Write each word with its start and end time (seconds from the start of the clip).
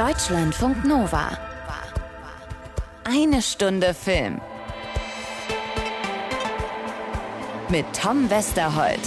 Deutschlandfunk 0.00 0.82
Nova. 0.86 1.28
Eine 3.04 3.42
Stunde 3.42 3.92
Film. 3.92 4.40
Mit 7.68 7.84
Tom 7.92 8.30
Westerholt. 8.30 8.98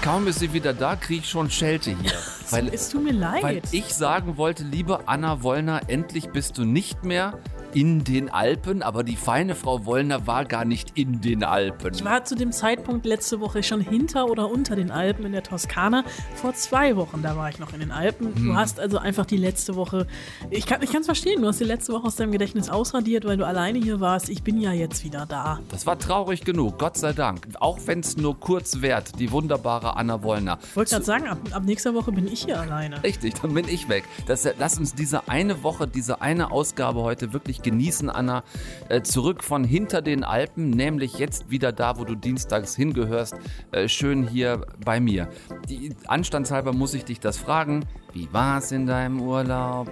Kaum 0.00 0.28
ist 0.28 0.38
sie 0.38 0.52
wieder 0.52 0.72
da, 0.72 0.94
kriege 0.94 1.22
ich 1.22 1.28
schon 1.28 1.50
Schelte 1.50 1.90
hier. 1.90 2.12
Weil, 2.50 2.68
Es 2.72 2.90
tut 2.90 3.02
mir 3.02 3.14
leid. 3.14 3.42
weil 3.42 3.62
ich 3.72 3.86
sagen 3.92 4.36
wollte, 4.36 4.62
liebe 4.62 5.08
Anna 5.08 5.42
Wollner, 5.42 5.80
endlich 5.88 6.30
bist 6.30 6.56
du 6.56 6.64
nicht 6.64 7.02
mehr 7.02 7.36
in 7.74 8.04
den 8.04 8.28
Alpen, 8.28 8.82
aber 8.82 9.02
die 9.02 9.16
feine 9.16 9.54
Frau 9.54 9.84
Wollner 9.84 10.26
war 10.26 10.44
gar 10.44 10.64
nicht 10.64 10.98
in 10.98 11.20
den 11.20 11.44
Alpen. 11.44 11.94
Ich 11.94 12.04
war 12.04 12.24
zu 12.24 12.34
dem 12.34 12.52
Zeitpunkt 12.52 13.06
letzte 13.06 13.40
Woche 13.40 13.62
schon 13.62 13.80
hinter 13.80 14.26
oder 14.26 14.50
unter 14.50 14.76
den 14.76 14.90
Alpen 14.90 15.26
in 15.26 15.32
der 15.32 15.42
Toskana. 15.42 16.04
Vor 16.34 16.54
zwei 16.54 16.96
Wochen, 16.96 17.22
da 17.22 17.36
war 17.36 17.48
ich 17.48 17.58
noch 17.58 17.72
in 17.72 17.80
den 17.80 17.90
Alpen. 17.90 18.34
Hm. 18.34 18.46
Du 18.46 18.56
hast 18.56 18.78
also 18.78 18.98
einfach 18.98 19.26
die 19.26 19.36
letzte 19.36 19.76
Woche, 19.76 20.06
ich 20.50 20.66
kann 20.66 20.80
es 20.82 21.06
verstehen, 21.06 21.42
du 21.42 21.48
hast 21.48 21.60
die 21.60 21.64
letzte 21.64 21.92
Woche 21.92 22.06
aus 22.06 22.16
deinem 22.16 22.32
Gedächtnis 22.32 22.68
ausradiert, 22.68 23.24
weil 23.24 23.36
du 23.36 23.46
alleine 23.46 23.78
hier 23.78 24.00
warst. 24.00 24.28
Ich 24.28 24.42
bin 24.42 24.60
ja 24.60 24.72
jetzt 24.72 25.04
wieder 25.04 25.26
da. 25.26 25.60
Das 25.70 25.86
war 25.86 25.98
traurig 25.98 26.44
genug, 26.44 26.78
Gott 26.78 26.96
sei 26.96 27.12
Dank. 27.12 27.48
Auch 27.60 27.78
wenn 27.86 28.00
es 28.00 28.16
nur 28.16 28.38
kurz 28.38 28.80
währt, 28.82 29.18
die 29.18 29.30
wunderbare 29.30 29.96
Anna 29.96 30.22
Wollner. 30.22 30.58
Ich 30.62 30.76
wollte 30.76 30.90
gerade 30.90 31.04
sagen, 31.04 31.26
ab, 31.26 31.38
ab 31.52 31.62
nächster 31.64 31.94
Woche 31.94 32.12
bin 32.12 32.26
ich 32.26 32.44
hier 32.44 32.60
alleine. 32.60 33.02
Richtig, 33.02 33.34
dann 33.40 33.54
bin 33.54 33.66
ich 33.68 33.88
weg. 33.88 34.04
Das, 34.26 34.46
lass 34.58 34.78
uns 34.78 34.94
diese 34.94 35.28
eine 35.28 35.62
Woche, 35.62 35.88
diese 35.88 36.20
eine 36.20 36.50
Ausgabe 36.50 37.02
heute 37.02 37.32
wirklich 37.32 37.61
genießen, 37.62 38.10
Anna. 38.10 38.44
Äh, 38.88 39.02
zurück 39.02 39.42
von 39.42 39.64
hinter 39.64 40.02
den 40.02 40.24
Alpen, 40.24 40.70
nämlich 40.70 41.18
jetzt 41.18 41.50
wieder 41.50 41.72
da, 41.72 41.98
wo 41.98 42.04
du 42.04 42.14
dienstags 42.14 42.74
hingehörst. 42.76 43.34
Äh, 43.70 43.88
schön 43.88 44.26
hier 44.26 44.66
bei 44.84 45.00
mir. 45.00 45.28
Die, 45.68 45.94
anstandshalber 46.06 46.72
muss 46.72 46.94
ich 46.94 47.04
dich 47.04 47.20
das 47.20 47.38
fragen. 47.38 47.84
Wie 48.12 48.28
war's 48.32 48.72
in 48.72 48.86
deinem 48.86 49.20
Urlaub? 49.20 49.88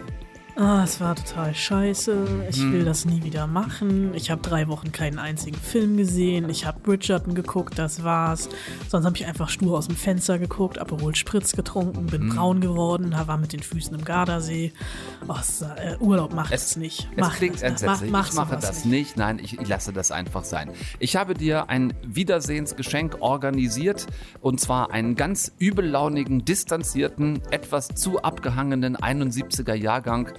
Ah, 0.63 0.83
es 0.85 1.01
war 1.01 1.15
total 1.17 1.55
scheiße. 1.55 2.45
Ich 2.51 2.59
Hm. 2.59 2.73
will 2.75 2.85
das 2.85 3.07
nie 3.07 3.25
wieder 3.25 3.47
machen. 3.47 4.13
Ich 4.15 4.31
habe 4.31 4.43
drei 4.43 4.69
Wochen 4.69 4.93
keinen 4.93 5.19
einzigen 5.19 5.57
Film 5.57 5.97
gesehen. 5.97 6.51
Ich 6.51 6.67
habe 6.67 6.79
Bridgerton 6.81 7.35
geguckt, 7.35 7.79
das 7.79 8.05
war's. 8.05 8.51
Sonst 8.87 9.07
habe 9.07 9.17
ich 9.17 9.25
einfach 9.25 9.49
stur 9.49 9.79
aus 9.79 9.87
dem 9.87 9.97
Fenster 9.97 10.39
geguckt, 10.39 10.79
Aperol 10.79 11.15
Spritz 11.15 11.53
getrunken, 11.53 12.05
bin 12.09 12.25
Hm. 12.29 12.37
braun 12.37 12.61
geworden, 12.61 13.15
war 13.27 13.39
mit 13.39 13.55
den 13.55 13.63
Füßen 13.63 13.95
im 13.99 14.05
Gardasee. 14.05 14.75
Oh, 15.27 15.35
es, 15.41 15.63
äh, 15.63 15.97
Urlaub 15.99 16.35
macht 16.35 16.53
es, 16.53 16.77
nicht. 16.77 17.09
Es 17.17 17.21
Mach 17.21 17.37
klingt 17.37 17.55
das, 17.55 17.63
entsetzlich. 17.63 18.11
Mach, 18.11 18.29
ich 18.29 18.35
mache 18.35 18.59
das 18.61 18.85
nicht. 18.85 19.17
Nein, 19.17 19.39
ich, 19.43 19.59
ich 19.59 19.67
lasse 19.67 19.95
das 19.95 20.11
einfach 20.13 20.45
sein. 20.45 20.73
Ich 20.99 21.17
habe 21.17 21.33
dir 21.33 21.71
ein 21.71 21.95
Wiedersehensgeschenk 22.07 23.17
organisiert 23.21 24.07
und 24.43 24.61
zwar 24.61 24.91
einen 24.91 25.15
ganz 25.15 25.53
übellaunigen, 25.59 26.45
distanzierten, 26.45 27.41
etwas 27.51 27.89
zu 27.89 28.21
abgehangenen 28.23 28.99
71er 28.99 29.73
Jahrgang. 29.75 30.31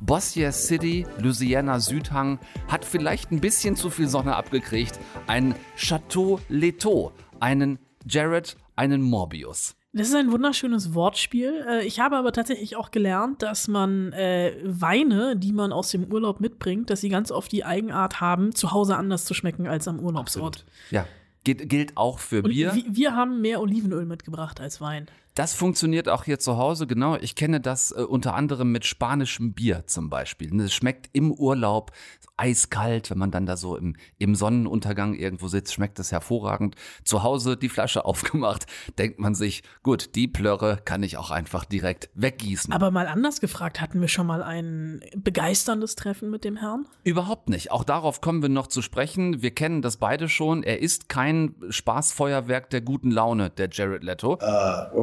Bossier 0.00 0.52
City, 0.52 1.06
Louisiana 1.18 1.78
Südhang, 1.80 2.38
hat 2.68 2.84
vielleicht 2.84 3.30
ein 3.32 3.40
bisschen 3.40 3.76
zu 3.76 3.90
viel 3.90 4.08
Sonne 4.08 4.36
abgekriegt. 4.36 4.98
Ein 5.26 5.54
Chateau 5.76 6.40
Leto, 6.48 7.12
einen 7.38 7.78
Jared, 8.06 8.56
einen 8.76 9.02
Morbius. 9.02 9.76
Das 9.92 10.06
ist 10.08 10.14
ein 10.14 10.30
wunderschönes 10.30 10.94
Wortspiel. 10.94 11.64
Äh, 11.68 11.84
Ich 11.86 11.98
habe 11.98 12.16
aber 12.16 12.32
tatsächlich 12.32 12.76
auch 12.76 12.92
gelernt, 12.92 13.42
dass 13.42 13.66
man 13.66 14.12
äh, 14.12 14.54
Weine, 14.64 15.36
die 15.36 15.52
man 15.52 15.72
aus 15.72 15.90
dem 15.90 16.04
Urlaub 16.12 16.40
mitbringt, 16.40 16.90
dass 16.90 17.00
sie 17.00 17.08
ganz 17.08 17.32
oft 17.32 17.50
die 17.50 17.64
Eigenart 17.64 18.20
haben, 18.20 18.54
zu 18.54 18.70
Hause 18.70 18.96
anders 18.96 19.24
zu 19.24 19.34
schmecken 19.34 19.66
als 19.66 19.88
am 19.88 19.98
Urlaubsort. 19.98 20.64
Ja, 20.92 21.06
geht, 21.42 21.68
gilt 21.68 21.96
auch 21.96 22.20
für 22.20 22.42
Und 22.42 22.50
Bier. 22.50 22.72
wir 22.88 23.16
haben 23.16 23.40
mehr 23.40 23.60
Olivenöl 23.60 24.06
mitgebracht 24.06 24.60
als 24.60 24.80
Wein. 24.80 25.06
Das 25.34 25.54
funktioniert 25.54 26.08
auch 26.08 26.24
hier 26.24 26.38
zu 26.38 26.56
Hause, 26.56 26.86
genau. 26.86 27.16
Ich 27.16 27.34
kenne 27.34 27.60
das 27.60 27.92
äh, 27.92 28.02
unter 28.02 28.34
anderem 28.34 28.72
mit 28.72 28.84
spanischem 28.84 29.52
Bier 29.52 29.86
zum 29.86 30.10
Beispiel. 30.10 30.58
Es 30.60 30.74
schmeckt 30.74 31.08
im 31.12 31.32
Urlaub 31.32 31.92
eiskalt, 32.36 33.10
wenn 33.10 33.18
man 33.18 33.30
dann 33.30 33.46
da 33.46 33.56
so 33.56 33.76
im, 33.76 33.96
im 34.18 34.34
Sonnenuntergang 34.34 35.14
irgendwo 35.14 35.48
sitzt, 35.48 35.74
schmeckt 35.74 35.98
es 35.98 36.10
hervorragend. 36.10 36.74
Zu 37.04 37.22
Hause 37.22 37.56
die 37.56 37.68
Flasche 37.68 38.04
aufgemacht, 38.06 38.66
denkt 38.98 39.20
man 39.20 39.34
sich, 39.34 39.62
gut, 39.82 40.14
die 40.14 40.26
Plörre 40.26 40.78
kann 40.84 41.02
ich 41.02 41.16
auch 41.16 41.30
einfach 41.30 41.64
direkt 41.64 42.08
weggießen. 42.14 42.72
Aber 42.72 42.90
mal 42.90 43.06
anders 43.06 43.40
gefragt, 43.40 43.80
hatten 43.80 44.00
wir 44.00 44.08
schon 44.08 44.26
mal 44.26 44.42
ein 44.42 45.00
begeisterndes 45.14 45.96
Treffen 45.96 46.30
mit 46.30 46.44
dem 46.44 46.56
Herrn? 46.56 46.86
Überhaupt 47.04 47.48
nicht. 47.50 47.70
Auch 47.70 47.84
darauf 47.84 48.20
kommen 48.20 48.42
wir 48.42 48.48
noch 48.48 48.66
zu 48.66 48.82
sprechen. 48.82 49.42
Wir 49.42 49.54
kennen 49.54 49.82
das 49.82 49.98
beide 49.98 50.28
schon. 50.28 50.62
Er 50.62 50.80
ist 50.80 51.08
kein 51.08 51.54
Spaßfeuerwerk 51.68 52.70
der 52.70 52.80
guten 52.80 53.10
Laune, 53.10 53.50
der 53.50 53.68
Jared 53.70 54.02
Leto. 54.02 54.38
Uh, 54.40 54.96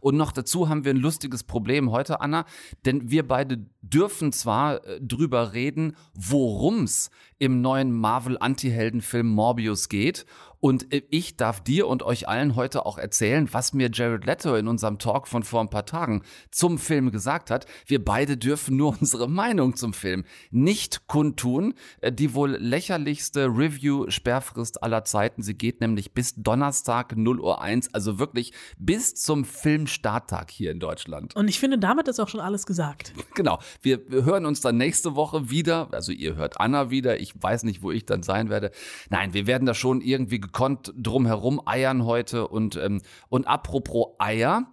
Und 0.00 0.16
noch 0.16 0.32
dazu 0.32 0.68
haben 0.68 0.84
wir 0.84 0.92
ein 0.92 0.98
lustiges 0.98 1.44
Problem 1.44 1.90
heute, 1.90 2.20
Anna, 2.20 2.44
denn 2.84 3.10
wir 3.10 3.26
beide 3.26 3.66
dürfen 3.82 4.32
zwar 4.32 4.84
äh, 4.84 5.00
drüber 5.00 5.52
reden, 5.52 5.96
worum's 6.14 7.10
im 7.38 7.60
neuen 7.60 7.92
Marvel-Anti-Heldenfilm 7.92 9.26
Morbius 9.26 9.88
geht. 9.88 10.26
Und 10.60 10.92
äh, 10.92 11.02
ich 11.10 11.36
darf 11.36 11.62
dir 11.62 11.86
und 11.86 12.02
euch 12.02 12.28
allen 12.28 12.56
heute 12.56 12.86
auch 12.86 12.98
erzählen, 12.98 13.48
was 13.52 13.72
mir 13.72 13.90
Jared 13.92 14.24
Leto 14.24 14.54
in 14.54 14.68
unserem 14.68 14.98
Talk 14.98 15.28
von 15.28 15.42
vor 15.42 15.60
ein 15.60 15.70
paar 15.70 15.86
Tagen 15.86 16.22
zum 16.50 16.78
Film 16.78 17.10
gesagt 17.10 17.50
hat. 17.50 17.66
Wir 17.86 18.04
beide 18.04 18.36
dürfen 18.36 18.76
nur 18.76 18.96
unsere 19.00 19.28
Meinung 19.28 19.76
zum 19.76 19.92
Film 19.92 20.24
nicht 20.50 21.06
kundtun. 21.06 21.74
Äh, 22.00 22.12
Die 22.12 22.34
wohl 22.34 22.56
lächerlichste 22.56 23.46
Review-Sperrfrist 23.46 24.82
aller 24.82 25.04
Zeiten. 25.04 25.42
Sie 25.42 25.54
geht 25.54 25.80
nämlich 25.80 26.12
bis 26.12 26.34
Donnerstag 26.34 27.16
0 27.16 27.40
Uhr 27.40 27.60
1, 27.60 27.94
also 27.94 28.18
wirklich 28.18 28.52
bis 28.78 29.14
zum 29.14 29.44
Filmstarttag 29.44 30.50
hier 30.50 30.70
in 30.70 30.80
Deutschland. 30.80 31.36
Und 31.36 31.48
ich 31.48 31.60
finde, 31.60 31.78
damit 31.78 32.08
ist 32.08 32.20
auch 32.20 32.28
schon 32.28 32.40
alles 32.40 32.66
gesagt. 32.66 33.12
Genau. 33.34 33.58
Wir 33.82 34.10
wir 34.10 34.24
hören 34.24 34.46
uns 34.46 34.62
dann 34.62 34.78
nächste 34.78 35.14
Woche 35.14 35.50
wieder. 35.50 35.88
Also 35.92 36.10
ihr 36.10 36.36
hört 36.36 36.58
Anna 36.58 36.90
wieder. 36.90 37.20
Ich 37.20 37.34
weiß 37.40 37.64
nicht, 37.64 37.82
wo 37.82 37.90
ich 37.90 38.06
dann 38.06 38.22
sein 38.22 38.48
werde. 38.48 38.70
Nein, 39.10 39.34
wir 39.34 39.46
werden 39.46 39.66
da 39.66 39.74
schon 39.74 40.00
irgendwie 40.00 40.40
gekonnt 40.46 40.92
drumherum 40.96 41.60
eiern 41.66 42.04
heute. 42.04 42.48
Und, 42.48 42.76
ähm, 42.76 43.02
und 43.28 43.46
apropos 43.46 44.14
Eier. 44.18 44.72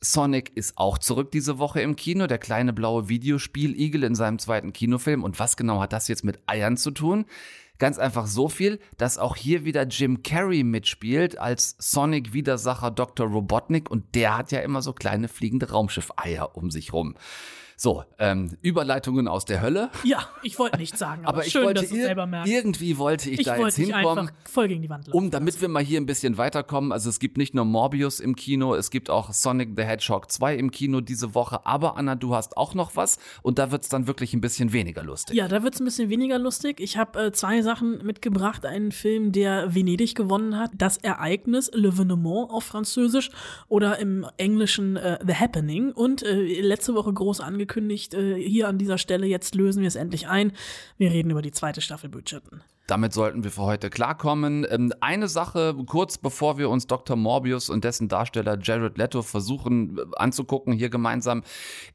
Sonic 0.00 0.56
ist 0.56 0.78
auch 0.78 0.98
zurück 0.98 1.32
diese 1.32 1.58
Woche 1.58 1.80
im 1.80 1.96
Kino, 1.96 2.28
der 2.28 2.38
kleine 2.38 2.72
blaue 2.72 3.08
Videospiel-Igel 3.08 4.04
in 4.04 4.14
seinem 4.14 4.38
zweiten 4.38 4.72
Kinofilm. 4.72 5.24
Und 5.24 5.40
was 5.40 5.56
genau 5.56 5.80
hat 5.80 5.92
das 5.92 6.06
jetzt 6.06 6.24
mit 6.24 6.38
Eiern 6.46 6.76
zu 6.76 6.92
tun? 6.92 7.26
Ganz 7.78 7.98
einfach 7.98 8.26
so 8.26 8.48
viel, 8.48 8.80
dass 8.96 9.18
auch 9.18 9.36
hier 9.36 9.64
wieder 9.64 9.84
Jim 9.84 10.22
Carrey 10.22 10.64
mitspielt 10.64 11.38
als 11.38 11.76
Sonic-Widersacher 11.78 12.90
Dr. 12.90 13.26
Robotnik 13.28 13.90
und 13.90 14.14
der 14.14 14.36
hat 14.36 14.50
ja 14.52 14.60
immer 14.60 14.82
so 14.82 14.92
kleine 14.92 15.28
fliegende 15.28 15.70
Raumschiff-Eier 15.70 16.56
um 16.56 16.70
sich 16.70 16.92
rum. 16.92 17.14
So, 17.80 18.02
ähm, 18.18 18.56
Überleitungen 18.60 19.28
aus 19.28 19.44
der 19.44 19.62
Hölle. 19.62 19.90
Ja, 20.02 20.26
ich 20.42 20.58
wollte 20.58 20.78
nichts 20.78 20.98
sagen, 20.98 21.20
aber, 21.24 21.34
Aber 21.38 21.46
ich 21.46 21.52
schön, 21.52 21.62
wollte 21.64 21.82
dass 21.82 21.90
du 21.90 21.94
ir- 21.96 22.06
selber 22.06 22.26
merkst. 22.26 22.52
irgendwie 22.52 22.98
wollte 22.98 23.30
ich, 23.30 23.38
Ich 23.38 23.46
da 23.46 23.52
jetzt 23.52 23.62
wollte 23.62 23.76
dich 23.76 23.94
hinkommen. 23.94 24.30
voll 24.50 24.66
gegen 24.66 24.82
die 24.82 24.90
Wand 24.90 25.06
laufen. 25.06 25.16
Um, 25.16 25.30
damit 25.30 25.60
wir 25.60 25.68
mal 25.68 25.84
hier 25.84 26.00
ein 26.00 26.06
bisschen 26.06 26.38
weiterkommen, 26.38 26.90
also 26.90 27.08
es 27.08 27.20
gibt 27.20 27.38
nicht 27.38 27.54
nur 27.54 27.64
Morbius 27.64 28.18
im 28.18 28.34
Kino, 28.34 28.74
es 28.74 28.90
gibt 28.90 29.10
auch 29.10 29.32
Sonic 29.32 29.74
the 29.76 29.84
Hedgehog 29.84 30.28
2 30.28 30.56
im 30.56 30.72
Kino 30.72 31.00
diese 31.00 31.36
Woche, 31.36 31.64
aber 31.66 31.96
Anna, 31.96 32.16
du 32.16 32.34
hast 32.34 32.56
auch 32.56 32.74
noch 32.74 32.96
was 32.96 33.16
und 33.42 33.60
da 33.60 33.70
wird's 33.70 33.88
dann 33.88 34.08
wirklich 34.08 34.34
ein 34.34 34.40
bisschen 34.40 34.72
weniger 34.72 35.04
lustig. 35.04 35.36
Ja, 35.36 35.46
da 35.46 35.62
wird's 35.62 35.78
ein 35.78 35.84
bisschen 35.84 36.10
weniger 36.10 36.40
lustig. 36.40 36.80
Ich 36.80 36.96
habe 36.96 37.26
äh, 37.26 37.32
zwei 37.32 37.62
Sachen 37.62 38.04
mitgebracht. 38.04 38.66
Einen 38.66 38.90
Film, 38.90 39.30
der 39.30 39.72
Venedig 39.72 40.16
gewonnen 40.16 40.58
hat. 40.58 40.72
Das 40.76 40.96
Ereignis, 40.96 41.72
L'Evenement 41.72 42.50
auf 42.50 42.64
Französisch 42.64 43.30
oder 43.68 44.00
im 44.00 44.26
Englischen 44.36 44.96
äh, 44.96 45.20
The 45.24 45.34
Happening. 45.34 45.92
Und 45.92 46.24
äh, 46.24 46.60
letzte 46.60 46.96
Woche 46.96 47.12
groß 47.12 47.38
angekündigt, 47.40 47.67
äh, 48.14 48.34
hier 48.34 48.68
an 48.68 48.78
dieser 48.78 48.98
Stelle, 48.98 49.26
jetzt 49.26 49.54
lösen 49.54 49.80
wir 49.80 49.88
es 49.88 49.94
endlich 49.94 50.26
ein. 50.26 50.52
Wir 50.96 51.10
reden 51.10 51.30
über 51.30 51.42
die 51.42 51.52
zweite 51.52 51.80
Staffel 51.80 52.10
Bridgerton. 52.10 52.62
Damit 52.88 53.12
sollten 53.12 53.44
wir 53.44 53.50
für 53.50 53.64
heute 53.64 53.90
klarkommen. 53.90 54.66
Ähm, 54.68 54.94
Eine 55.00 55.28
Sache, 55.28 55.76
kurz 55.84 56.16
bevor 56.16 56.56
wir 56.56 56.70
uns 56.70 56.86
Dr. 56.86 57.16
Morbius 57.16 57.68
und 57.68 57.84
dessen 57.84 58.08
Darsteller 58.08 58.58
Jared 58.58 58.96
Leto 58.96 59.20
versuchen 59.20 59.98
äh, 59.98 60.02
anzugucken, 60.16 60.72
hier 60.72 60.88
gemeinsam. 60.88 61.42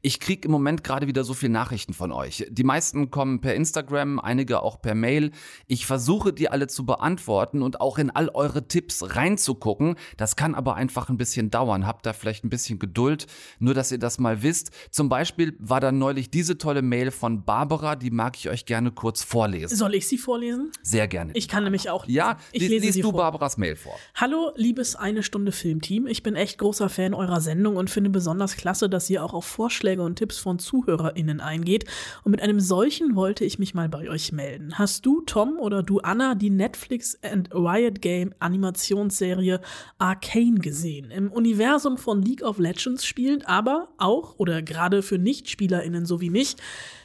Ich 0.02 0.20
kriege 0.20 0.46
im 0.46 0.52
Moment 0.52 0.84
gerade 0.84 1.08
wieder 1.08 1.24
so 1.24 1.34
viele 1.34 1.52
Nachrichten 1.52 1.94
von 1.94 2.12
euch. 2.12 2.46
Die 2.48 2.62
meisten 2.62 3.10
kommen 3.10 3.40
per 3.40 3.56
Instagram, 3.56 4.20
einige 4.20 4.62
auch 4.62 4.80
per 4.80 4.94
Mail. 4.94 5.32
Ich 5.66 5.84
versuche 5.84 6.32
die 6.32 6.48
alle 6.48 6.68
zu 6.68 6.86
beantworten 6.86 7.62
und 7.62 7.80
auch 7.80 7.98
in 7.98 8.12
all 8.12 8.28
eure 8.28 8.68
Tipps 8.68 9.16
reinzugucken. 9.16 9.96
Das 10.16 10.36
kann 10.36 10.54
aber 10.54 10.76
einfach 10.76 11.08
ein 11.08 11.16
bisschen 11.16 11.50
dauern. 11.50 11.88
Habt 11.88 12.06
da 12.06 12.12
vielleicht 12.12 12.44
ein 12.44 12.50
bisschen 12.50 12.78
Geduld, 12.78 13.26
nur 13.58 13.74
dass 13.74 13.90
ihr 13.90 13.98
das 13.98 14.20
mal 14.20 14.44
wisst. 14.44 14.70
Zum 14.92 15.08
Beispiel 15.08 15.56
war 15.58 15.80
da 15.80 15.90
neulich 15.90 16.30
diese 16.30 16.56
tolle 16.56 16.82
Mail 16.82 17.10
von 17.10 17.44
Barbara, 17.44 17.96
die 17.96 18.12
mag 18.12 18.36
ich 18.36 18.48
euch 18.48 18.64
gerne 18.64 18.92
kurz 18.92 19.24
vorlesen. 19.24 19.76
Soll 19.76 19.96
ich 19.96 20.06
sie 20.06 20.18
vorlesen? 20.18 20.70
Sehr 20.84 21.08
gerne. 21.08 21.32
Ich 21.34 21.48
kann 21.48 21.64
nämlich 21.64 21.88
auch. 21.88 22.06
ja, 22.06 22.36
ich 22.52 22.68
lese 22.68 22.84
liest 22.86 22.98
du 22.98 23.10
vor. 23.10 23.14
Barbaras 23.14 23.56
Mail 23.56 23.74
vor. 23.74 23.98
Hallo, 24.14 24.52
liebes 24.54 24.96
Eine 24.96 25.22
Stunde 25.22 25.50
Filmteam. 25.50 26.06
Ich 26.06 26.22
bin 26.22 26.36
echt 26.36 26.58
großer 26.58 26.90
Fan 26.90 27.14
eurer 27.14 27.40
Sendung 27.40 27.76
und 27.76 27.88
finde 27.88 28.10
besonders 28.10 28.56
klasse, 28.56 28.90
dass 28.90 29.08
ihr 29.08 29.24
auch 29.24 29.32
auf 29.32 29.46
Vorschläge 29.46 30.02
und 30.02 30.16
Tipps 30.16 30.36
von 30.36 30.58
ZuhörerInnen 30.58 31.40
eingeht. 31.40 31.86
Und 32.22 32.32
mit 32.32 32.42
einem 32.42 32.60
solchen 32.60 33.16
wollte 33.16 33.46
ich 33.46 33.58
mich 33.58 33.72
mal 33.72 33.88
bei 33.88 34.10
euch 34.10 34.30
melden. 34.32 34.78
Hast 34.78 35.06
du, 35.06 35.22
Tom, 35.22 35.58
oder 35.58 35.82
du, 35.82 36.00
Anna, 36.00 36.34
die 36.34 36.50
Netflix 36.50 37.18
and 37.22 37.48
Riot 37.54 38.02
Game 38.02 38.34
Animationsserie 38.38 39.62
Arcane 39.96 40.58
gesehen? 40.58 41.10
Im 41.10 41.32
Universum 41.32 41.96
von 41.96 42.20
League 42.20 42.42
of 42.42 42.58
Legends 42.58 43.06
spielend, 43.06 43.48
aber 43.48 43.88
auch 43.96 44.38
oder 44.38 44.60
gerade 44.60 45.02
für 45.02 45.16
NichtspielerInnen 45.18 46.04
so 46.04 46.20
wie 46.20 46.28
mich. 46.28 46.56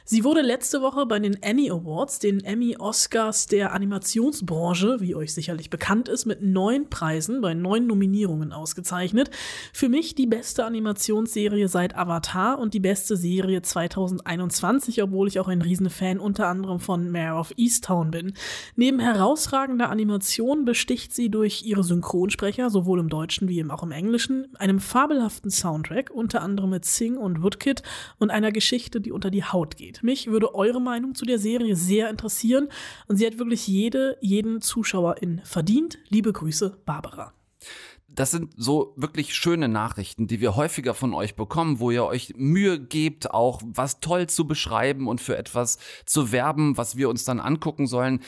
Sie 0.04 0.24
wurde 0.24 0.40
letzte 0.40 0.82
Woche 0.82 1.06
bei 1.06 1.18
den 1.18 1.38
Annie 1.44 1.70
Awards, 1.70 2.18
den 2.18 2.42
Emmy 2.42 2.76
Oscars 2.78 3.46
der 3.46 3.72
Animationsbranche, 3.72 4.96
wie 5.00 5.14
euch 5.14 5.32
sicherlich 5.34 5.70
bekannt 5.70 6.08
ist, 6.08 6.26
mit 6.26 6.42
neun 6.42 6.88
Preisen 6.88 7.40
bei 7.40 7.54
neun 7.54 7.86
Nominierungen 7.86 8.52
ausgezeichnet. 8.52 9.30
Für 9.72 9.88
mich 9.88 10.14
die 10.14 10.26
beste 10.26 10.64
Animationsserie 10.64 11.68
seit 11.68 11.96
Avatar 11.96 12.58
und 12.58 12.74
die 12.74 12.80
beste 12.80 13.16
Serie 13.16 13.62
2021, 13.62 15.02
obwohl 15.02 15.28
ich 15.28 15.38
auch 15.38 15.48
ein 15.48 15.62
Riesenfan 15.62 16.18
unter 16.18 16.48
anderem 16.48 16.80
von 16.80 17.10
Mayor 17.10 17.38
of 17.38 17.52
Easttown 17.56 18.10
bin. 18.10 18.32
Neben 18.76 18.98
herausragender 18.98 19.90
Animation 19.90 20.64
besticht 20.64 21.14
sie 21.14 21.30
durch 21.30 21.62
ihre 21.64 21.84
Synchronsprecher, 21.84 22.70
sowohl 22.70 23.00
im 23.00 23.08
Deutschen 23.08 23.48
wie 23.48 23.60
auch 23.70 23.82
im 23.82 23.92
Englischen, 23.92 24.48
einem 24.56 24.80
fabelhaften 24.80 25.50
Soundtrack, 25.50 26.10
unter 26.10 26.40
anderem 26.40 26.70
mit 26.70 26.84
Sing 26.84 27.16
und 27.16 27.42
Woodkid 27.42 27.82
und 28.18 28.30
einer 28.30 28.52
Geschichte, 28.52 29.00
die 29.00 29.12
unter 29.12 29.30
die 29.30 29.44
Haut 29.44 29.76
geht. 29.76 29.89
Mich 30.02 30.28
würde 30.28 30.54
eure 30.54 30.80
Meinung 30.80 31.14
zu 31.14 31.24
der 31.24 31.38
Serie 31.38 31.76
sehr 31.76 32.08
interessieren 32.10 32.68
und 33.08 33.16
sie 33.16 33.26
hat 33.26 33.38
wirklich 33.38 33.66
jede, 33.66 34.16
jeden 34.20 34.60
Zuschauerin 34.60 35.40
verdient. 35.44 35.98
Liebe 36.08 36.32
Grüße, 36.32 36.78
Barbara. 36.84 37.32
Das 38.12 38.32
sind 38.32 38.52
so 38.56 38.92
wirklich 38.96 39.34
schöne 39.34 39.68
Nachrichten, 39.68 40.26
die 40.26 40.40
wir 40.40 40.56
häufiger 40.56 40.94
von 40.94 41.14
euch 41.14 41.36
bekommen, 41.36 41.78
wo 41.78 41.92
ihr 41.92 42.04
euch 42.04 42.34
Mühe 42.36 42.80
gebt, 42.80 43.30
auch 43.30 43.62
was 43.64 44.00
toll 44.00 44.26
zu 44.26 44.48
beschreiben 44.48 45.06
und 45.06 45.20
für 45.20 45.38
etwas 45.38 45.78
zu 46.06 46.32
werben, 46.32 46.76
was 46.76 46.96
wir 46.96 47.08
uns 47.08 47.24
dann 47.24 47.38
angucken 47.38 47.86
sollen. 47.86 48.20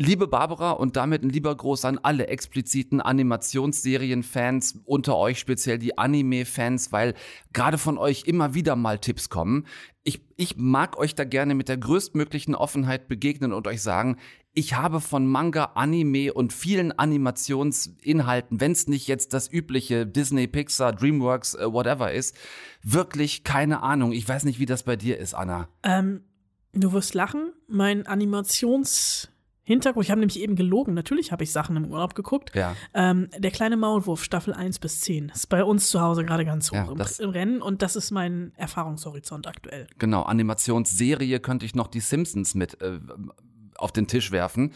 Liebe 0.00 0.26
Barbara 0.26 0.72
und 0.72 0.96
damit 0.96 1.22
ein 1.22 1.30
lieber 1.30 1.54
Gruß 1.56 1.84
an 1.84 1.98
alle 1.98 2.26
expliziten 2.26 3.00
Animationsserienfans 3.00 4.80
unter 4.84 5.16
euch, 5.16 5.38
speziell 5.38 5.78
die 5.78 5.98
Anime-Fans, 5.98 6.92
weil 6.92 7.14
gerade 7.52 7.78
von 7.78 7.96
euch 7.96 8.24
immer 8.24 8.54
wieder 8.54 8.76
mal 8.76 8.98
Tipps 8.98 9.28
kommen. 9.28 9.66
Ich, 10.08 10.22
ich 10.36 10.56
mag 10.56 10.96
euch 10.96 11.14
da 11.14 11.24
gerne 11.24 11.54
mit 11.54 11.68
der 11.68 11.76
größtmöglichen 11.76 12.54
Offenheit 12.54 13.08
begegnen 13.08 13.52
und 13.52 13.66
euch 13.66 13.82
sagen, 13.82 14.16
ich 14.54 14.72
habe 14.72 15.02
von 15.02 15.26
Manga, 15.26 15.72
Anime 15.74 16.32
und 16.32 16.54
vielen 16.54 16.92
Animationsinhalten, 16.92 18.58
wenn 18.58 18.72
es 18.72 18.88
nicht 18.88 19.06
jetzt 19.06 19.34
das 19.34 19.52
übliche 19.52 20.06
Disney, 20.06 20.46
Pixar, 20.46 20.94
Dreamworks, 20.94 21.56
äh, 21.56 21.70
whatever 21.70 22.10
ist, 22.10 22.34
wirklich 22.82 23.44
keine 23.44 23.82
Ahnung. 23.82 24.12
Ich 24.12 24.26
weiß 24.26 24.44
nicht, 24.44 24.58
wie 24.58 24.64
das 24.64 24.82
bei 24.82 24.96
dir 24.96 25.18
ist, 25.18 25.34
Anna. 25.34 25.68
Ähm, 25.82 26.22
du 26.72 26.94
wirst 26.94 27.12
lachen. 27.12 27.52
Mein 27.66 28.06
Animations- 28.06 29.28
Hintergrund, 29.68 30.06
ich 30.06 30.10
habe 30.10 30.20
nämlich 30.20 30.40
eben 30.40 30.56
gelogen, 30.56 30.94
natürlich 30.94 31.30
habe 31.30 31.44
ich 31.44 31.52
Sachen 31.52 31.76
im 31.76 31.90
Urlaub 31.90 32.14
geguckt. 32.14 32.52
Ja. 32.54 32.74
Ähm, 32.94 33.28
der 33.36 33.50
kleine 33.50 33.76
Maulwurf, 33.76 34.24
Staffel 34.24 34.54
1 34.54 34.78
bis 34.78 35.02
10, 35.02 35.30
ist 35.34 35.50
bei 35.50 35.62
uns 35.62 35.90
zu 35.90 36.00
Hause 36.00 36.24
gerade 36.24 36.46
ganz 36.46 36.70
hoch 36.70 36.74
Ja, 36.74 36.90
im, 36.90 37.04
im 37.18 37.30
Rennen 37.30 37.60
und 37.60 37.82
das 37.82 37.94
ist 37.94 38.10
mein 38.10 38.52
Erfahrungshorizont 38.56 39.46
aktuell. 39.46 39.86
Genau, 39.98 40.22
Animationsserie 40.22 41.38
könnte 41.40 41.66
ich 41.66 41.74
noch 41.74 41.88
die 41.88 42.00
Simpsons 42.00 42.54
mit 42.54 42.80
äh, 42.80 42.98
auf 43.76 43.92
den 43.92 44.06
Tisch 44.06 44.32
werfen. 44.32 44.72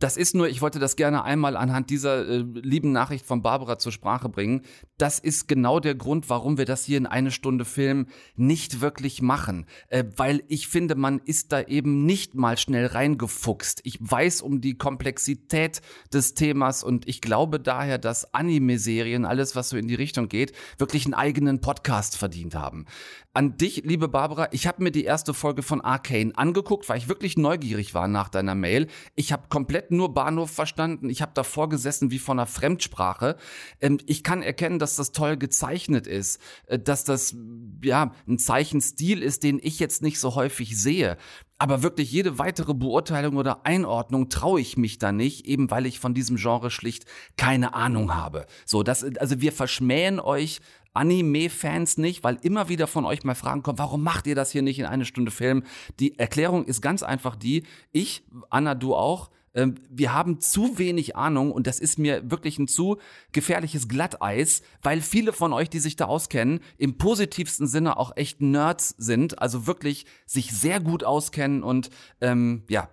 Das 0.00 0.16
ist 0.16 0.34
nur, 0.34 0.48
ich 0.48 0.62
wollte 0.62 0.78
das 0.78 0.96
gerne 0.96 1.24
einmal 1.24 1.58
anhand 1.58 1.90
dieser 1.90 2.26
äh, 2.26 2.38
lieben 2.38 2.90
Nachricht 2.90 3.26
von 3.26 3.42
Barbara 3.42 3.78
zur 3.78 3.92
Sprache 3.92 4.30
bringen. 4.30 4.62
Das 4.96 5.18
ist 5.18 5.46
genau 5.46 5.78
der 5.78 5.94
Grund, 5.94 6.30
warum 6.30 6.56
wir 6.56 6.64
das 6.64 6.84
hier 6.84 6.96
in 6.96 7.06
eine 7.06 7.30
Stunde 7.30 7.66
Film 7.66 8.06
nicht 8.34 8.80
wirklich 8.80 9.20
machen. 9.20 9.66
Äh, 9.88 10.04
weil 10.16 10.42
ich 10.48 10.68
finde, 10.68 10.94
man 10.94 11.18
ist 11.18 11.52
da 11.52 11.60
eben 11.60 12.06
nicht 12.06 12.34
mal 12.34 12.56
schnell 12.56 12.86
reingefuchst. 12.86 13.82
Ich 13.84 13.98
weiß 14.00 14.40
um 14.40 14.62
die 14.62 14.78
Komplexität 14.78 15.82
des 16.12 16.32
Themas 16.32 16.82
und 16.82 17.06
ich 17.06 17.20
glaube 17.20 17.60
daher, 17.60 17.98
dass 17.98 18.32
Anime-Serien, 18.32 19.26
alles 19.26 19.54
was 19.54 19.68
so 19.68 19.76
in 19.76 19.86
die 19.86 19.94
Richtung 19.94 20.28
geht, 20.28 20.52
wirklich 20.78 21.04
einen 21.04 21.14
eigenen 21.14 21.60
Podcast 21.60 22.16
verdient 22.16 22.54
haben. 22.54 22.86
An 23.34 23.58
dich, 23.58 23.82
liebe 23.84 24.08
Barbara, 24.08 24.48
ich 24.50 24.66
habe 24.66 24.82
mir 24.82 24.90
die 24.90 25.04
erste 25.04 25.34
Folge 25.34 25.62
von 25.62 25.82
Arcane 25.82 26.32
angeguckt, 26.36 26.88
weil 26.88 26.98
ich 26.98 27.08
wirklich 27.08 27.36
neugierig 27.36 27.94
war 27.94 28.08
nach 28.08 28.28
deiner 28.30 28.54
Mail. 28.54 28.88
Ich 29.14 29.32
habe 29.32 29.44
komplett 29.48 29.89
nur 29.90 30.14
Bahnhof 30.14 30.50
verstanden. 30.50 31.10
Ich 31.10 31.22
habe 31.22 31.32
davor 31.34 31.68
gesessen 31.68 32.10
wie 32.10 32.18
von 32.18 32.38
einer 32.38 32.46
Fremdsprache. 32.46 33.36
Ähm, 33.80 33.98
ich 34.06 34.24
kann 34.24 34.42
erkennen, 34.42 34.78
dass 34.78 34.96
das 34.96 35.12
toll 35.12 35.36
gezeichnet 35.36 36.06
ist, 36.06 36.40
äh, 36.66 36.78
dass 36.78 37.04
das 37.04 37.36
ja 37.82 38.12
ein 38.28 38.38
Zeichenstil 38.38 39.22
ist, 39.22 39.42
den 39.42 39.60
ich 39.62 39.78
jetzt 39.78 40.02
nicht 40.02 40.18
so 40.18 40.34
häufig 40.34 40.80
sehe. 40.80 41.16
Aber 41.58 41.82
wirklich 41.82 42.10
jede 42.10 42.38
weitere 42.38 42.72
Beurteilung 42.72 43.36
oder 43.36 43.66
Einordnung 43.66 44.30
traue 44.30 44.62
ich 44.62 44.78
mich 44.78 44.98
da 44.98 45.12
nicht, 45.12 45.44
eben 45.44 45.70
weil 45.70 45.84
ich 45.84 46.00
von 46.00 46.14
diesem 46.14 46.36
Genre 46.36 46.70
schlicht 46.70 47.04
keine 47.36 47.74
Ahnung 47.74 48.14
habe. 48.14 48.46
So, 48.64 48.82
das, 48.82 49.04
also 49.18 49.42
wir 49.42 49.52
verschmähen 49.52 50.20
euch 50.20 50.60
Anime-Fans 50.94 51.98
nicht, 51.98 52.24
weil 52.24 52.38
immer 52.42 52.68
wieder 52.68 52.86
von 52.86 53.04
euch 53.04 53.24
mal 53.24 53.34
Fragen 53.34 53.62
kommen, 53.62 53.78
warum 53.78 54.02
macht 54.02 54.26
ihr 54.26 54.34
das 54.34 54.50
hier 54.50 54.62
nicht 54.62 54.78
in 54.78 54.86
eine 54.86 55.04
Stunde 55.04 55.30
Film? 55.30 55.62
Die 56.00 56.18
Erklärung 56.18 56.64
ist 56.64 56.80
ganz 56.80 57.02
einfach 57.02 57.36
die, 57.36 57.64
ich, 57.92 58.24
Anna, 58.48 58.74
du 58.74 58.94
auch, 58.94 59.30
wir 59.52 60.12
haben 60.12 60.40
zu 60.40 60.78
wenig 60.78 61.16
Ahnung 61.16 61.52
und 61.52 61.66
das 61.66 61.80
ist 61.80 61.98
mir 61.98 62.30
wirklich 62.30 62.58
ein 62.58 62.68
zu 62.68 62.98
gefährliches 63.32 63.88
Glatteis, 63.88 64.62
weil 64.82 65.00
viele 65.00 65.32
von 65.32 65.52
euch, 65.52 65.68
die 65.68 65.80
sich 65.80 65.96
da 65.96 66.06
auskennen, 66.06 66.60
im 66.78 66.98
positivsten 66.98 67.66
Sinne 67.66 67.96
auch 67.96 68.16
echt 68.16 68.40
Nerds 68.40 68.94
sind, 68.96 69.40
also 69.40 69.66
wirklich 69.66 70.06
sich 70.26 70.52
sehr 70.52 70.80
gut 70.80 71.04
auskennen 71.04 71.62
und 71.62 71.90
ähm, 72.20 72.62
ja, 72.68 72.88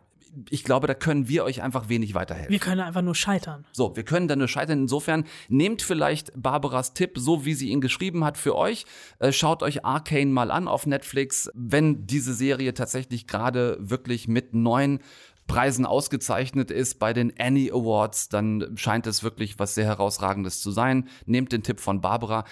ich 0.49 0.63
glaube, 0.63 0.87
da 0.87 0.93
können 0.93 1.27
wir 1.27 1.43
euch 1.43 1.61
einfach 1.61 1.89
wenig 1.89 2.13
weiterhelfen. 2.13 2.51
Wir 2.51 2.59
können 2.59 2.81
einfach 2.81 3.01
nur 3.01 3.15
scheitern. 3.15 3.65
So, 3.71 3.95
wir 3.95 4.03
können 4.03 4.27
da 4.27 4.35
nur 4.35 4.47
scheitern. 4.47 4.81
Insofern 4.81 5.25
nehmt 5.47 5.81
vielleicht 5.81 6.31
Barbaras 6.35 6.93
Tipp, 6.93 7.13
so 7.15 7.45
wie 7.45 7.53
sie 7.53 7.69
ihn 7.69 7.81
geschrieben 7.81 8.23
hat, 8.23 8.37
für 8.37 8.55
euch. 8.55 8.85
Äh, 9.19 9.31
schaut 9.31 9.63
euch 9.63 9.85
Arcane 9.85 10.31
mal 10.31 10.51
an 10.51 10.67
auf 10.67 10.85
Netflix. 10.85 11.49
Wenn 11.53 12.05
diese 12.05 12.33
Serie 12.33 12.73
tatsächlich 12.73 13.27
gerade 13.27 13.77
wirklich 13.79 14.27
mit 14.27 14.53
neun 14.53 14.99
Preisen 15.47 15.85
ausgezeichnet 15.85 16.71
ist 16.71 16.99
bei 16.99 17.13
den 17.13 17.33
Annie 17.39 17.71
Awards, 17.71 18.29
dann 18.29 18.75
scheint 18.75 19.07
es 19.07 19.23
wirklich 19.23 19.59
was 19.59 19.75
sehr 19.75 19.85
herausragendes 19.85 20.61
zu 20.61 20.71
sein. 20.71 21.07
Nehmt 21.25 21.51
den 21.51 21.63
Tipp 21.63 21.79
von 21.79 22.01
Barbara. 22.01 22.45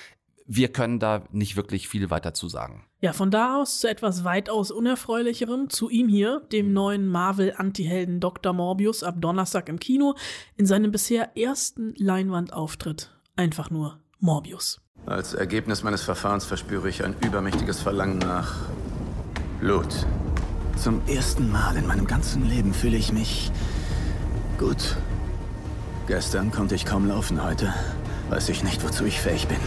Wir 0.47 0.69
können 0.69 0.99
da 0.99 1.23
nicht 1.31 1.55
wirklich 1.55 1.87
viel 1.87 2.09
weiter 2.09 2.33
zu 2.33 2.47
sagen. 2.47 2.85
Ja, 3.01 3.13
von 3.13 3.31
da 3.31 3.57
aus 3.57 3.79
zu 3.79 3.89
etwas 3.89 4.23
weitaus 4.23 4.71
unerfreulicherem, 4.71 5.69
zu 5.69 5.89
ihm 5.89 6.07
hier, 6.07 6.41
dem 6.51 6.71
neuen 6.71 7.07
Marvel-Antihelden 7.07 8.19
Dr. 8.19 8.53
Morbius 8.53 9.03
ab 9.03 9.15
Donnerstag 9.19 9.69
im 9.69 9.79
Kino, 9.79 10.15
in 10.55 10.65
seinem 10.65 10.91
bisher 10.91 11.35
ersten 11.37 11.93
Leinwandauftritt. 11.97 13.11
Einfach 13.35 13.69
nur 13.69 13.99
Morbius. 14.19 14.81
Als 15.05 15.33
Ergebnis 15.33 15.83
meines 15.83 16.03
Verfahrens 16.03 16.45
verspüre 16.45 16.89
ich 16.89 17.03
ein 17.03 17.15
übermächtiges 17.21 17.81
Verlangen 17.81 18.19
nach 18.19 18.55
Blut. 19.59 20.05
Zum 20.75 21.01
ersten 21.07 21.51
Mal 21.51 21.77
in 21.77 21.87
meinem 21.87 22.05
ganzen 22.05 22.47
Leben 22.47 22.73
fühle 22.73 22.97
ich 22.97 23.11
mich 23.11 23.51
gut. 24.59 24.97
Gestern 26.07 26.51
konnte 26.51 26.75
ich 26.75 26.85
kaum 26.85 27.07
laufen, 27.07 27.43
heute 27.43 27.73
weiß 28.29 28.49
ich 28.49 28.63
nicht, 28.63 28.83
wozu 28.83 29.05
ich 29.05 29.19
fähig 29.19 29.47
bin. 29.47 29.57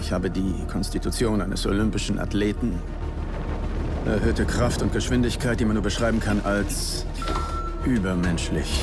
Ich 0.00 0.12
habe 0.12 0.30
die 0.30 0.54
Konstitution 0.70 1.40
eines 1.40 1.66
olympischen 1.66 2.18
Athleten, 2.18 2.78
erhöhte 4.06 4.44
Kraft 4.44 4.82
und 4.82 4.92
Geschwindigkeit, 4.92 5.60
die 5.60 5.64
man 5.64 5.74
nur 5.74 5.82
beschreiben 5.82 6.20
kann 6.20 6.40
als 6.44 7.04
übermenschlich. 7.84 8.82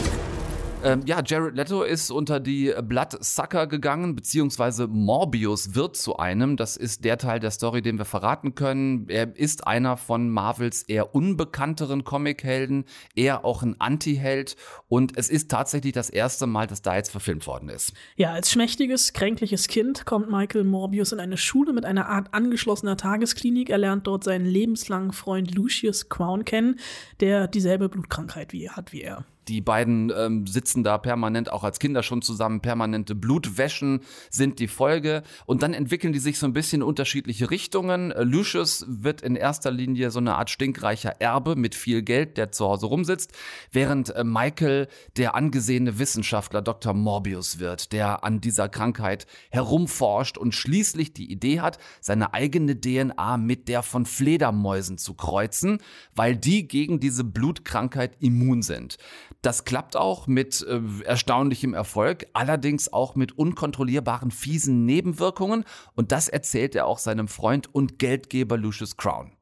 Ähm, 0.85 1.01
ja, 1.07 1.23
Jared 1.25 1.55
Leto 1.55 1.81
ist 1.81 2.11
unter 2.11 2.39
die 2.39 2.71
Bloodsucker 2.83 3.65
gegangen, 3.65 4.15
beziehungsweise 4.15 4.85
Morbius 4.85 5.73
wird 5.73 5.97
zu 5.97 6.17
einem. 6.17 6.57
Das 6.57 6.77
ist 6.77 7.03
der 7.03 7.17
Teil 7.17 7.39
der 7.39 7.49
Story, 7.49 7.81
den 7.81 7.97
wir 7.97 8.05
verraten 8.05 8.53
können. 8.53 9.09
Er 9.09 9.35
ist 9.35 9.65
einer 9.65 9.97
von 9.97 10.29
Marvels 10.29 10.83
eher 10.83 11.15
unbekannteren 11.15 12.03
Comichelden, 12.03 12.85
eher 13.15 13.45
auch 13.45 13.63
ein 13.63 13.81
Anti-Held. 13.81 14.57
Und 14.87 15.17
es 15.17 15.31
ist 15.31 15.49
tatsächlich 15.49 15.93
das 15.93 16.11
erste 16.11 16.45
Mal, 16.45 16.67
dass 16.67 16.83
da 16.83 16.95
jetzt 16.95 17.09
verfilmt 17.09 17.47
worden 17.47 17.69
ist. 17.69 17.93
Ja, 18.15 18.33
als 18.33 18.51
schmächtiges, 18.51 19.13
kränkliches 19.13 19.67
Kind 19.67 20.05
kommt 20.05 20.29
Michael 20.29 20.65
Morbius 20.65 21.11
in 21.11 21.19
eine 21.19 21.37
Schule 21.37 21.73
mit 21.73 21.85
einer 21.85 22.09
Art 22.09 22.31
angeschlossener 22.31 22.95
Tagesklinik. 22.95 23.71
Er 23.71 23.79
lernt 23.79 24.05
dort 24.05 24.23
seinen 24.23 24.45
lebenslangen 24.45 25.13
Freund 25.13 25.55
Lucius 25.55 26.09
Crown 26.09 26.45
kennen, 26.45 26.79
der 27.21 27.47
dieselbe 27.47 27.89
Blutkrankheit 27.89 28.53
wie 28.53 28.69
hat 28.69 28.93
wie 28.93 29.01
er. 29.01 29.25
Die 29.47 29.61
beiden 29.61 30.11
ähm, 30.15 30.47
sitzen 30.47 30.83
da 30.83 30.97
permanent, 30.97 31.51
auch 31.51 31.63
als 31.63 31.79
Kinder 31.79 32.03
schon 32.03 32.21
zusammen, 32.21 32.61
permanente 32.61 33.15
Blutwäschen 33.15 34.01
sind 34.29 34.59
die 34.59 34.67
Folge. 34.67 35.23
Und 35.45 35.63
dann 35.63 35.73
entwickeln 35.73 36.13
die 36.13 36.19
sich 36.19 36.37
so 36.37 36.45
ein 36.45 36.53
bisschen 36.53 36.75
in 36.75 36.83
unterschiedliche 36.83 37.49
Richtungen. 37.49 38.11
Äh, 38.11 38.23
Lucius 38.23 38.85
wird 38.87 39.21
in 39.21 39.35
erster 39.35 39.71
Linie 39.71 40.11
so 40.11 40.19
eine 40.19 40.35
Art 40.35 40.49
stinkreicher 40.49 41.21
Erbe 41.21 41.55
mit 41.55 41.75
viel 41.75 42.01
Geld, 42.01 42.37
der 42.37 42.51
zu 42.51 42.65
Hause 42.65 42.87
rumsitzt, 42.87 43.31
während 43.71 44.15
äh, 44.15 44.23
Michael 44.23 44.87
der 45.17 45.35
angesehene 45.35 45.99
Wissenschaftler 45.99 46.61
Dr. 46.61 46.93
Morbius 46.93 47.59
wird, 47.59 47.91
der 47.93 48.23
an 48.23 48.41
dieser 48.41 48.69
Krankheit 48.69 49.25
herumforscht 49.49 50.37
und 50.37 50.53
schließlich 50.53 51.13
die 51.13 51.31
Idee 51.31 51.61
hat, 51.61 51.77
seine 52.01 52.33
eigene 52.33 52.79
DNA 52.79 53.37
mit 53.37 53.67
der 53.67 53.83
von 53.83 54.05
Fledermäusen 54.05 54.97
zu 54.97 55.13
kreuzen, 55.13 55.79
weil 56.15 56.35
die 56.35 56.67
gegen 56.67 56.99
diese 56.99 57.23
Blutkrankheit 57.23 58.17
immun 58.19 58.61
sind. 58.61 58.97
Das 59.45 59.63
klappt 59.63 59.95
auch 59.95 60.25
mit 60.25 60.65
äh, 60.67 60.81
erstaunlichem 61.03 61.75
Erfolg, 61.75 62.25
allerdings 62.33 62.91
auch 62.91 63.13
mit 63.13 63.37
unkontrollierbaren 63.37 64.31
fiesen 64.31 64.85
Nebenwirkungen 64.85 65.65
und 65.93 66.11
das 66.11 66.29
erzählt 66.29 66.73
er 66.73 66.87
auch 66.87 66.97
seinem 66.97 67.27
Freund 67.27 67.69
und 67.71 67.99
Geldgeber 67.99 68.57
Lucius 68.57 68.97
Crown. 68.97 69.33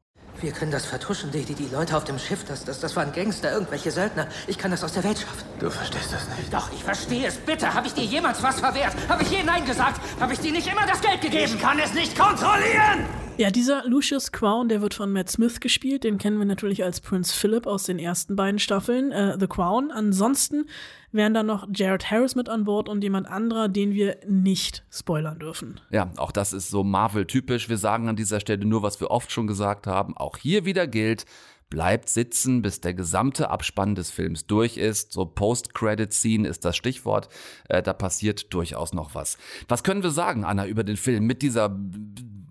Wir 0.42 0.52
können 0.52 0.72
das 0.72 0.84
vertuschen, 0.84 1.30
die, 1.30 1.44
die, 1.44 1.54
die 1.54 1.68
Leute 1.72 1.96
auf 1.96 2.04
dem 2.04 2.18
Schiff, 2.18 2.44
das, 2.44 2.66
das, 2.66 2.80
das 2.80 2.94
waren 2.96 3.12
Gangster, 3.12 3.50
irgendwelche 3.50 3.90
Söldner. 3.90 4.28
Ich 4.46 4.58
kann 4.58 4.72
das 4.72 4.84
aus 4.84 4.92
der 4.92 5.04
Welt 5.04 5.20
schaffen. 5.20 5.42
Du 5.58 5.70
verstehst 5.70 6.12
das 6.12 6.28
nicht. 6.36 6.52
Doch, 6.52 6.70
ich 6.70 6.84
verstehe 6.84 7.26
es. 7.26 7.38
Bitte, 7.38 7.72
habe 7.72 7.86
ich 7.86 7.94
dir 7.94 8.04
jemals 8.04 8.42
was 8.42 8.60
verwehrt? 8.60 8.92
Habe 9.08 9.22
ich 9.22 9.30
je 9.30 9.42
Nein 9.42 9.64
gesagt? 9.64 10.02
Habe 10.20 10.34
ich 10.34 10.40
dir 10.40 10.52
nicht 10.52 10.66
immer 10.66 10.86
das 10.86 11.00
Geld 11.00 11.22
gegeben? 11.22 11.44
Ich 11.54 11.58
kann 11.58 11.78
es 11.78 11.94
nicht 11.94 12.18
kontrollieren! 12.18 13.06
Ja, 13.36 13.50
dieser 13.50 13.84
Lucius 13.84 14.30
Crown, 14.30 14.68
der 14.68 14.80
wird 14.80 14.94
von 14.94 15.12
Matt 15.12 15.28
Smith 15.28 15.58
gespielt. 15.58 16.04
Den 16.04 16.18
kennen 16.18 16.38
wir 16.38 16.44
natürlich 16.44 16.84
als 16.84 17.00
Prince 17.00 17.34
Philip 17.34 17.66
aus 17.66 17.82
den 17.82 17.98
ersten 17.98 18.36
beiden 18.36 18.60
Staffeln, 18.60 19.10
äh, 19.10 19.36
The 19.40 19.48
Crown. 19.48 19.90
Ansonsten 19.90 20.66
wären 21.10 21.34
da 21.34 21.42
noch 21.42 21.66
Jared 21.74 22.12
Harris 22.12 22.36
mit 22.36 22.48
an 22.48 22.62
Bord 22.62 22.88
und 22.88 23.02
jemand 23.02 23.26
anderer, 23.26 23.68
den 23.68 23.92
wir 23.92 24.18
nicht 24.28 24.84
spoilern 24.88 25.40
dürfen. 25.40 25.80
Ja, 25.90 26.12
auch 26.16 26.30
das 26.30 26.52
ist 26.52 26.70
so 26.70 26.84
Marvel-typisch. 26.84 27.68
Wir 27.68 27.76
sagen 27.78 28.08
an 28.08 28.14
dieser 28.14 28.38
Stelle 28.38 28.64
nur, 28.64 28.84
was 28.84 29.00
wir 29.00 29.10
oft 29.10 29.32
schon 29.32 29.48
gesagt 29.48 29.88
haben. 29.88 30.16
Auch 30.16 30.36
hier 30.36 30.64
wieder 30.64 30.86
gilt, 30.86 31.24
bleibt 31.70 32.08
sitzen, 32.08 32.62
bis 32.62 32.80
der 32.80 32.94
gesamte 32.94 33.50
Abspann 33.50 33.96
des 33.96 34.12
Films 34.12 34.46
durch 34.46 34.76
ist. 34.76 35.12
So 35.12 35.26
Post-Credit-Scene 35.26 36.46
ist 36.46 36.64
das 36.64 36.76
Stichwort. 36.76 37.28
Äh, 37.68 37.82
da 37.82 37.94
passiert 37.94 38.54
durchaus 38.54 38.92
noch 38.92 39.16
was. 39.16 39.38
Was 39.66 39.82
können 39.82 40.04
wir 40.04 40.10
sagen, 40.10 40.44
Anna, 40.44 40.68
über 40.68 40.84
den 40.84 40.96
Film 40.96 41.24
mit 41.24 41.42
dieser 41.42 41.76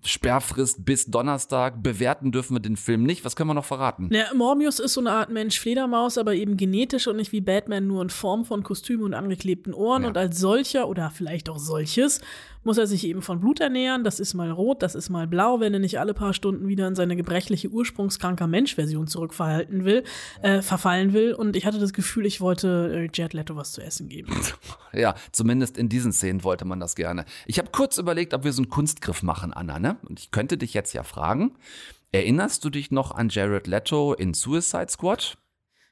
Sperrfrist 0.04 0.84
bis 0.84 1.06
Donnerstag. 1.06 1.82
Bewerten 1.82 2.32
dürfen 2.32 2.54
wir 2.54 2.60
den 2.60 2.76
Film 2.76 3.02
nicht. 3.04 3.24
Was 3.24 3.36
können 3.36 3.50
wir 3.50 3.54
noch 3.54 3.64
verraten? 3.64 4.08
Ja, 4.12 4.26
Morbius 4.34 4.78
ist 4.78 4.94
so 4.94 5.00
eine 5.00 5.12
Art 5.12 5.30
Mensch-Fledermaus, 5.30 6.18
aber 6.18 6.34
eben 6.34 6.56
genetisch 6.56 7.06
und 7.06 7.16
nicht 7.16 7.32
wie 7.32 7.40
Batman 7.40 7.86
nur 7.86 8.02
in 8.02 8.10
Form 8.10 8.44
von 8.44 8.62
Kostümen 8.62 9.04
und 9.04 9.14
angeklebten 9.14 9.74
Ohren. 9.74 10.02
Ja. 10.02 10.08
Und 10.08 10.16
als 10.16 10.38
solcher 10.38 10.88
oder 10.88 11.10
vielleicht 11.10 11.48
auch 11.48 11.58
solches 11.58 12.20
muss 12.64 12.78
er 12.78 12.86
sich 12.86 13.06
eben 13.06 13.22
von 13.22 13.40
Blut 13.40 13.60
ernähren. 13.60 14.04
Das 14.04 14.20
ist 14.20 14.34
mal 14.34 14.50
rot, 14.50 14.82
das 14.82 14.94
ist 14.94 15.10
mal 15.10 15.26
blau, 15.26 15.60
wenn 15.60 15.72
er 15.72 15.80
nicht 15.80 16.00
alle 16.00 16.14
paar 16.14 16.34
Stunden 16.34 16.68
wieder 16.68 16.88
in 16.88 16.94
seine 16.94 17.16
gebrechliche 17.16 17.68
ursprungskranker 17.68 18.46
Mensch-Version 18.46 19.06
zurückverhalten 19.06 19.84
will, 19.84 20.04
äh, 20.42 20.62
verfallen 20.62 21.12
will. 21.12 21.34
Und 21.34 21.56
ich 21.56 21.66
hatte 21.66 21.78
das 21.78 21.92
Gefühl, 21.92 22.26
ich 22.26 22.40
wollte 22.40 22.92
äh, 22.94 23.08
Jared 23.12 23.34
Leto 23.34 23.56
was 23.56 23.72
zu 23.72 23.82
essen 23.82 24.08
geben. 24.08 24.34
Ja, 24.96 25.16
zumindest 25.32 25.76
in 25.76 25.88
diesen 25.88 26.12
Szenen 26.12 26.44
wollte 26.44 26.64
man 26.64 26.78
das 26.78 26.94
gerne. 26.94 27.24
Ich 27.46 27.58
habe 27.58 27.70
kurz 27.72 27.98
überlegt, 27.98 28.32
ob 28.32 28.44
wir 28.44 28.52
so 28.52 28.62
einen 28.62 28.68
Kunstgriff 28.68 29.24
machen, 29.24 29.52
Anna, 29.52 29.80
ne? 29.80 29.96
Und 30.08 30.20
ich 30.20 30.30
könnte 30.30 30.56
dich 30.56 30.72
jetzt 30.72 30.92
ja 30.92 31.02
fragen, 31.02 31.56
erinnerst 32.12 32.64
du 32.64 32.70
dich 32.70 32.92
noch 32.92 33.10
an 33.10 33.28
Jared 33.28 33.66
Leto 33.66 34.14
in 34.14 34.34
Suicide 34.34 34.86
Squad? 34.90 35.36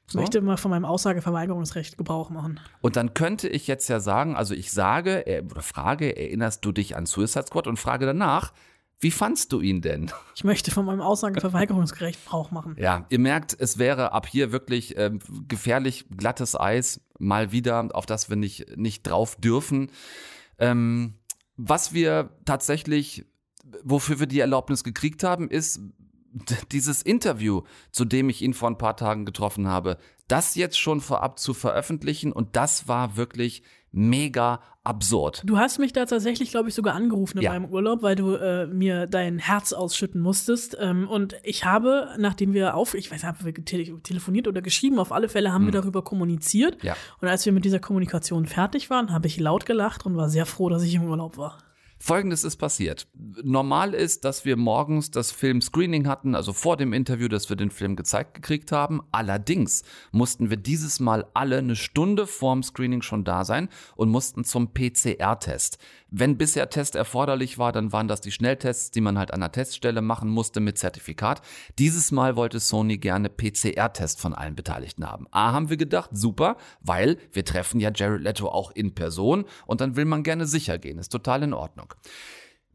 Ich 0.07 0.15
möchte 0.15 0.41
mal 0.41 0.57
von 0.57 0.71
meinem 0.71 0.85
Aussageverweigerungsrecht 0.85 1.97
Gebrauch 1.97 2.29
machen. 2.29 2.59
Und 2.81 2.95
dann 2.95 3.13
könnte 3.13 3.47
ich 3.47 3.67
jetzt 3.67 3.87
ja 3.87 3.99
sagen, 3.99 4.35
also 4.35 4.53
ich 4.53 4.71
sage 4.71 5.25
äh, 5.25 5.43
oder 5.43 5.61
frage, 5.61 6.15
erinnerst 6.15 6.63
du 6.65 6.71
dich 6.71 6.95
an 6.95 7.05
Suicide 7.05 7.45
Squad 7.47 7.67
und 7.67 7.77
frage 7.77 8.05
danach, 8.05 8.53
wie 8.99 9.11
fandst 9.11 9.51
du 9.51 9.59
ihn 9.59 9.81
denn? 9.81 10.11
Ich 10.33 10.45
möchte 10.45 10.71
von 10.71 10.85
meinem 10.85 11.01
Aussageverweigerungsrecht 11.01 12.23
Gebrauch 12.23 12.51
machen. 12.51 12.75
Ja, 12.79 13.05
ihr 13.09 13.19
merkt, 13.19 13.55
es 13.59 13.77
wäre 13.77 14.13
ab 14.13 14.27
hier 14.27 14.51
wirklich 14.51 14.97
ähm, 14.97 15.19
gefährlich 15.47 16.05
glattes 16.15 16.57
Eis, 16.57 17.01
mal 17.19 17.51
wieder, 17.51 17.89
auf 17.93 18.05
das 18.05 18.29
wir 18.29 18.37
nicht, 18.37 18.77
nicht 18.77 19.03
drauf 19.03 19.35
dürfen. 19.35 19.91
Ähm, 20.57 21.15
was 21.57 21.93
wir 21.93 22.29
tatsächlich, 22.45 23.25
wofür 23.83 24.19
wir 24.19 24.27
die 24.27 24.39
Erlaubnis 24.39 24.83
gekriegt 24.83 25.23
haben, 25.23 25.49
ist 25.49 25.81
dieses 26.71 27.01
Interview, 27.01 27.61
zu 27.91 28.05
dem 28.05 28.29
ich 28.29 28.41
ihn 28.41 28.53
vor 28.53 28.69
ein 28.69 28.77
paar 28.77 28.97
Tagen 28.97 29.25
getroffen 29.25 29.67
habe, 29.67 29.97
das 30.27 30.55
jetzt 30.55 30.79
schon 30.79 31.01
vorab 31.01 31.37
zu 31.39 31.53
veröffentlichen 31.53 32.31
und 32.31 32.55
das 32.55 32.87
war 32.87 33.15
wirklich 33.17 33.63
mega 33.91 34.59
absurd. 34.83 35.43
Du 35.45 35.57
hast 35.57 35.77
mich 35.77 35.93
da 35.93 36.05
tatsächlich, 36.05 36.49
glaube 36.49 36.67
ich, 36.69 36.75
sogar 36.75 36.95
angerufen 36.95 37.37
in 37.37 37.43
Ja. 37.43 37.51
meinem 37.51 37.65
Urlaub, 37.65 38.01
weil 38.01 38.15
du 38.15 38.33
äh, 38.33 38.65
mir 38.65 39.05
dein 39.05 39.37
Herz 39.37 39.71
ausschütten 39.71 40.19
musstest. 40.19 40.75
Ähm, 40.79 41.07
und 41.07 41.35
ich 41.43 41.63
habe, 41.63 42.09
nachdem 42.17 42.53
wir 42.53 42.75
auf, 42.75 42.95
ich 42.95 43.11
weiß 43.11 43.21
nicht, 43.21 43.25
haben 43.25 43.45
wir 43.45 43.53
tele 43.65 44.01
telefoniert 44.01 44.47
oder 44.47 44.61
geschrieben, 44.61 44.97
auf 44.99 45.11
alle 45.11 45.29
Fälle 45.29 45.53
haben 45.53 45.65
wir 45.65 45.71
darüber 45.71 46.01
kommuniziert. 46.01 46.83
Ja. 46.83 46.95
Und 47.21 47.27
als 47.27 47.45
wir 47.45 47.53
mit 47.53 47.65
dieser 47.65 47.79
Kommunikation 47.79 48.45
fertig 48.47 48.89
waren, 48.89 49.11
habe 49.11 49.27
ich 49.27 49.39
laut 49.39 49.65
gelacht 49.67 50.05
und 50.05 50.17
war 50.17 50.27
sehr 50.29 50.45
froh, 50.47 50.69
dass 50.69 50.83
ich 50.83 50.95
im 50.95 51.03
Urlaub 51.03 51.37
war. 51.37 51.59
Folgendes 52.05 52.43
ist 52.43 52.57
passiert. 52.57 53.07
Normal 53.43 53.93
ist, 53.93 54.25
dass 54.25 54.43
wir 54.43 54.57
morgens 54.57 55.09
das 55.09 55.31
Film-Screening 55.31 56.05
hatten, 56.05 56.35
also 56.35 56.51
vor 56.51 56.75
dem 56.75 56.91
Interview, 56.91 57.29
dass 57.29 57.47
wir 57.47 57.55
den 57.55 57.71
Film 57.71 57.95
gezeigt 57.95 58.33
gekriegt 58.33 58.73
haben. 58.73 59.01
Allerdings 59.13 59.83
mussten 60.11 60.49
wir 60.49 60.57
dieses 60.57 60.99
Mal 60.99 61.25
alle 61.33 61.59
eine 61.59 61.77
Stunde 61.77 62.27
vorm 62.27 62.61
Screening 62.61 63.03
schon 63.03 63.23
da 63.23 63.45
sein 63.45 63.69
und 63.95 64.09
mussten 64.09 64.43
zum 64.43 64.73
PCR-Test. 64.73 65.77
Wenn 66.09 66.37
bisher 66.37 66.69
Test 66.69 66.95
erforderlich 66.95 67.57
war, 67.57 67.71
dann 67.71 67.93
waren 67.93 68.09
das 68.09 68.19
die 68.19 68.33
Schnelltests, 68.33 68.91
die 68.91 69.01
man 69.01 69.17
halt 69.17 69.33
an 69.33 69.39
der 69.39 69.53
Teststelle 69.53 70.01
machen 70.01 70.29
musste 70.29 70.59
mit 70.59 70.77
Zertifikat. 70.77 71.41
Dieses 71.79 72.11
Mal 72.11 72.35
wollte 72.35 72.59
Sony 72.59 72.97
gerne 72.97 73.29
PCR-Test 73.29 74.19
von 74.19 74.33
allen 74.33 74.57
Beteiligten 74.57 75.09
haben. 75.09 75.25
A, 75.31 75.53
haben 75.53 75.69
wir 75.69 75.77
gedacht, 75.77 76.09
super, 76.11 76.57
weil 76.81 77.17
wir 77.31 77.45
treffen 77.45 77.79
ja 77.79 77.91
Jared 77.95 78.21
Leto 78.21 78.49
auch 78.49 78.71
in 78.71 78.93
Person 78.93 79.45
und 79.65 79.79
dann 79.79 79.95
will 79.95 80.05
man 80.05 80.21
gerne 80.21 80.45
sicher 80.45 80.77
gehen. 80.77 80.99
Ist 80.99 81.13
total 81.13 81.43
in 81.43 81.53
Ordnung. 81.53 81.92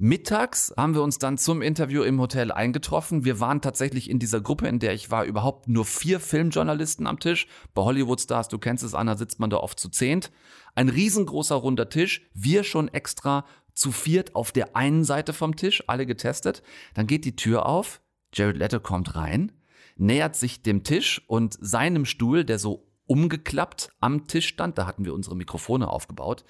Mittags 0.01 0.73
haben 0.77 0.95
wir 0.95 1.03
uns 1.03 1.19
dann 1.19 1.39
zum 1.39 1.61
Interview 1.61 2.03
im 2.03 2.21
Hotel 2.21 2.53
eingetroffen. 2.53 3.25
Wir 3.25 3.41
waren 3.41 3.61
tatsächlich 3.61 4.09
in 4.09 4.21
dieser 4.21 4.41
Gruppe, 4.41 4.69
in 4.69 4.79
der 4.79 4.95
ich 4.95 5.11
war, 5.11 5.25
überhaupt 5.25 5.69
nur 5.69 5.85
vier 5.85 6.21
Filmjournalisten 6.21 7.09
am 7.09 7.19
Tisch. 7.19 7.49
Bei 7.75 7.83
Hollywood-Stars, 7.83 8.47
du 8.47 8.59
kennst 8.59 8.85
es, 8.85 8.95
Anna, 8.95 9.17
sitzt 9.17 9.41
man 9.41 9.51
da 9.51 9.57
oft 9.57 9.81
zu 9.81 9.89
zehnt. 9.89 10.31
Ein 10.77 10.89
riesengroßer 10.89 11.57
runder 11.57 11.89
Tisch. 11.89 12.31
Wir 12.33 12.63
schon 12.63 12.87
extra 12.87 13.45
zu 13.75 13.91
viert 13.91 14.37
auf 14.37 14.53
der 14.53 14.77
einen 14.77 15.03
Seite 15.03 15.33
vom 15.33 15.57
Tisch, 15.57 15.83
alle 15.89 16.07
getestet. 16.07 16.63
Dann 16.95 17.09
geht 17.09 17.25
die 17.25 17.35
Tür 17.35 17.67
auf. 17.67 18.01
Jared 18.33 18.57
Leto 18.57 18.79
kommt 18.79 19.17
rein, 19.17 19.53
nähert 19.97 20.37
sich 20.37 20.63
dem 20.63 20.85
Tisch 20.85 21.23
und 21.27 21.57
seinem 21.61 22.05
Stuhl, 22.05 22.45
der 22.45 22.59
so 22.59 22.89
umgeklappt 23.07 23.91
am 24.01 24.27
Tisch 24.29 24.47
stand, 24.47 24.79
da 24.79 24.87
hatten 24.87 25.05
wir 25.05 25.15
unsere 25.15 25.35
Mikrofone 25.35 25.89
aufgebaut, 25.89 26.45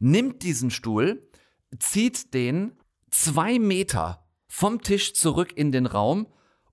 nimmt 0.00 0.42
diesen 0.42 0.70
Stuhl, 0.70 1.29
zieht 1.78 2.34
den 2.34 2.78
zwei 3.10 3.58
Meter 3.58 4.26
vom 4.48 4.82
Tisch 4.82 5.14
zurück 5.14 5.52
in 5.56 5.72
den 5.72 5.86
Raum 5.86 6.26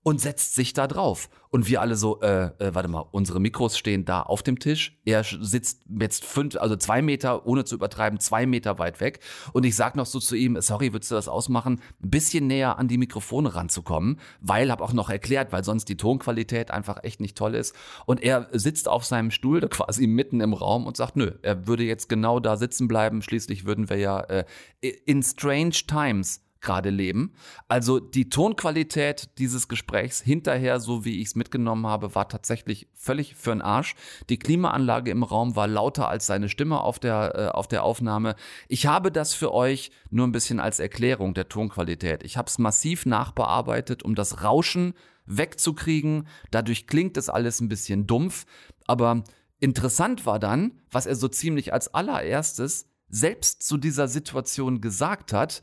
und 0.08 0.22
setzt 0.22 0.54
sich 0.54 0.72
da 0.72 0.86
drauf. 0.86 1.28
Und 1.50 1.68
wir 1.68 1.82
alle 1.82 1.94
so, 1.94 2.20
äh, 2.22 2.46
äh, 2.58 2.74
warte 2.74 2.88
mal, 2.88 3.04
unsere 3.10 3.40
Mikros 3.40 3.76
stehen 3.76 4.06
da 4.06 4.22
auf 4.22 4.42
dem 4.42 4.58
Tisch. 4.58 4.98
Er 5.04 5.22
sitzt 5.22 5.82
jetzt 6.00 6.24
fünf, 6.24 6.56
also 6.56 6.76
zwei 6.76 7.02
Meter, 7.02 7.46
ohne 7.46 7.66
zu 7.66 7.74
übertreiben, 7.74 8.18
zwei 8.18 8.46
Meter 8.46 8.78
weit 8.78 9.02
weg. 9.02 9.20
Und 9.52 9.66
ich 9.66 9.76
sag 9.76 9.96
noch 9.96 10.06
so 10.06 10.18
zu 10.18 10.34
ihm, 10.34 10.58
sorry, 10.62 10.94
würdest 10.94 11.10
du 11.10 11.14
das 11.14 11.28
ausmachen, 11.28 11.82
ein 12.02 12.08
bisschen 12.08 12.46
näher 12.46 12.78
an 12.78 12.88
die 12.88 12.96
Mikrofone 12.96 13.54
ranzukommen, 13.54 14.18
weil, 14.40 14.70
hab 14.70 14.80
auch 14.80 14.94
noch 14.94 15.10
erklärt, 15.10 15.52
weil 15.52 15.62
sonst 15.62 15.90
die 15.90 15.98
Tonqualität 15.98 16.70
einfach 16.70 17.04
echt 17.04 17.20
nicht 17.20 17.36
toll 17.36 17.54
ist. 17.54 17.74
Und 18.06 18.22
er 18.22 18.48
sitzt 18.52 18.88
auf 18.88 19.04
seinem 19.04 19.30
Stuhl, 19.30 19.60
quasi 19.68 20.06
mitten 20.06 20.40
im 20.40 20.54
Raum 20.54 20.86
und 20.86 20.96
sagt, 20.96 21.16
nö, 21.16 21.32
er 21.42 21.66
würde 21.66 21.82
jetzt 21.82 22.08
genau 22.08 22.40
da 22.40 22.56
sitzen 22.56 22.88
bleiben. 22.88 23.20
Schließlich 23.20 23.66
würden 23.66 23.90
wir 23.90 23.98
ja 23.98 24.20
äh, 24.20 24.44
in 24.80 25.22
strange 25.22 25.72
times 25.86 26.47
gerade 26.60 26.90
leben. 26.90 27.34
Also 27.68 28.00
die 28.00 28.30
Tonqualität 28.30 29.38
dieses 29.38 29.68
Gesprächs 29.68 30.20
hinterher, 30.20 30.80
so 30.80 31.04
wie 31.04 31.20
ich 31.20 31.28
es 31.28 31.34
mitgenommen 31.34 31.86
habe, 31.86 32.14
war 32.14 32.28
tatsächlich 32.28 32.88
völlig 32.94 33.34
für 33.34 33.50
den 33.50 33.62
Arsch. 33.62 33.94
Die 34.28 34.38
Klimaanlage 34.38 35.10
im 35.10 35.22
Raum 35.22 35.56
war 35.56 35.68
lauter 35.68 36.08
als 36.08 36.26
seine 36.26 36.48
Stimme 36.48 36.80
auf 36.80 36.98
der, 36.98 37.34
äh, 37.34 37.48
auf 37.48 37.68
der 37.68 37.84
Aufnahme. 37.84 38.34
Ich 38.68 38.86
habe 38.86 39.12
das 39.12 39.34
für 39.34 39.52
euch 39.52 39.90
nur 40.10 40.26
ein 40.26 40.32
bisschen 40.32 40.60
als 40.60 40.80
Erklärung 40.80 41.34
der 41.34 41.48
Tonqualität. 41.48 42.22
Ich 42.22 42.36
habe 42.36 42.48
es 42.48 42.58
massiv 42.58 43.06
nachbearbeitet, 43.06 44.02
um 44.02 44.14
das 44.14 44.42
Rauschen 44.42 44.94
wegzukriegen. 45.26 46.26
Dadurch 46.50 46.86
klingt 46.86 47.16
es 47.16 47.28
alles 47.28 47.60
ein 47.60 47.68
bisschen 47.68 48.06
dumpf. 48.06 48.46
Aber 48.86 49.22
interessant 49.60 50.26
war 50.26 50.38
dann, 50.38 50.80
was 50.90 51.06
er 51.06 51.14
so 51.14 51.28
ziemlich 51.28 51.72
als 51.72 51.94
allererstes 51.94 52.86
selbst 53.10 53.62
zu 53.62 53.76
dieser 53.76 54.08
Situation 54.08 54.80
gesagt 54.80 55.32
hat, 55.32 55.62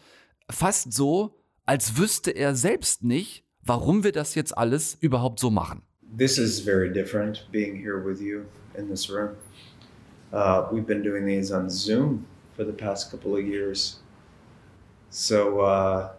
fast 0.49 0.93
so, 0.93 1.35
als 1.65 1.97
wüsste 1.97 2.31
er 2.31 2.55
selbst 2.55 3.03
nicht, 3.03 3.43
warum 3.63 4.03
wir 4.03 4.11
das 4.11 4.35
jetzt 4.35 4.57
alles 4.57 4.97
überhaupt 4.99 5.39
so 5.39 5.49
machen. 5.49 5.81
This 6.17 6.37
is 6.37 6.59
very 6.59 6.91
different 6.91 7.47
being 7.51 7.75
here 7.75 8.03
with 8.03 8.21
you. 8.21 8.45
in 8.77 8.89
this 8.89 9.09
room. 9.09 9.35
Uh, 10.33 10.67
we've 10.71 10.87
been 10.87 11.03
doing 11.03 11.25
these 11.25 11.51
on 11.51 11.69
Zoom 11.69 12.27
for 12.55 12.63
the 12.63 12.73
past 12.73 13.11
couple 13.11 13.35
of 13.35 13.45
years. 13.45 13.99
So, 15.09 15.61
uh, 15.61 16.11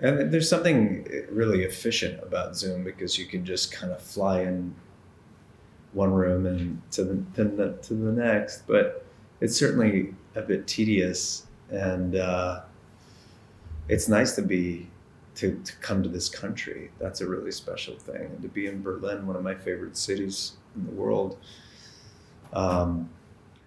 and 0.00 0.32
there's 0.32 0.48
something 0.48 1.06
really 1.30 1.62
efficient 1.62 2.22
about 2.22 2.56
Zoom 2.56 2.84
because 2.84 3.18
you 3.18 3.26
can 3.26 3.44
just 3.44 3.72
kind 3.72 3.92
of 3.92 4.02
fly 4.02 4.42
in 4.42 4.74
one 5.92 6.12
room 6.12 6.46
and 6.46 6.82
to 6.92 7.04
the, 7.04 7.24
to 7.34 7.44
the, 7.44 7.72
to 7.82 7.94
the 7.94 8.12
next. 8.12 8.66
But 8.66 9.04
it's 9.40 9.58
certainly 9.58 10.14
a 10.34 10.42
bit 10.42 10.66
tedious, 10.66 11.46
and 11.70 12.16
uh, 12.16 12.62
it's 13.90 14.08
nice 14.08 14.34
to 14.36 14.42
be 14.42 14.86
to, 15.34 15.58
to 15.64 15.72
come 15.80 16.02
to 16.02 16.08
this 16.08 16.28
country. 16.28 16.90
That's 16.98 17.20
a 17.20 17.26
really 17.26 17.52
special 17.52 17.96
thing, 17.96 18.30
and 18.32 18.42
to 18.42 18.48
be 18.48 18.66
in 18.66 18.82
Berlin, 18.82 19.26
one 19.26 19.36
of 19.36 19.42
my 19.42 19.54
favorite 19.54 19.96
cities 19.96 20.52
in 20.76 20.86
the 20.86 20.92
world. 20.92 21.36
Um, 22.52 23.08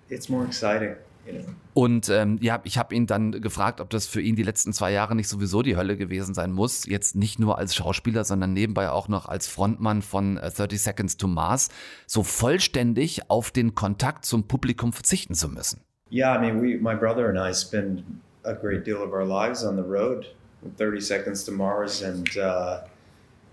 it's 0.09 0.29
more 0.29 0.45
exciting. 0.45 0.95
You 1.27 1.33
know. 1.33 1.45
Und 1.73 2.09
ähm, 2.09 2.37
ja, 2.41 2.59
ich 2.65 2.77
habe 2.77 2.93
ihn 2.93 3.07
dann 3.07 3.31
gefragt, 3.31 3.79
ob 3.79 3.89
das 3.89 4.07
für 4.07 4.21
ihn 4.21 4.35
die 4.35 4.43
letzten 4.43 4.73
zwei 4.73 4.91
Jahre 4.91 5.15
nicht 5.15 5.29
sowieso 5.29 5.61
die 5.61 5.75
Hölle 5.77 5.97
gewesen 5.97 6.33
sein 6.33 6.51
muss. 6.51 6.85
Jetzt 6.85 7.15
nicht 7.15 7.39
nur 7.39 7.57
als 7.57 7.75
Schauspieler, 7.75 8.25
sondern 8.25 8.53
nebenbei 8.53 8.89
auch 8.89 9.07
noch 9.07 9.27
als 9.27 9.47
Frontmann 9.47 10.01
von 10.01 10.35
30 10.35 10.73
äh, 10.73 10.77
Seconds 10.77 11.17
to 11.17 11.27
Mars, 11.27 11.69
so 12.07 12.23
vollständig 12.23 13.29
auf 13.29 13.51
den 13.51 13.73
Kontakt 13.73 14.25
zum 14.25 14.47
Publikum 14.47 14.91
verzichten 14.93 15.33
zu 15.33 15.47
müssen. 15.47 15.81
Yeah, 16.11 16.35
I 16.35 16.39
mean, 16.39 16.61
we, 16.61 16.77
my 16.77 16.93
brother 16.93 17.27
and 17.29 17.39
I 17.39 17.53
spend 17.53 18.03
a 18.45 18.53
great 18.53 18.83
deal 18.83 19.01
of 19.01 19.13
our 19.13 19.25
lives 19.25 19.63
on 19.63 19.75
the 19.75 19.83
road 19.83 20.27
with 20.61 20.77
30 20.77 21.01
Seconds 21.01 21.43
to 21.45 21.51
Mars, 21.51 22.01
and 22.01 22.37
uh, 22.37 22.81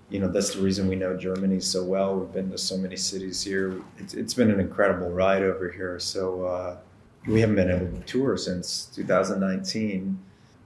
you 0.09 0.19
know 0.19 0.29
that's 0.29 0.55
the 0.55 0.63
reason 0.63 0.89
we 0.89 0.97
know 0.97 1.17
Germany 1.17 1.61
so 1.61 1.85
well. 1.85 2.17
We've 2.17 2.33
been 2.33 2.51
to 2.51 2.59
so 2.59 2.77
many 2.77 2.97
cities 2.97 3.43
here. 3.43 3.81
It's, 3.99 4.15
it's 4.15 4.35
been 4.35 4.51
an 4.51 4.61
incredible 4.61 5.11
ride 5.11 5.43
over 5.43 5.71
here. 5.71 5.99
So. 5.99 6.45
Uh, 6.45 6.77
we 7.27 7.41
haven't 7.41 7.57
been 7.57 7.71
able 7.71 7.87
to 7.87 8.03
tour 8.07 8.37
since 8.37 8.87
2019 8.95 10.19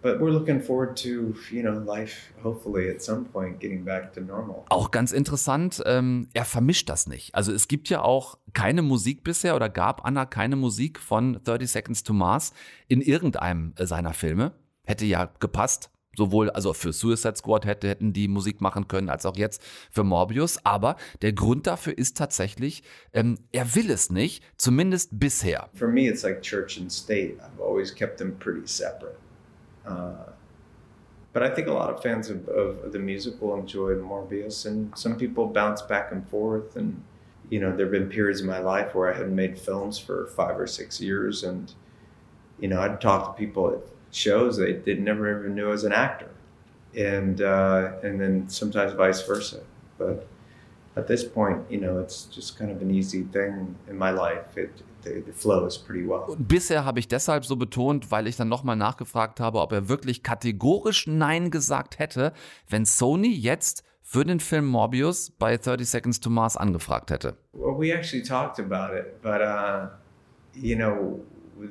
but 0.04 0.20
we're 0.20 0.30
looking 0.30 0.60
forward 0.60 0.96
to 0.96 1.34
you 1.50 1.62
know 1.62 1.72
life 1.72 2.30
hopefully 2.42 2.90
at 2.90 3.02
some 3.02 3.24
point 3.24 3.58
getting 3.58 3.84
back 3.84 4.12
to 4.12 4.20
normal. 4.20 4.64
Auch 4.68 4.90
ganz 4.90 5.12
interessant, 5.12 5.82
ähm, 5.86 6.28
er 6.34 6.44
vermischt 6.44 6.88
das 6.90 7.06
nicht. 7.06 7.34
Also 7.34 7.52
es 7.52 7.66
gibt 7.66 7.88
ja 7.88 8.02
auch 8.02 8.38
keine 8.52 8.82
Musik 8.82 9.24
bisher 9.24 9.56
oder 9.56 9.70
gab 9.70 10.04
Anna 10.04 10.26
keine 10.26 10.56
Musik 10.56 11.00
von 11.00 11.40
30 11.42 11.70
Seconds 11.70 12.04
to 12.04 12.12
Mars 12.12 12.52
in 12.86 13.00
irgendeinem 13.00 13.72
seiner 13.80 14.12
Filme. 14.12 14.52
Hätte 14.84 15.06
ja 15.06 15.32
gepasst 15.40 15.90
sowohl 16.16 16.50
also 16.50 16.74
für 16.74 16.92
Suicide 16.92 17.34
Squad 17.36 17.64
hätte, 17.66 17.88
hätten 17.88 18.12
die 18.12 18.28
Musik 18.28 18.60
machen 18.60 18.86
können, 18.86 19.08
als 19.08 19.26
auch 19.26 19.36
jetzt 19.36 19.60
für 19.90 20.04
Morbius. 20.04 20.64
Aber 20.64 20.94
der 21.22 21.32
Grund 21.32 21.66
dafür 21.66 21.98
ist 21.98 22.16
tatsächlich, 22.16 22.84
ähm, 23.12 23.36
er 23.50 23.74
will 23.74 23.90
es 23.90 24.10
nicht, 24.10 24.44
zumindest 24.56 25.18
bisher. 25.18 25.70
For 25.74 25.88
me, 25.88 26.02
it's 26.02 26.22
like 26.22 26.42
church 26.42 26.78
and 26.80 26.92
state. 26.92 27.38
I've 27.40 27.60
always 27.60 27.92
kept 27.92 28.18
them 28.18 28.38
pretty 28.38 28.66
separate. 28.66 29.16
Uh, 29.86 30.30
but 31.32 31.42
I 31.42 31.50
think 31.50 31.66
a 31.66 31.72
lot 31.72 31.90
of 31.90 32.00
fans 32.02 32.30
of, 32.30 32.48
of 32.48 32.92
the 32.92 32.98
musical 32.98 33.54
enjoyed 33.58 33.98
Morbius, 33.98 34.66
and 34.66 34.96
some 34.96 35.16
people 35.16 35.46
bounce 35.46 35.82
back 35.82 36.12
and 36.12 36.26
forth. 36.28 36.76
And 36.76 37.02
you 37.50 37.60
know, 37.60 37.76
there 37.76 37.86
have 37.86 37.92
been 37.92 38.08
periods 38.08 38.40
in 38.40 38.46
my 38.46 38.60
life 38.60 38.94
where 38.94 39.12
I 39.12 39.16
hadn't 39.16 39.34
made 39.34 39.58
films 39.58 39.98
for 39.98 40.26
five 40.28 40.58
or 40.58 40.66
six 40.66 41.00
years, 41.00 41.42
and 41.42 41.72
you 42.60 42.68
know, 42.68 42.80
I'd 42.80 43.00
talk 43.00 43.34
to 43.34 43.38
people 43.38 43.70
at 43.70 43.78
shows 44.12 44.56
they, 44.56 44.74
they 44.74 44.94
never 44.94 45.40
even 45.40 45.56
knew 45.56 45.72
as 45.72 45.82
an 45.82 45.92
actor, 45.92 46.30
and 46.96 47.40
uh, 47.40 47.92
and 48.02 48.20
then 48.20 48.48
sometimes 48.48 48.92
vice 48.92 49.22
versa. 49.26 49.60
But 49.98 50.26
at 50.96 51.06
this 51.06 51.24
point, 51.24 51.58
you 51.70 51.80
know, 51.80 52.00
it's 52.00 52.28
just 52.30 52.58
kind 52.58 52.70
of 52.70 52.80
an 52.80 52.90
easy 52.90 53.24
thing 53.32 53.74
in 53.88 53.96
my 53.96 54.10
life. 54.10 54.56
It, 54.56 54.70
the, 55.02 55.22
pretty 55.84 56.06
well. 56.06 56.34
Bisher 56.38 56.84
habe 56.84 56.98
ich 56.98 57.08
deshalb 57.08 57.44
so 57.44 57.56
betont, 57.56 58.10
weil 58.10 58.26
ich 58.26 58.36
dann 58.36 58.48
nochmal 58.48 58.76
nachgefragt 58.76 59.38
habe, 59.38 59.60
ob 59.60 59.72
er 59.72 59.88
wirklich 59.88 60.22
kategorisch 60.22 61.06
Nein 61.06 61.50
gesagt 61.50 61.98
hätte, 61.98 62.32
wenn 62.68 62.86
Sony 62.86 63.28
jetzt 63.28 63.84
für 64.02 64.24
den 64.24 64.40
Film 64.40 64.66
Morbius 64.66 65.30
bei 65.30 65.56
30 65.56 65.88
Seconds 65.88 66.20
to 66.20 66.30
Mars 66.30 66.56
angefragt 66.56 67.10
hätte. 67.10 67.36
Well, 67.52 67.78
we 67.78 67.92
actually 67.92 68.22
talked 68.22 68.58
about 68.58 68.94
it, 68.96 69.20
but 69.22 69.40
uh, 69.40 69.88
you 70.54 70.76
know, 70.76 71.20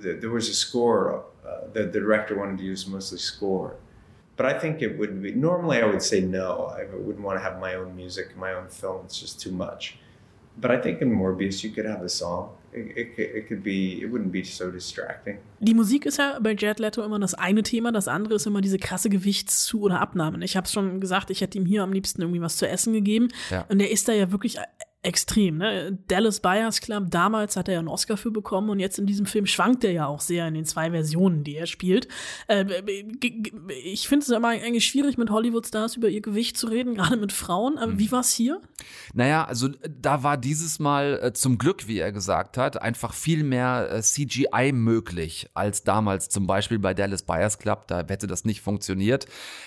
there 0.01 0.32
was 0.32 0.50
a 0.50 0.53
score 0.53 1.24
uh, 1.46 1.68
the, 1.74 1.84
the 1.84 2.00
director 2.00 2.38
wanted 2.38 2.58
to 2.58 2.63
use 2.63 2.88
mostly 2.88 3.18
score. 3.18 3.75
But 4.36 4.48
I 4.48 4.60
think 4.60 4.82
it 4.82 4.98
would 4.98 5.22
be 5.22 5.32
normally 5.32 5.78
I 5.82 5.86
would 5.86 6.02
say 6.02 6.22
no. 6.22 6.74
I 6.75 6.86
wouldn't 6.96 7.24
want 7.24 7.38
to 7.38 7.44
have 7.44 7.60
my 7.60 7.75
own 7.75 7.96
music, 7.96 8.36
my 8.38 8.54
own 8.54 8.68
film. 8.70 9.06
It's 9.06 9.20
just 9.20 9.40
too 9.40 9.52
much. 9.52 9.98
But 10.58 10.72
I 10.72 10.78
think 10.82 11.02
in 11.02 11.12
Morbius 11.12 11.63
you 11.63 11.72
could 11.72 11.86
have 11.86 12.04
a 12.04 12.10
song. 12.10 12.50
It, 12.75 12.98
it, 12.98 13.20
it, 13.20 13.48
could 13.48 13.63
be, 13.63 14.02
it 14.02 14.12
wouldn't 14.12 14.32
be 14.32 14.44
so 14.44 14.72
distracting. 14.72 15.38
Die 15.60 15.75
Musik 15.75 16.08
ist 16.08 16.18
ja 16.18 16.40
bei 16.40 16.56
Jared 16.58 16.80
Leto 16.80 17.04
immer 17.04 17.20
das 17.20 17.36
eine 17.36 17.62
Thema, 17.62 17.92
das 17.92 18.08
andere 18.08 18.36
ist 18.36 18.48
immer 18.48 18.62
diese 18.62 18.80
krasse 18.80 19.10
Gewichtszu- 19.10 19.82
oder 19.82 20.00
Abnahme. 20.00 20.44
Ich 20.44 20.58
habe 20.58 20.68
schon 20.68 21.00
gesagt, 21.00 21.30
ich 21.30 21.42
hätte 21.42 21.58
ihm 21.60 21.68
hier 21.68 21.84
am 21.84 21.94
liebsten 21.94 22.22
irgendwie 22.22 22.42
was 22.42 22.58
zu 22.58 22.68
essen 22.68 22.94
gegeben. 22.94 23.28
Ja. 23.52 23.66
Und 23.70 23.78
der 23.78 23.92
ist 23.92 24.08
da 24.08 24.13
ja 24.13 24.32
wirklich 24.32 24.58
extrem. 25.03 25.57
Ne? 25.57 26.00
Dallas 26.07 26.39
Buyers 26.39 26.79
Club, 26.81 27.11
damals 27.11 27.57
hat 27.57 27.68
er 27.68 27.75
ja 27.75 27.79
einen 27.79 27.89
Oscar 27.89 28.16
für 28.16 28.31
bekommen 28.31 28.70
und 28.70 28.79
jetzt 28.79 28.98
in 28.98 29.05
diesem 29.05 29.25
Film 29.25 29.46
schwankt 29.46 29.83
er 29.83 29.92
ja 29.92 30.07
auch 30.07 30.22
sehr 30.22 30.48
in 30.48 30.53
den 30.53 30.66
zwei 30.66 30.92
Versionen, 30.92 31.44
die 31.44 31.55
er 31.55 31.68
spielt. 31.68 32.07
Äh, 32.48 32.66
ich 33.83 34.07
finde 34.07 34.24
es 34.24 34.29
immer 34.29 34.48
eigentlich 34.48 34.85
schwierig, 34.85 35.18
mit 35.18 35.29
Hollywood-Stars 35.29 35.98
über 35.98 36.07
ihr 36.07 36.22
Gewicht 36.22 36.57
zu 36.57 36.68
reden, 36.68 36.96
gerade 36.96 37.18
mit 37.18 37.33
Frauen. 37.33 37.77
Aber 37.77 37.92
mhm. 37.92 38.00
wie 38.00 38.11
war 38.11 38.22
es 38.22 38.31
hier? 38.31 38.61
Naja, 39.13 39.44
also 39.44 39.70
da 40.01 40.24
war 40.24 40.37
dieses 40.37 40.79
Mal 40.79 41.20
äh, 41.22 41.33
zum 41.33 41.57
Glück, 41.57 41.87
wie 41.87 42.00
er 42.00 42.11
gesagt 42.11 42.57
hat, 42.57 42.81
einfach 42.81 43.13
viel 43.13 43.44
mehr 43.44 43.89
äh, 43.92 44.01
CGI 44.01 44.72
möglich 44.72 45.50
als 45.53 45.83
damals 45.83 46.29
zum 46.29 46.48
Beispiel 46.48 46.79
bei 46.79 46.94
Dallas 46.94 47.24
Buyers 47.24 47.59
Club. 47.59 47.87
Da 47.87 48.05
hätte 48.07 48.27
das 48.27 48.46
nicht 48.46 48.61
funktioniert. 48.61 49.25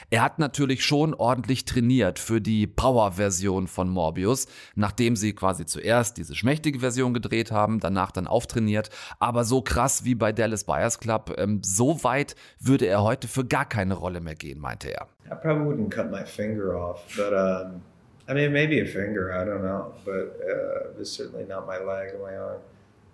Er 0.09 0.23
hat 0.23 0.39
natürlich 0.39 0.85
schon 0.85 1.13
ordentlich 1.13 1.67
trainiert 1.67 2.19
für 2.19 2.41
die 2.41 2.67
Power-Version 2.67 3.69
von 3.69 3.91
Morbius, 3.91 4.47
nachdem 4.75 5.15
sie 5.15 5.26
sie 5.27 5.35
quasi 5.35 5.67
zuerst 5.67 6.17
diese 6.17 6.35
schmächtige 6.35 6.79
Version 6.79 7.13
gedreht 7.13 7.51
haben, 7.51 7.81
danach 7.81 8.13
dann 8.13 8.27
auftrainiert. 8.27 8.91
Aber 9.19 9.45
so 9.45 9.61
krass 9.61 10.05
wie 10.05 10.15
bei 10.15 10.33
Dallas 10.33 10.65
Buyers 10.65 11.01
Club, 11.01 11.35
ähm, 11.37 11.61
so 11.65 12.05
weit 12.05 12.37
würde 12.61 12.87
er 12.87 13.03
heute 13.03 13.29
für 13.29 13.45
gar 13.45 13.69
keine 13.69 13.95
Rolle 13.95 14.21
mehr 14.21 14.37
gehen, 14.37 14.61
meinte 14.61 14.91
er. 14.91 15.09
I 15.27 15.35
probably 15.35 15.67
wouldn't 15.67 15.91
cut 15.91 16.11
my 16.11 16.25
finger 16.25 16.77
off, 16.77 17.03
but 17.17 17.33
um, 17.33 17.83
I 18.29 18.35
mean 18.35 18.53
maybe 18.53 18.81
a 18.81 18.87
finger, 18.87 19.33
I 19.33 19.45
don't 19.45 19.63
know, 19.63 19.93
but 20.05 20.39
uh, 20.41 21.01
it's 21.01 21.13
certainly 21.17 21.45
not 21.47 21.67
my 21.67 21.79
leg 21.79 22.15
or 22.15 22.31
my 22.31 22.37
arm. 22.37 22.61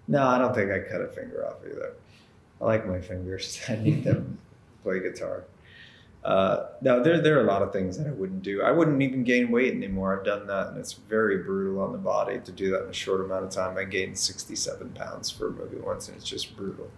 No, 0.08 0.20
I 0.26 0.38
don't 0.38 0.54
think 0.54 0.70
I 0.70 0.80
cut 0.80 1.00
a 1.00 1.08
finger 1.08 1.46
off 1.46 1.64
either. 1.64 1.94
I 2.60 2.64
like 2.64 2.86
my 2.86 3.00
fingers. 3.00 3.60
I 3.68 3.76
need 3.76 4.04
them 4.04 4.38
play 4.82 5.00
guitar. 5.00 5.44
Uh, 6.24 6.66
no, 6.80 7.02
there 7.02 7.20
there 7.20 7.36
are 7.38 7.42
a 7.42 7.46
lot 7.46 7.62
of 7.62 7.72
things 7.72 7.98
that 7.98 8.06
I 8.06 8.10
wouldn't 8.10 8.42
do. 8.42 8.62
I 8.62 8.70
wouldn't 8.70 9.02
even 9.02 9.24
gain 9.24 9.50
weight 9.50 9.74
anymore. 9.74 10.16
I've 10.16 10.24
done 10.24 10.46
that, 10.46 10.68
and 10.68 10.78
it's 10.78 10.92
very 10.92 11.38
brutal 11.38 11.82
on 11.82 11.90
the 11.92 11.98
body 11.98 12.38
to 12.38 12.52
do 12.52 12.70
that 12.70 12.84
in 12.84 12.90
a 12.90 12.94
short 12.94 13.20
amount 13.20 13.44
of 13.44 13.50
time. 13.50 13.76
I 13.76 13.84
gained 13.84 14.16
67 14.16 14.90
pounds 14.90 15.30
for 15.30 15.48
a 15.48 15.50
movie 15.50 15.78
once, 15.78 16.08
and 16.08 16.16
it's 16.16 16.26
just 16.26 16.56
brutal, 16.56 16.88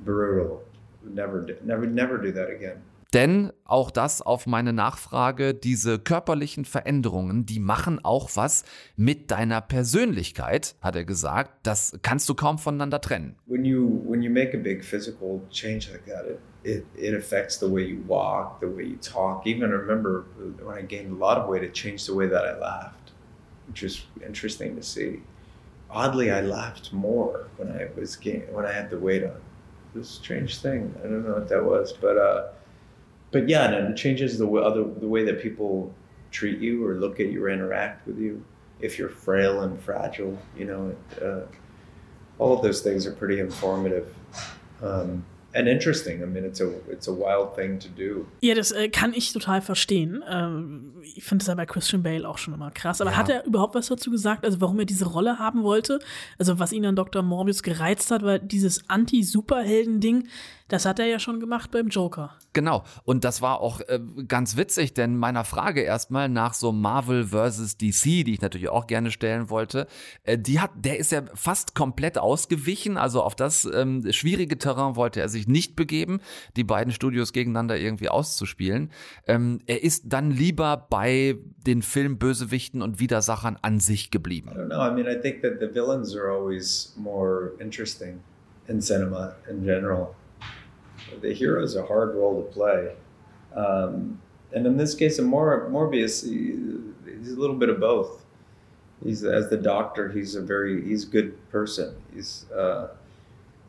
brutal. 0.00 0.64
Never, 1.02 1.46
never, 1.62 1.86
never 1.86 2.16
do 2.18 2.32
that 2.32 2.50
again. 2.50 2.82
Denn 3.14 3.52
auch 3.64 3.90
das 3.90 4.20
auf 4.20 4.46
meine 4.46 4.74
Nachfrage, 4.74 5.54
diese 5.54 5.98
körperlichen 5.98 6.66
Veränderungen, 6.66 7.46
die 7.46 7.58
machen 7.58 8.04
auch 8.04 8.28
was 8.34 8.64
mit 8.96 9.30
deiner 9.30 9.62
Persönlichkeit, 9.62 10.76
hat 10.82 10.94
er 10.94 11.04
gesagt. 11.04 11.52
Das 11.62 11.98
kannst 12.02 12.28
du 12.28 12.34
kaum 12.34 12.58
voneinander 12.58 13.00
trennen. 13.00 13.36
When 13.46 13.64
you 13.64 14.02
when 14.06 14.20
you 14.20 14.30
make 14.30 14.54
a 14.54 14.60
big 14.60 14.84
physical 14.84 15.40
change 15.50 15.90
like 15.90 16.04
that, 16.04 16.26
it 16.26 16.38
it, 16.64 16.84
it 16.96 17.14
affects 17.14 17.58
the 17.58 17.66
way 17.66 17.82
you 17.82 18.02
walk, 18.06 18.60
the 18.60 18.66
way 18.66 18.84
you 18.84 18.96
talk. 18.96 19.46
Even 19.46 19.70
I 19.70 19.74
remember 19.74 20.26
when 20.62 20.76
I 20.76 20.82
gained 20.82 21.12
a 21.12 21.16
lot 21.16 21.38
of 21.38 21.48
weight, 21.48 21.62
it 21.62 21.72
changed 21.72 22.06
the 22.06 22.14
way 22.14 22.26
that 22.26 22.44
I 22.44 22.58
laughed, 22.58 23.12
which 23.68 23.82
was 23.82 24.04
interesting 24.26 24.76
to 24.76 24.82
see. 24.82 25.22
Oddly, 25.90 26.30
I 26.30 26.42
laughed 26.42 26.92
more 26.92 27.48
when 27.56 27.70
I 27.70 27.88
was 27.98 28.16
gain, 28.16 28.42
when 28.52 28.66
I 28.66 28.72
had 28.72 28.90
the 28.90 28.98
weight 28.98 29.24
on. 29.24 29.40
It 29.94 29.98
was 29.98 30.10
a 30.10 30.12
strange 30.12 30.58
thing. 30.58 30.94
I 30.98 31.04
don't 31.04 31.26
know 31.26 31.34
what 31.34 31.48
that 31.48 31.64
was, 31.64 31.94
but 31.94 32.18
uh, 32.18 32.48
but 33.30 33.48
yeah, 33.48 33.64
and 33.64 33.92
it 33.92 33.96
changes 33.96 34.38
the 34.38 34.48
other 34.48 34.84
the 34.84 35.08
way 35.08 35.24
that 35.24 35.40
people 35.40 35.92
treat 36.30 36.58
you 36.58 36.84
or 36.86 36.94
look 36.94 37.20
at 37.20 37.26
you 37.26 37.44
or 37.44 37.48
interact 37.48 38.06
with 38.06 38.18
you. 38.18 38.44
If 38.80 38.98
you're 38.98 39.08
frail 39.08 39.62
and 39.62 39.80
fragile, 39.80 40.38
you 40.56 40.64
know, 40.66 40.94
uh, 41.20 41.46
all 42.38 42.56
of 42.56 42.62
those 42.62 42.80
things 42.80 43.06
are 43.06 43.12
pretty 43.12 43.40
informative. 43.40 44.14
Um, 44.82 45.24
and 45.54 45.66
interesting. 45.66 46.22
I 46.22 46.26
mean, 46.26 46.44
it's 46.44 46.60
a 46.60 46.70
it's 46.90 47.08
a 47.08 47.12
wild 47.12 47.54
thing 47.56 47.78
to 47.80 47.88
do. 47.88 48.26
Ja, 48.40 48.54
das 48.54 48.70
äh, 48.72 48.88
kann 48.88 49.12
ich 49.14 49.32
total 49.32 49.60
verstehen. 49.60 50.22
Ähm, 50.28 50.94
ich 51.02 51.24
finde 51.24 51.42
es 51.42 51.48
ja 51.48 51.54
bei 51.54 51.66
Christian 51.66 52.02
Bale 52.02 52.28
auch 52.28 52.38
schon 52.38 52.54
immer 52.54 52.70
krass. 52.70 53.00
Aber 53.00 53.10
ja. 53.10 53.16
hat 53.16 53.28
er 53.28 53.44
überhaupt 53.44 53.74
was 53.74 53.88
dazu 53.88 54.10
gesagt, 54.10 54.44
also 54.44 54.60
warum 54.60 54.78
er 54.78 54.84
diese 54.84 55.06
Rolle 55.06 55.38
haben 55.38 55.62
wollte? 55.62 56.00
Also 56.38 56.58
was 56.58 56.72
ihn 56.72 56.84
an 56.84 56.96
Dr. 56.96 57.22
Morbius 57.22 57.62
gereizt 57.62 58.10
hat, 58.10 58.22
weil 58.22 58.40
dieses 58.40 58.88
Anti-Superhelden-Ding, 58.88 60.28
Das 60.68 60.84
hat 60.84 60.98
er 60.98 61.06
ja 61.06 61.18
schon 61.18 61.40
gemacht 61.40 61.70
beim 61.70 61.88
Joker. 61.88 62.34
Genau. 62.52 62.84
Und 63.04 63.24
das 63.24 63.40
war 63.40 63.60
auch 63.60 63.80
äh, 63.80 63.98
ganz 64.28 64.56
witzig, 64.56 64.92
denn 64.92 65.16
meiner 65.16 65.44
Frage 65.44 65.80
erstmal 65.80 66.28
nach 66.28 66.52
so 66.52 66.72
Marvel 66.72 67.26
versus 67.26 67.78
DC, 67.78 68.24
die 68.24 68.34
ich 68.34 68.42
natürlich 68.42 68.68
auch 68.68 68.86
gerne 68.86 69.10
stellen 69.10 69.48
wollte, 69.48 69.86
äh, 70.24 70.36
die 70.38 70.60
hat, 70.60 70.70
der 70.76 70.98
ist 70.98 71.10
ja 71.10 71.22
fast 71.34 71.74
komplett 71.74 72.18
ausgewichen. 72.18 72.98
Also 72.98 73.22
auf 73.22 73.34
das 73.34 73.64
ähm, 73.64 74.12
schwierige 74.12 74.58
Terrain 74.58 74.96
wollte 74.96 75.20
er 75.20 75.30
sich 75.30 75.48
nicht 75.48 75.74
begeben, 75.74 76.20
die 76.56 76.64
beiden 76.64 76.92
Studios 76.92 77.32
gegeneinander 77.32 77.78
irgendwie 77.78 78.10
auszuspielen. 78.10 78.90
Ähm, 79.26 79.60
er 79.66 79.82
ist 79.82 80.04
dann 80.06 80.30
lieber 80.30 80.86
bei 80.90 81.38
den 81.66 81.80
Filmbösewichten 81.80 82.82
und 82.82 83.00
Widersachern 83.00 83.58
an 83.62 83.80
sich 83.80 84.10
geblieben. 84.10 84.50
I 84.52 84.58
don't 84.58 84.66
know. 84.66 84.86
I 84.86 84.92
mean, 84.92 85.06
I 85.06 85.18
think 85.18 85.40
that 85.42 85.60
the 85.60 85.68
villains 85.72 86.14
are 86.14 86.30
always 86.30 86.92
more 86.96 87.52
interesting 87.58 88.20
in 88.68 88.80
cinema 88.80 89.34
in 89.48 89.64
general. 89.64 90.14
The 91.20 91.32
hero 91.32 91.62
is 91.62 91.76
a 91.76 91.84
hard 91.84 92.14
role 92.14 92.42
to 92.42 92.52
play. 92.52 92.94
Um, 93.54 94.20
and 94.52 94.66
in 94.66 94.76
this 94.76 94.94
case, 94.94 95.18
in 95.18 95.26
Mor- 95.26 95.68
Morbius, 95.70 96.24
he, 96.24 96.56
he's 97.18 97.32
a 97.32 97.40
little 97.40 97.56
bit 97.56 97.68
of 97.68 97.80
both. 97.80 98.24
He's 99.04 99.24
as 99.24 99.48
the 99.48 99.56
doctor, 99.56 100.08
he's 100.08 100.34
a 100.34 100.42
very 100.42 100.84
he's 100.84 101.04
a 101.04 101.08
good 101.08 101.50
person. 101.50 101.94
He's 102.12 102.50
uh, 102.50 102.88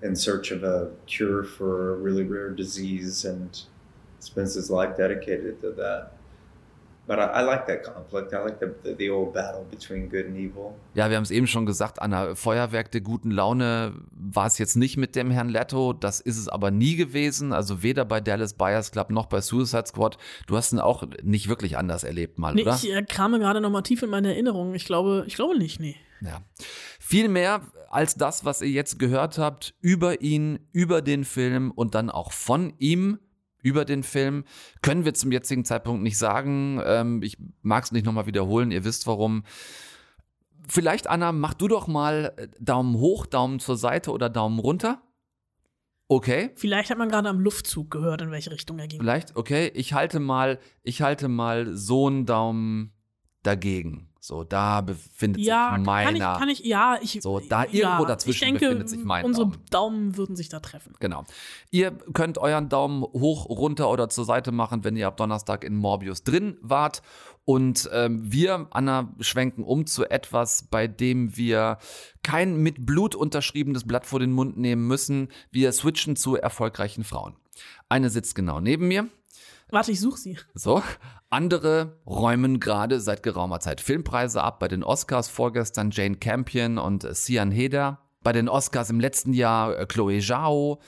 in 0.02 0.16
search 0.16 0.52
of 0.52 0.64
a 0.64 0.92
cure 1.06 1.44
for 1.44 1.94
a 1.94 1.98
really 1.98 2.24
rare 2.24 2.50
disease 2.50 3.26
and 3.26 3.62
spends 4.20 4.56
his 4.56 4.70
life 4.72 4.98
dedicated 4.98 5.62
to 5.62 5.72
that. 5.72 6.14
But 7.10 7.18
I, 7.18 7.40
I 7.40 7.44
like 7.44 7.66
that 7.66 7.82
conflict. 7.82 8.32
I 8.34 8.38
like 8.38 8.60
the, 8.60 8.68
the, 8.84 8.96
the 8.96 9.10
old 9.10 9.34
battle 9.34 9.66
between 9.72 10.12
good 10.12 10.28
and 10.28 10.38
evil. 10.38 10.76
Ja, 10.94 11.10
wir 11.10 11.16
haben 11.18 11.24
es 11.24 11.32
eben 11.32 11.48
schon 11.48 11.66
gesagt, 11.66 12.00
Anna, 12.00 12.36
Feuerwerk 12.36 12.92
der 12.92 13.02
guten 13.02 13.32
Laune 13.32 13.96
war 14.12 14.46
es 14.46 14.60
jetzt 14.60 14.76
nicht 14.76 14.96
mit 14.96 15.16
dem 15.16 15.32
Herrn 15.32 15.50
Leto, 15.50 15.94
das 15.94 16.20
ist 16.20 16.38
es 16.38 16.48
aber 16.48 16.70
nie 16.70 16.96
gewesen, 16.96 17.52
also 17.52 17.82
weder 17.82 18.06
bei 18.06 18.22
Dallas 18.22 18.54
Buyers 18.54 18.92
Club 18.92 19.10
noch 19.10 19.26
bei 19.26 19.42
Suicide 19.42 19.88
Squad. 19.88 20.20
Du 20.46 20.56
hast 20.56 20.72
ihn 20.72 20.78
auch 20.78 21.04
nicht 21.24 21.50
wirklich 21.50 21.80
anders 21.80 22.04
erlebt 22.04 22.38
mal, 22.38 22.54
Nee, 22.54 22.62
oder? 22.62 22.76
ich 22.76 22.94
äh, 22.94 23.02
krame 23.02 23.40
gerade 23.40 23.60
noch 23.60 23.72
mal 23.72 23.82
tief 23.82 24.04
in 24.04 24.12
meine 24.12 24.28
Erinnerung. 24.28 24.76
Ich 24.76 24.86
glaube, 24.86 25.24
ich 25.26 25.34
glaube 25.34 25.58
nicht, 25.58 25.80
nee. 25.80 25.96
Ja. 26.22 26.42
Viel 27.00 27.28
mehr 27.28 27.62
als 27.90 28.16
das, 28.16 28.46
was 28.46 28.62
ihr 28.62 28.70
jetzt 28.70 29.00
gehört 29.00 29.40
habt, 29.40 29.74
über 29.82 30.22
ihn, 30.22 30.60
über 30.74 31.02
den 31.02 31.24
Film 31.26 31.72
und 31.72 31.96
dann 31.96 32.12
auch 32.12 32.32
von 32.32 32.74
ihm 32.78 33.18
über 33.62 33.86
den 33.86 34.04
Film, 34.04 34.44
können 34.82 35.06
wir 35.06 35.14
zum 35.14 35.32
jetzigen 35.32 35.66
Zeitpunkt 35.66 36.04
nicht 36.04 36.18
sagen. 36.18 36.82
Ähm, 36.86 37.22
ich 37.24 37.38
mag 37.62 37.84
es 37.84 37.92
nicht 37.92 38.06
nochmal 38.06 38.26
wiederholen, 38.26 38.72
ihr 38.72 38.84
wisst 38.84 39.08
warum. 39.08 39.44
Vielleicht, 40.68 41.08
Anna, 41.08 41.32
mach 41.32 41.54
du 41.54 41.68
doch 41.68 41.88
mal 41.88 42.34
äh, 42.38 42.48
Daumen 42.60 42.96
hoch, 42.96 43.26
Daumen 43.26 43.60
zur 43.60 43.78
Seite 43.78 44.12
oder 44.12 44.30
Daumen 44.30 44.60
runter. 44.60 45.02
Okay. 46.08 46.52
Vielleicht 46.56 46.90
hat 46.90 46.98
man 46.98 47.10
gerade 47.10 47.30
am 47.30 47.40
Luftzug 47.40 47.92
gehört, 47.92 48.22
in 48.22 48.32
welche 48.32 48.52
Richtung 48.52 48.80
er 48.80 48.88
ging. 48.88 49.00
Vielleicht, 49.00 49.36
okay, 49.36 49.72
ich 49.76 49.94
halte 49.94 50.20
mal, 50.20 50.60
ich 50.82 51.04
halte 51.04 51.28
mal 51.28 51.76
so 51.76 52.08
einen 52.08 52.26
Daumen 52.26 52.94
dagegen. 53.44 54.09
So, 54.30 54.44
da 54.44 54.82
befindet 54.82 55.42
Ja, 55.42 55.74
sich 55.76 55.84
meiner. 55.88 56.12
kann 56.12 56.16
ich, 56.16 56.40
kann 56.40 56.50
ich, 56.50 56.60
ja, 56.60 57.00
ich. 57.02 57.20
So, 57.20 57.40
da 57.40 57.64
ja, 57.64 57.72
irgendwo 57.72 58.06
dazwischen 58.06 58.46
denke, 58.46 58.60
befindet 58.60 58.88
sich 58.88 59.04
mein 59.04 59.26
unsere 59.26 59.48
Daumen. 59.48 59.66
Daumen 59.72 60.18
würden 60.18 60.36
sich 60.36 60.50
da 60.50 60.60
treffen. 60.60 60.94
Genau. 61.00 61.26
Ihr 61.72 61.98
könnt 62.14 62.38
euren 62.38 62.70
Daumen 62.70 63.02
hoch, 63.02 63.50
runter 63.50 63.90
oder 63.90 64.08
zur 64.08 64.26
Seite 64.26 64.52
machen, 64.52 64.84
wenn 64.84 64.96
ihr 64.96 65.08
ab 65.08 65.18
Donnerstag 65.18 65.64
in 65.64 65.76
Morbius 65.76 66.24
drin 66.24 66.60
wart. 66.62 67.02
Und 67.44 67.90
ähm, 67.92 68.32
wir, 68.32 68.68
Anna, 68.70 69.16
schwenken 69.20 69.64
um 69.64 69.88
zu 69.88 70.08
etwas, 70.08 70.68
bei 70.70 70.86
dem 70.86 71.36
wir 71.36 71.80
kein 72.22 72.58
mit 72.58 72.86
Blut 72.86 73.16
unterschriebenes 73.16 73.88
Blatt 73.88 74.06
vor 74.06 74.20
den 74.20 74.32
Mund 74.32 74.60
nehmen 74.60 74.86
müssen. 74.86 75.30
Wir 75.50 75.72
switchen 75.72 76.16
zu 76.16 76.36
erfolgreichen 76.36 77.04
Frauen. 77.04 77.36
Eine 77.90 78.12
sitzt 78.12 78.36
genau 78.36 78.60
neben 78.60 78.88
mir. 78.88 79.10
Warte, 79.72 79.92
ich 79.92 80.00
suche 80.00 80.20
sie. 80.20 80.38
So. 80.54 80.82
Andere 81.30 82.00
räumen 82.08 82.60
gerade 82.60 83.00
seit 83.00 83.22
geraumer 83.22 83.60
Zeit 83.60 83.82
Filmpreise 83.82 84.42
ab. 84.44 84.60
Bei 84.60 84.68
den 84.68 84.84
Oscars 84.84 85.30
vorgestern 85.30 85.92
Jane 85.92 86.16
Campion 86.16 86.78
und 86.78 87.08
Sian 87.16 87.52
Heder. 87.52 88.00
Bei 88.24 88.32
den 88.34 88.50
Oscars 88.50 88.90
im 88.90 89.00
letzten 89.00 89.34
Jahr 89.34 89.78
äh, 89.78 89.86
Chloe 89.86 90.20
Zhao. 90.20 90.80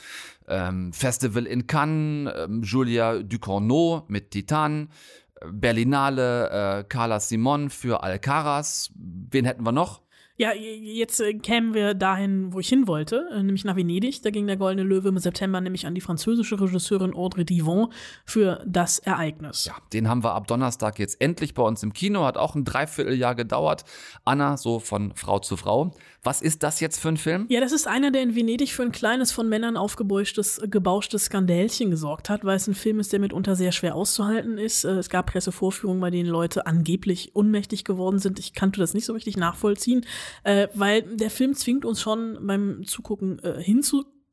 Ähm, 0.47 0.91
Festival 0.93 1.45
in 1.45 1.67
Cannes, 1.67 2.33
ähm, 2.35 2.63
Julia 2.63 3.21
Ducournau 3.21 4.03
mit 4.07 4.31
Titan. 4.31 4.89
äh, 5.35 5.45
Berlinale, 5.51 6.79
äh, 6.79 6.83
Carla 6.83 7.19
Simon 7.19 7.69
für 7.69 8.03
Alcaraz. 8.03 8.91
Wen 8.95 9.45
hätten 9.45 9.63
wir 9.63 9.71
noch? 9.71 10.01
Ja, 10.41 10.53
jetzt 10.55 11.19
äh, 11.19 11.35
kämen 11.35 11.75
wir 11.75 11.93
dahin, 11.93 12.51
wo 12.51 12.59
ich 12.59 12.67
hin 12.67 12.87
wollte, 12.87 13.29
äh, 13.31 13.43
nämlich 13.43 13.63
nach 13.63 13.75
Venedig. 13.75 14.23
Da 14.23 14.31
ging 14.31 14.47
der 14.47 14.57
Goldene 14.57 14.81
Löwe 14.81 15.09
im 15.09 15.19
September 15.19 15.61
nämlich 15.61 15.85
an 15.85 15.93
die 15.93 16.01
französische 16.01 16.59
Regisseurin 16.59 17.13
Audrey 17.13 17.45
Divon 17.45 17.93
für 18.25 18.63
das 18.65 18.97
Ereignis. 18.97 19.65
Ja, 19.65 19.75
den 19.93 20.09
haben 20.09 20.23
wir 20.23 20.33
ab 20.33 20.47
Donnerstag 20.47 20.97
jetzt 20.97 21.21
endlich 21.21 21.53
bei 21.53 21.61
uns 21.61 21.83
im 21.83 21.93
Kino. 21.93 22.25
Hat 22.25 22.37
auch 22.37 22.55
ein 22.55 22.65
Dreivierteljahr 22.65 23.35
gedauert. 23.35 23.85
Anna, 24.25 24.57
so 24.57 24.79
von 24.79 25.13
Frau 25.15 25.37
zu 25.37 25.57
Frau. 25.57 25.91
Was 26.23 26.43
ist 26.43 26.61
das 26.61 26.79
jetzt 26.79 26.99
für 26.99 27.09
ein 27.09 27.17
Film? 27.17 27.47
Ja, 27.49 27.59
das 27.61 27.71
ist 27.71 27.87
einer, 27.87 28.11
der 28.11 28.21
in 28.21 28.35
Venedig 28.35 28.73
für 28.73 28.83
ein 28.83 28.91
kleines, 28.91 29.31
von 29.31 29.49
Männern 29.49 29.75
aufgebauschtes, 29.75 30.61
gebauschtes 30.69 31.25
Skandälchen 31.25 31.89
gesorgt 31.89 32.29
hat, 32.29 32.45
weil 32.45 32.57
es 32.57 32.67
ein 32.67 32.75
Film 32.75 32.99
ist, 32.99 33.11
der 33.11 33.19
mitunter 33.19 33.55
sehr 33.55 33.71
schwer 33.71 33.95
auszuhalten 33.95 34.59
ist. 34.59 34.83
Äh, 34.83 34.97
Es 34.99 35.09
gab 35.09 35.31
Pressevorführungen, 35.31 35.99
bei 35.99 36.11
denen 36.11 36.29
Leute 36.29 36.67
angeblich 36.67 37.31
ohnmächtig 37.35 37.85
geworden 37.85 38.19
sind. 38.19 38.37
Ich 38.37 38.53
kannte 38.53 38.79
das 38.79 38.93
nicht 38.93 39.05
so 39.05 39.13
richtig 39.13 39.35
nachvollziehen, 39.35 40.05
äh, 40.43 40.67
weil 40.75 41.01
der 41.01 41.31
Film 41.31 41.55
zwingt 41.55 41.85
uns 41.85 41.99
schon 41.99 42.37
beim 42.45 42.83
Zugucken 42.85 43.39
äh, 43.39 43.59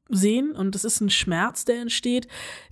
hinzusehen 0.09 0.53
und 0.53 0.75
das 0.75 0.85
ist 0.85 1.01
ein 1.01 1.11
Schmerz, 1.11 1.65
der 1.65 1.81
entsteht, 1.81 2.29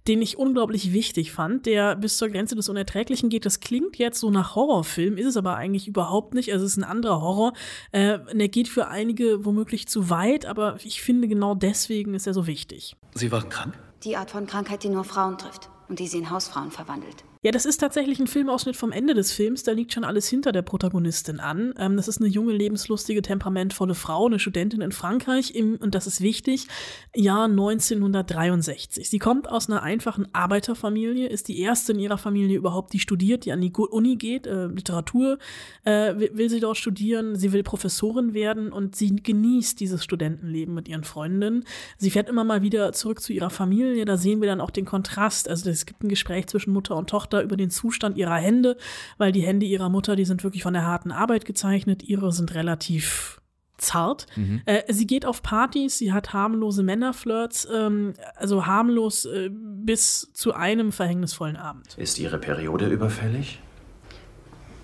den 0.08 0.22
ich 0.22 0.38
unglaublich 0.38 0.92
wichtig 0.92 1.32
fand, 1.32 1.66
der 1.66 1.96
bis 1.96 2.16
zur 2.18 2.28
Grenze 2.28 2.54
des 2.54 2.68
Unerträglichen 2.68 3.28
geht. 3.28 3.44
Das 3.44 3.60
klingt 3.60 3.96
jetzt 3.98 4.20
so 4.20 4.30
nach 4.30 4.54
Horrorfilm, 4.54 5.16
ist 5.16 5.26
es 5.26 5.36
aber 5.36 5.56
eigentlich 5.56 5.88
überhaupt 5.88 6.34
nicht. 6.34 6.52
Also 6.52 6.64
es 6.64 6.72
ist 6.72 6.78
ein 6.78 6.84
anderer 6.84 7.20
Horror. 7.20 7.52
Äh, 7.92 8.18
und 8.18 8.40
er 8.40 8.48
geht 8.48 8.68
für 8.68 8.88
einige 8.88 9.44
womöglich 9.44 9.88
zu 9.88 10.10
weit, 10.10 10.46
aber 10.46 10.78
ich 10.84 11.02
finde 11.02 11.28
genau 11.28 11.54
deswegen 11.54 12.14
ist 12.14 12.26
er 12.26 12.34
so 12.34 12.46
wichtig. 12.46 12.96
Sie 13.14 13.32
waren 13.32 13.48
krank? 13.48 13.74
Die 14.04 14.16
Art 14.16 14.30
von 14.30 14.46
Krankheit, 14.46 14.82
die 14.84 14.88
nur 14.88 15.04
Frauen 15.04 15.38
trifft 15.38 15.68
und 15.88 15.98
die 15.98 16.06
sie 16.06 16.18
in 16.18 16.30
Hausfrauen 16.30 16.70
verwandelt. 16.70 17.25
Ja, 17.42 17.52
das 17.52 17.66
ist 17.66 17.78
tatsächlich 17.78 18.18
ein 18.18 18.26
Filmausschnitt 18.26 18.76
vom 18.76 18.92
Ende 18.92 19.12
des 19.12 19.30
Films. 19.30 19.62
Da 19.62 19.72
liegt 19.72 19.92
schon 19.92 20.04
alles 20.04 20.26
hinter 20.28 20.52
der 20.52 20.62
Protagonistin 20.62 21.38
an. 21.38 21.74
Ähm, 21.78 21.96
das 21.96 22.08
ist 22.08 22.20
eine 22.20 22.28
junge, 22.28 22.52
lebenslustige, 22.52 23.20
temperamentvolle 23.20 23.94
Frau, 23.94 24.26
eine 24.26 24.38
Studentin 24.38 24.80
in 24.80 24.92
Frankreich 24.92 25.54
im, 25.54 25.76
und 25.76 25.94
das 25.94 26.06
ist 26.06 26.22
wichtig, 26.22 26.66
Jahr 27.14 27.44
1963. 27.44 29.08
Sie 29.08 29.18
kommt 29.18 29.50
aus 29.50 29.68
einer 29.68 29.82
einfachen 29.82 30.26
Arbeiterfamilie, 30.32 31.28
ist 31.28 31.48
die 31.48 31.60
erste 31.60 31.92
in 31.92 31.98
ihrer 31.98 32.18
Familie 32.18 32.56
überhaupt, 32.56 32.94
die 32.94 33.00
studiert, 33.00 33.44
die 33.44 33.52
an 33.52 33.60
die 33.60 33.72
Uni 33.72 34.16
geht, 34.16 34.46
äh, 34.46 34.66
Literatur 34.66 35.38
äh, 35.84 36.18
will, 36.18 36.30
will 36.34 36.48
sie 36.48 36.60
dort 36.60 36.78
studieren, 36.78 37.36
sie 37.36 37.52
will 37.52 37.62
Professorin 37.62 38.32
werden 38.32 38.72
und 38.72 38.96
sie 38.96 39.14
genießt 39.14 39.78
dieses 39.78 40.02
Studentenleben 40.02 40.74
mit 40.74 40.88
ihren 40.88 41.04
Freundinnen. 41.04 41.64
Sie 41.98 42.10
fährt 42.10 42.28
immer 42.30 42.44
mal 42.44 42.62
wieder 42.62 42.92
zurück 42.92 43.20
zu 43.20 43.32
ihrer 43.32 43.50
Familie, 43.50 44.04
da 44.06 44.16
sehen 44.16 44.40
wir 44.40 44.48
dann 44.48 44.60
auch 44.60 44.70
den 44.70 44.86
Kontrast. 44.86 45.48
Also 45.48 45.68
es 45.68 45.84
gibt 45.84 46.02
ein 46.02 46.08
Gespräch 46.08 46.46
zwischen 46.46 46.72
Mutter 46.72 46.96
und 46.96 47.10
Tochter 47.10 47.25
über 47.34 47.56
den 47.56 47.70
Zustand 47.70 48.16
ihrer 48.16 48.36
Hände, 48.36 48.76
weil 49.18 49.32
die 49.32 49.42
Hände 49.42 49.66
ihrer 49.66 49.88
Mutter, 49.88 50.16
die 50.16 50.24
sind 50.24 50.42
wirklich 50.44 50.62
von 50.62 50.72
der 50.74 50.86
harten 50.86 51.10
Arbeit 51.12 51.44
gezeichnet, 51.44 52.02
ihre 52.02 52.32
sind 52.32 52.54
relativ 52.54 53.40
zart. 53.78 54.26
Äh, 54.64 54.90
sie 54.92 55.06
geht 55.06 55.26
auf 55.26 55.42
Partys, 55.42 55.98
sie 55.98 56.12
hat 56.12 56.32
harmlose 56.32 56.82
Männerflirts, 56.82 57.68
ähm, 57.74 58.14
also 58.36 58.64
harmlos 58.66 59.26
äh, 59.26 59.50
bis 59.52 60.30
zu 60.32 60.54
einem 60.54 60.92
verhängnisvollen 60.92 61.56
Abend. 61.56 61.94
Ist 61.98 62.18
Ihre 62.18 62.38
Periode 62.38 62.86
überfällig? 62.88 63.60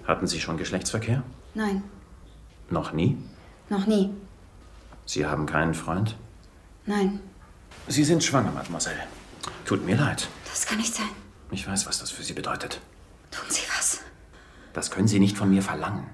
Hatten 0.07 0.27
Sie 0.27 0.41
schon 0.41 0.59
Geschlechtsverkehr? 0.59 1.23
Nein, 1.55 1.83
Noch 2.71 2.93
nie? 2.93 3.17
noch 3.71 3.87
nie. 3.87 4.11
Sie 5.07 5.25
haben 5.25 5.47
keinen 5.47 5.73
Freund? 5.75 6.17
Nein, 6.85 7.21
Sie 7.89 8.05
sind 8.05 8.23
schwanger, 8.23 8.53
Mademoiselle. 8.53 9.01
Tut 9.65 9.85
mir 9.87 9.97
leid. 9.97 10.29
das 10.51 10.67
kann 10.67 10.77
nicht 10.79 10.95
sein. 10.95 11.07
Ich 11.53 11.69
weiß, 11.69 11.87
was 11.87 11.99
das 11.99 12.11
für 12.11 12.23
Sie 12.23 12.33
bedeutet. 12.33 12.81
Tun 13.31 13.45
Sie 13.49 13.63
was. 13.77 14.01
Das 14.73 14.91
können 14.91 15.07
Sie 15.07 15.21
nicht 15.21 15.37
von 15.37 15.51
mir 15.51 15.63
verlangen. 15.63 16.09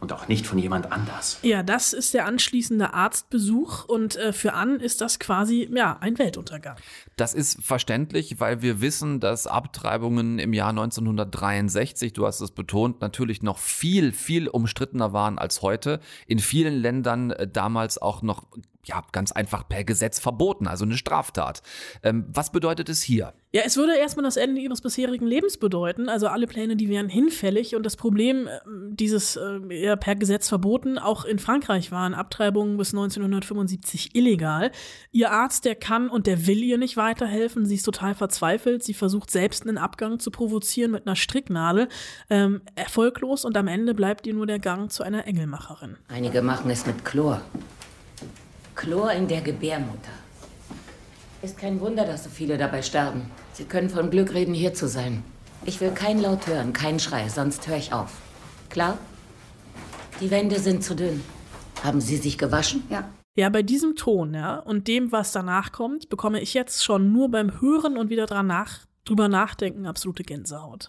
Und 0.00 0.12
auch 0.12 0.28
nicht 0.28 0.46
von 0.46 0.58
jemand 0.58 0.92
anders. 0.92 1.40
Ja, 1.42 1.64
das 1.64 1.92
ist 1.92 2.14
der 2.14 2.26
anschließende 2.26 2.94
Arztbesuch 2.94 3.84
und 3.86 4.14
äh, 4.14 4.32
für 4.32 4.52
Ann 4.52 4.78
ist 4.78 5.00
das 5.00 5.18
quasi, 5.18 5.68
ja, 5.74 5.96
ein 5.98 6.18
Weltuntergang. 6.20 6.76
Das 7.16 7.34
ist 7.34 7.60
verständlich, 7.64 8.38
weil 8.38 8.62
wir 8.62 8.80
wissen, 8.80 9.18
dass 9.18 9.48
Abtreibungen 9.48 10.38
im 10.38 10.52
Jahr 10.52 10.68
1963, 10.68 12.12
du 12.12 12.26
hast 12.26 12.40
es 12.40 12.52
betont, 12.52 13.00
natürlich 13.00 13.42
noch 13.42 13.58
viel, 13.58 14.12
viel 14.12 14.46
umstrittener 14.46 15.12
waren 15.12 15.36
als 15.36 15.62
heute. 15.62 15.98
In 16.28 16.38
vielen 16.38 16.74
Ländern 16.74 17.32
äh, 17.32 17.48
damals 17.48 18.00
auch 18.00 18.22
noch 18.22 18.46
ja, 18.84 19.04
ganz 19.12 19.32
einfach 19.32 19.68
per 19.68 19.84
Gesetz 19.84 20.18
verboten, 20.18 20.66
also 20.66 20.84
eine 20.84 20.96
Straftat. 20.96 21.62
Ähm, 22.02 22.26
was 22.28 22.52
bedeutet 22.52 22.88
es 22.88 23.02
hier? 23.02 23.34
Ja, 23.50 23.62
es 23.64 23.76
würde 23.76 23.96
erstmal 23.96 24.24
das 24.24 24.36
Ende 24.36 24.60
ihres 24.60 24.82
bisherigen 24.82 25.26
Lebens 25.26 25.56
bedeuten. 25.56 26.08
Also 26.08 26.28
alle 26.28 26.46
Pläne, 26.46 26.76
die 26.76 26.88
wären 26.88 27.08
hinfällig. 27.08 27.74
Und 27.76 27.84
das 27.84 27.96
Problem, 27.96 28.46
äh, 28.46 28.60
dieses 28.90 29.36
äh, 29.36 29.60
ja, 29.70 29.96
per 29.96 30.16
Gesetz 30.16 30.48
verboten, 30.48 30.98
auch 30.98 31.24
in 31.24 31.38
Frankreich 31.38 31.90
waren 31.90 32.14
Abtreibungen 32.14 32.76
bis 32.76 32.92
1975 32.92 34.14
illegal. 34.14 34.70
Ihr 35.12 35.30
Arzt, 35.30 35.64
der 35.64 35.74
kann 35.74 36.08
und 36.08 36.26
der 36.26 36.46
will 36.46 36.62
ihr 36.62 36.78
nicht 36.78 36.96
weiterhelfen. 36.96 37.64
Sie 37.64 37.76
ist 37.76 37.84
total 37.84 38.14
verzweifelt. 38.14 38.82
Sie 38.82 38.94
versucht 38.94 39.30
selbst 39.30 39.66
einen 39.66 39.78
Abgang 39.78 40.18
zu 40.18 40.30
provozieren 40.30 40.90
mit 40.90 41.06
einer 41.06 41.16
Stricknadel. 41.16 41.88
Ähm, 42.30 42.62
erfolglos 42.74 43.44
und 43.44 43.56
am 43.56 43.66
Ende 43.66 43.94
bleibt 43.94 44.26
ihr 44.26 44.34
nur 44.34 44.46
der 44.46 44.58
Gang 44.58 44.90
zu 44.92 45.02
einer 45.02 45.26
Engelmacherin. 45.26 45.96
Einige 46.08 46.42
machen 46.42 46.70
es 46.70 46.86
mit 46.86 47.04
Chlor. 47.04 47.40
Chlor 48.78 49.10
in 49.10 49.26
der 49.26 49.40
Gebärmutter. 49.40 50.12
Ist 51.42 51.58
kein 51.58 51.80
Wunder, 51.80 52.06
dass 52.06 52.22
so 52.22 52.30
viele 52.30 52.56
dabei 52.56 52.80
sterben. 52.80 53.28
Sie 53.52 53.64
können 53.64 53.90
von 53.90 54.08
Glück 54.08 54.32
reden, 54.32 54.54
hier 54.54 54.72
zu 54.72 54.86
sein. 54.86 55.24
Ich 55.64 55.80
will 55.80 55.90
kein 55.90 56.22
Laut 56.22 56.46
hören, 56.46 56.72
keinen 56.72 57.00
Schrei, 57.00 57.28
sonst 57.28 57.66
höre 57.66 57.76
ich 57.76 57.92
auf. 57.92 58.12
Klar? 58.70 58.96
Die 60.20 60.30
Wände 60.30 60.60
sind 60.60 60.84
zu 60.84 60.94
dünn. 60.94 61.24
Haben 61.82 62.00
Sie 62.00 62.18
sich 62.18 62.38
gewaschen? 62.38 62.84
Ja. 62.88 63.08
Ja, 63.34 63.48
bei 63.48 63.64
diesem 63.64 63.96
Ton, 63.96 64.34
ja, 64.34 64.60
und 64.60 64.86
dem, 64.86 65.10
was 65.10 65.32
danach 65.32 65.72
kommt, 65.72 66.08
bekomme 66.08 66.40
ich 66.40 66.54
jetzt 66.54 66.84
schon 66.84 67.12
nur 67.12 67.32
beim 67.32 67.60
Hören 67.60 67.96
und 67.96 68.10
wieder 68.10 68.26
dran 68.26 68.46
nach, 68.46 68.86
drüber 69.04 69.26
nachdenken 69.26 69.86
absolute 69.86 70.22
Gänsehaut. 70.22 70.88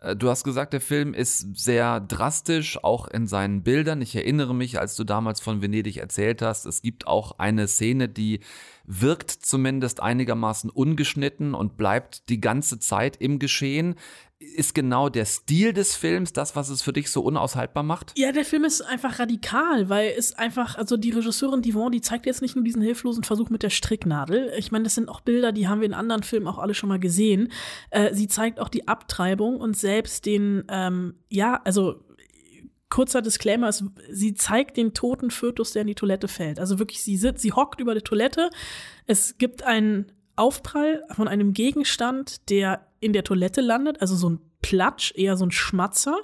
Äh, 0.00 0.16
Du 0.16 0.28
hast 0.28 0.44
gesagt, 0.44 0.72
der 0.72 0.80
Film 0.80 1.14
ist 1.14 1.56
sehr 1.56 2.00
drastisch, 2.00 2.82
auch 2.82 3.08
in 3.08 3.26
seinen 3.26 3.62
Bildern. 3.62 4.02
Ich 4.02 4.16
erinnere 4.16 4.54
mich, 4.54 4.78
als 4.80 4.96
du 4.96 5.04
damals 5.04 5.40
von 5.40 5.62
Venedig 5.62 5.98
erzählt 5.98 6.42
hast, 6.42 6.66
es 6.66 6.82
gibt 6.82 7.06
auch 7.06 7.38
eine 7.38 7.68
Szene, 7.68 8.08
die 8.08 8.40
wirkt 8.84 9.30
zumindest 9.30 10.00
einigermaßen 10.02 10.68
ungeschnitten 10.68 11.54
und 11.54 11.76
bleibt 11.76 12.28
die 12.28 12.40
ganze 12.40 12.78
Zeit 12.78 13.16
im 13.16 13.38
Geschehen. 13.38 13.94
Ist 14.42 14.74
genau 14.74 15.10
der 15.10 15.26
Stil 15.26 15.74
des 15.74 15.96
Films 15.96 16.32
das, 16.32 16.56
was 16.56 16.70
es 16.70 16.80
für 16.80 16.94
dich 16.94 17.10
so 17.10 17.20
unaushaltbar 17.20 17.82
macht? 17.82 18.14
Ja, 18.16 18.32
der 18.32 18.46
Film 18.46 18.64
ist 18.64 18.80
einfach 18.80 19.18
radikal, 19.18 19.90
weil 19.90 20.14
es 20.16 20.32
einfach, 20.32 20.78
also 20.78 20.96
die 20.96 21.10
Regisseurin 21.10 21.60
Divon, 21.60 21.92
die 21.92 22.00
zeigt 22.00 22.24
jetzt 22.24 22.40
nicht 22.40 22.56
nur 22.56 22.64
diesen 22.64 22.80
hilflosen 22.80 23.22
Versuch 23.22 23.50
mit 23.50 23.62
der 23.62 23.68
Stricknadel. 23.68 24.50
Ich 24.56 24.72
meine, 24.72 24.84
das 24.84 24.94
sind 24.94 25.10
auch 25.10 25.20
Bilder, 25.20 25.52
die 25.52 25.68
haben 25.68 25.80
wir 25.80 25.86
in 25.86 25.92
anderen 25.92 26.22
Filmen 26.22 26.46
auch 26.46 26.58
alle 26.58 26.72
schon 26.72 26.88
mal 26.88 26.98
gesehen. 26.98 27.52
Äh, 27.90 28.14
sie 28.14 28.28
zeigt 28.28 28.60
auch 28.60 28.70
die 28.70 28.88
Abtreibung 28.88 29.60
und 29.60 29.76
selbst 29.76 30.24
den, 30.24 30.64
ähm, 30.70 31.16
ja, 31.28 31.60
also 31.64 32.02
kurzer 32.88 33.22
Disclaimer 33.22 33.72
sie 33.72 34.34
zeigt 34.34 34.78
den 34.78 34.94
toten 34.94 35.30
Fötus, 35.30 35.72
der 35.72 35.82
in 35.82 35.88
die 35.88 35.94
Toilette 35.94 36.28
fällt. 36.28 36.58
Also 36.58 36.78
wirklich, 36.78 37.02
sie 37.02 37.18
sitzt, 37.18 37.42
sie 37.42 37.52
hockt 37.52 37.80
über 37.80 37.94
die 37.94 38.00
Toilette. 38.00 38.50
Es 39.06 39.36
gibt 39.38 39.62
einen 39.62 40.12
Aufprall 40.40 41.04
von 41.10 41.28
einem 41.28 41.52
Gegenstand, 41.52 42.48
der 42.50 42.86
in 43.00 43.12
der 43.12 43.24
Toilette 43.24 43.60
landet, 43.60 44.00
also 44.00 44.16
so 44.16 44.30
ein 44.30 44.40
Platsch, 44.62 45.12
eher 45.16 45.36
so 45.38 45.46
ein 45.46 45.50
Schmatzer. 45.50 46.18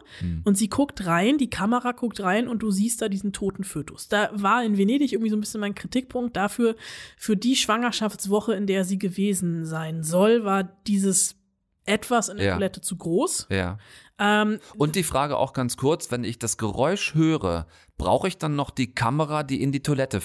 Und 0.44 0.58
sie 0.58 0.68
guckt 0.68 1.06
rein, 1.06 1.38
die 1.38 1.48
Kamera 1.48 1.92
guckt 1.92 2.20
rein 2.20 2.48
und 2.48 2.58
du 2.62 2.70
siehst 2.70 3.00
da 3.00 3.08
diesen 3.08 3.32
toten 3.32 3.64
Fötus. 3.64 4.08
Da 4.08 4.28
war 4.34 4.62
in 4.62 4.76
Venedig 4.76 5.12
irgendwie 5.12 5.30
so 5.30 5.36
ein 5.36 5.40
bisschen 5.40 5.60
mein 5.60 5.74
Kritikpunkt 5.74 6.36
dafür, 6.36 6.76
für 7.16 7.36
die 7.36 7.56
Schwangerschaftswoche, 7.56 8.54
in 8.54 8.66
der 8.66 8.84
sie 8.84 8.98
gewesen 8.98 9.64
sein 9.64 10.02
soll, 10.02 10.44
war 10.44 10.64
dieses 10.86 11.36
etwas 11.86 12.28
in 12.28 12.36
der 12.36 12.46
Ja. 12.46 12.52
Toilette 12.54 12.80
zu 12.82 12.96
groß. 12.96 13.46
Ja. 13.50 13.78
Ähm, 14.18 14.58
Und 14.76 14.96
die 14.96 15.02
Frage 15.02 15.36
auch 15.38 15.52
ganz 15.52 15.76
kurz, 15.76 16.10
wenn 16.10 16.24
ich 16.24 16.38
das 16.38 16.58
Geräusch 16.58 17.14
höre, 17.14 17.66
brauche 17.96 18.28
ich 18.28 18.36
dann 18.38 18.54
noch 18.56 18.70
die 18.70 18.92
Kamera, 18.92 19.44
die 19.44 19.62
in 19.62 19.72
die 19.72 19.82
Toilette 19.82 20.20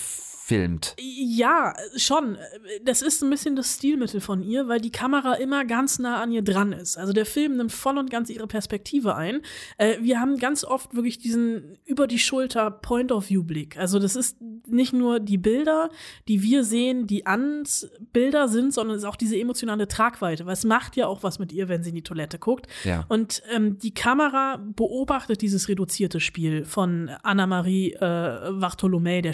filmt? 0.52 0.96
Ja, 1.00 1.74
schon. 1.96 2.38
Das 2.84 3.02
ist 3.02 3.24
ein 3.24 3.30
bisschen 3.30 3.56
das 3.56 3.76
Stilmittel 3.76 4.20
von 4.20 4.44
ihr, 4.44 4.68
weil 4.68 4.82
die 4.82 4.92
Kamera 4.92 5.36
immer 5.36 5.64
ganz 5.64 5.98
nah 5.98 6.22
an 6.22 6.32
ihr 6.32 6.42
dran 6.42 6.74
ist. 6.74 6.98
Also 6.98 7.14
der 7.14 7.26
Film 7.26 7.56
nimmt 7.56 7.72
voll 7.72 7.98
und 7.98 8.10
ganz 8.10 8.30
ihre 8.30 8.48
Perspektive 8.48 9.16
ein. 9.16 9.42
Äh, 9.78 9.98
wir 10.02 10.20
haben 10.20 10.38
ganz 10.38 10.66
oft 10.66 10.94
wirklich 10.94 11.20
diesen 11.20 11.78
über 11.86 12.06
die 12.06 12.20
Schulter 12.20 12.70
Point-of-View-Blick. 12.70 13.78
Also 13.78 13.98
das 13.98 14.18
ist 14.18 14.38
nicht 14.68 14.92
nur 14.92 15.22
die 15.22 15.38
Bilder, 15.38 15.90
die 16.28 16.44
wir 16.44 16.66
sehen, 16.66 17.08
die 17.08 17.26
ans 17.26 17.90
Bilder 18.12 18.50
sind, 18.50 18.74
sondern 18.74 18.98
es 18.98 19.04
ist 19.04 19.10
auch 19.10 19.16
diese 19.16 19.38
emotionale 19.38 19.88
Tragweite. 19.88 20.46
Weil 20.46 20.54
es 20.54 20.66
macht 20.66 20.98
ja 20.98 21.08
auch 21.08 21.24
was 21.24 21.40
mit 21.40 21.54
ihr, 21.54 21.70
wenn 21.70 21.82
sie 21.82 21.90
in 21.90 21.96
die 21.96 22.04
Toilette 22.04 22.40
guckt. 22.40 22.68
Ja. 22.84 23.06
Und 23.08 23.42
ähm, 23.54 23.80
die 23.80 23.94
Kamera 23.94 24.58
beobachtet 24.58 25.42
dieses 25.42 25.70
reduzierte 25.70 26.20
Spiel 26.20 26.66
von 26.66 27.10
Anna-Marie 27.24 27.94
äh, 27.94 28.52
Bartholomä, 28.60 29.22
der 29.22 29.34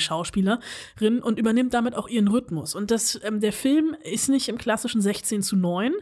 Schauspielerin, 1.08 1.22
und 1.22 1.40
übernimmt 1.40 1.74
damit 1.74 1.96
auch 1.96 2.08
ihren 2.08 2.28
Rhythmus. 2.28 2.76
Und 2.76 2.92
das, 2.92 3.20
ähm, 3.24 3.40
der 3.40 3.54
Film 3.54 3.96
ist 4.04 4.30
nicht 4.30 4.50
im 4.50 4.58
klassischen 4.58 5.02
16 5.02 5.42
zu 5.42 5.56
9, 5.56 5.94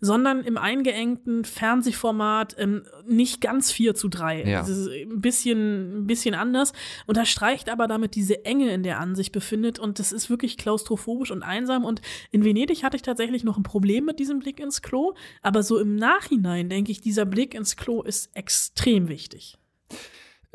sondern 0.00 0.42
im 0.42 0.56
eingeengten 0.56 1.44
Fernsehformat 1.44 2.56
ähm, 2.58 2.84
nicht 3.06 3.40
ganz 3.40 3.72
4 3.72 3.94
zu 3.94 4.08
3. 4.08 4.44
Ja. 4.44 4.60
Das 4.60 4.68
ist 4.68 4.88
ein 4.88 5.20
bisschen, 5.20 5.98
ein 6.02 6.06
bisschen 6.06 6.34
anders. 6.34 6.72
Unterstreicht 7.06 7.68
aber 7.68 7.86
damit 7.86 8.14
diese 8.14 8.44
Enge, 8.44 8.72
in 8.72 8.82
der 8.82 9.00
Anne 9.00 9.16
sich 9.16 9.32
befindet. 9.32 9.78
Und 9.78 9.98
das 9.98 10.12
ist 10.12 10.30
wirklich 10.30 10.56
klaustrophobisch 10.56 11.30
und 11.30 11.42
einsam. 11.42 11.84
Und 11.84 12.00
in 12.30 12.44
Venedig 12.44 12.82
hatte 12.82 12.96
ich 12.96 13.02
tatsächlich 13.02 13.44
noch 13.44 13.56
ein 13.56 13.62
Problem 13.62 14.04
mit 14.04 14.18
diesem 14.18 14.38
Blick 14.38 14.60
ins 14.60 14.82
Klo. 14.82 15.14
Aber 15.42 15.62
so 15.62 15.78
im 15.78 15.96
Nachhinein 15.96 16.68
denke 16.68 16.92
ich, 16.92 17.00
dieser 17.00 17.24
Blick 17.24 17.54
ins 17.54 17.76
Klo 17.76 18.02
ist 18.02 18.34
extrem 18.36 19.08
wichtig. 19.08 19.58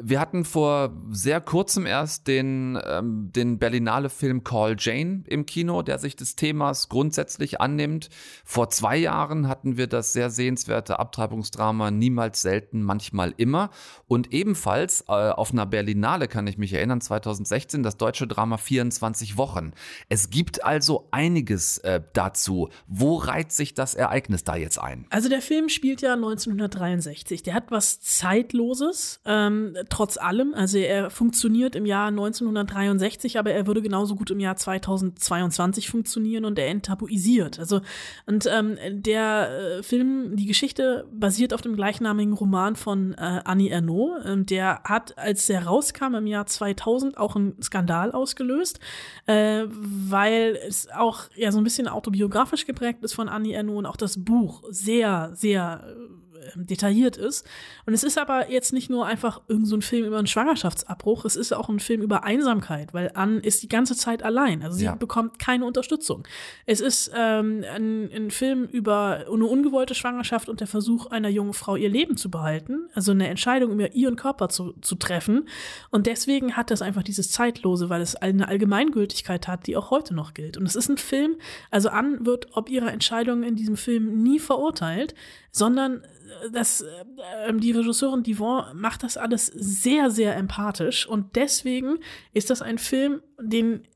Wir 0.02 0.22
hatten 0.22 0.46
vor 0.46 0.94
sehr 1.12 1.42
kurzem 1.42 1.86
erst 1.86 2.28
den, 2.28 2.80
ähm, 2.86 3.32
den 3.34 3.60
Berlinale-Film 3.60 4.46
Call 4.46 4.78
Jane 4.80 5.24
im 5.28 5.46
Kino, 5.46 5.82
der 5.82 6.00
sich 6.00 6.16
des 6.16 6.38
Themas 6.38 6.88
grundsätzlich 6.88 7.60
annimmt. 7.60 8.10
Vor 8.46 8.70
zwei 8.70 8.96
Jahren 8.96 9.50
hatten 9.50 9.76
wir 9.76 9.88
das 9.88 10.14
sehr 10.14 10.30
sehenswerte 10.30 11.00
Abtreibungsdrama 11.00 11.92
Niemals 11.92 12.42
selten, 12.42 12.82
manchmal 12.82 13.34
immer. 13.36 13.72
Und 14.08 14.32
ebenfalls 14.32 15.02
äh, 15.10 15.12
auf 15.12 15.52
einer 15.52 15.66
Berlinale, 15.66 16.30
kann 16.30 16.48
ich 16.48 16.58
mich 16.58 16.72
erinnern, 16.72 17.02
2016, 17.02 17.84
das 17.84 17.98
deutsche 17.98 18.26
Drama 18.26 18.58
24 18.58 19.36
Wochen. 19.36 19.72
Es 20.08 20.30
gibt 20.30 20.64
also 20.64 21.10
einiges 21.12 21.78
äh, 21.80 22.02
dazu. 22.14 22.70
Wo 22.88 23.18
reiht 23.18 23.52
sich 23.52 23.74
das 23.74 23.96
Ereignis 23.96 24.46
da 24.46 24.56
jetzt 24.56 24.80
ein? 24.80 25.08
Also 25.10 25.28
der 25.28 25.42
Film 25.42 25.68
spielt 25.68 26.02
ja 26.02 26.14
1963. 26.14 27.44
Der 27.44 27.54
hat 27.54 27.66
was 27.70 28.00
Zeitloses, 28.00 29.20
ähm, 29.26 29.76
trotz 29.89 30.17
allem. 30.17 30.54
Also 30.54 30.78
er 30.78 31.10
funktioniert 31.10 31.75
im 31.75 31.86
Jahr 31.86 32.08
1963, 32.08 33.39
aber 33.39 33.52
er 33.52 33.67
würde 33.67 33.82
genauso 33.82 34.15
gut 34.15 34.32
im 34.32 34.39
Jahr 34.39 34.56
2022 34.56 35.89
funktionieren 35.89 36.45
und 36.45 36.58
er 36.60 36.67
enttabuisiert. 36.67 37.60
Also 37.60 37.82
und 38.25 38.47
ähm, 38.52 38.78
der 38.89 39.49
äh, 39.80 39.84
Film, 39.84 40.36
die 40.36 40.45
Geschichte 40.45 41.08
basiert 41.12 41.54
auf 41.54 41.62
dem 41.62 41.75
gleichnamigen 41.75 42.34
Roman 42.34 42.75
von 42.75 43.13
äh, 43.13 43.41
Annie 43.43 43.69
Ernaux. 43.69 44.25
Ähm, 44.25 44.45
der 44.45 44.82
hat, 44.84 45.17
als 45.17 45.49
er 45.49 45.65
rauskam 45.65 46.15
im 46.15 46.28
Jahr 46.28 46.45
2000, 46.45 47.17
auch 47.17 47.36
einen 47.36 47.62
Skandal 47.62 48.12
ausgelöst, 48.12 48.80
äh, 49.25 49.65
weil 49.69 50.58
es 50.67 50.89
auch 50.91 51.23
ja 51.36 51.52
so 51.52 51.58
ein 51.60 51.63
bisschen 51.63 51.88
autobiografisch 51.88 52.65
geprägt 52.65 53.04
ist 53.04 53.13
von 53.13 53.30
Annie 53.30 53.56
Ernaux 53.56 53.80
und 53.80 53.86
auch 53.86 53.97
das 53.97 54.23
Buch 54.23 54.63
sehr, 54.69 55.32
sehr 55.34 55.84
äh, 55.86 56.29
detailliert 56.56 57.17
ist. 57.17 57.45
Und 57.86 57.93
es 57.93 58.04
ist 58.04 58.17
aber 58.17 58.52
jetzt 58.52 58.73
nicht 58.73 58.89
nur 58.89 59.06
einfach 59.06 59.41
irgend 59.47 59.67
so 59.67 59.75
ein 59.75 59.82
Film 59.82 60.06
über 60.06 60.17
einen 60.17 60.28
Schwangerschaftsabbruch, 60.28 61.25
es 61.25 61.36
ist 61.36 61.54
auch 61.54 61.69
ein 61.69 61.80
Film 61.80 62.02
über 62.02 62.23
Einsamkeit, 62.23 62.93
weil 62.93 63.12
Anne 63.13 63.39
ist 63.39 63.63
die 63.63 63.69
ganze 63.69 63.95
Zeit 63.95 64.23
allein. 64.23 64.63
Also 64.63 64.78
sie 64.78 64.86
Ja. 64.86 64.95
bekommt 64.95 65.39
keine 65.39 65.65
Unterstützung. 65.65 66.28
Es 66.65 66.82
ist 66.82 67.12
ähm, 67.15 67.63
ein, 67.73 68.10
ein 68.13 68.32
Film 68.32 68.65
über 68.65 69.25
eine 69.32 69.45
ungewollte 69.45 69.95
Schwangerschaft 69.95 70.49
und 70.49 70.60
der 70.60 70.67
Versuch 70.67 71.08
einer 71.08 71.30
jungen 71.30 71.54
Frau 71.54 71.75
ihr 71.75 71.89
Leben 71.89 72.17
zu 72.17 72.30
behalten, 72.32 72.89
also 72.93 73.12
eine 73.12 73.28
Entscheidung 73.28 73.71
über 73.71 73.93
ihren 73.93 74.15
Körper 74.15 74.49
zu, 74.49 74.73
zu 74.82 74.95
treffen. 74.95 75.47
Und 75.91 76.08
deswegen 76.08 76.56
hat 76.58 76.71
das 76.71 76.82
einfach 76.82 77.04
dieses 77.04 77.32
Zeitlose, 77.32 77.89
weil 77.89 78.02
es 78.02 78.15
eine 78.15 78.47
Allgemeingültigkeit 78.47 79.47
hat, 79.47 79.67
die 79.67 79.78
auch 79.78 79.91
heute 79.91 80.13
noch 80.13 80.34
gilt. 80.34 80.58
Und 80.58 80.65
es 80.65 80.75
ist 80.75 80.89
ein 80.89 80.97
Film, 80.97 81.36
also 81.71 81.89
Anne 81.89 82.17
wird 82.25 82.47
ob 82.54 82.69
ihrer 82.69 82.91
Entscheidung 82.91 83.43
in 83.43 83.56
diesem 83.56 83.78
Film 83.78 84.21
nie 84.23 84.39
verurteilt, 84.39 85.15
sondern 85.52 86.04
äh, 86.04 86.52
das, 86.52 86.82
äh, 86.82 87.54
die 87.54 87.72
Regisseurin 87.72 88.24
Divon 88.24 88.64
macht 88.74 89.04
das 89.04 89.18
alles 89.18 89.48
sehr, 89.48 90.12
sehr 90.12 90.36
empathisch 90.36 91.08
und 91.08 91.36
deswegen 91.36 91.98
ist 92.34 92.50
das 92.50 92.62
ein 92.62 92.78
Film, 92.78 93.22
den 93.40 93.88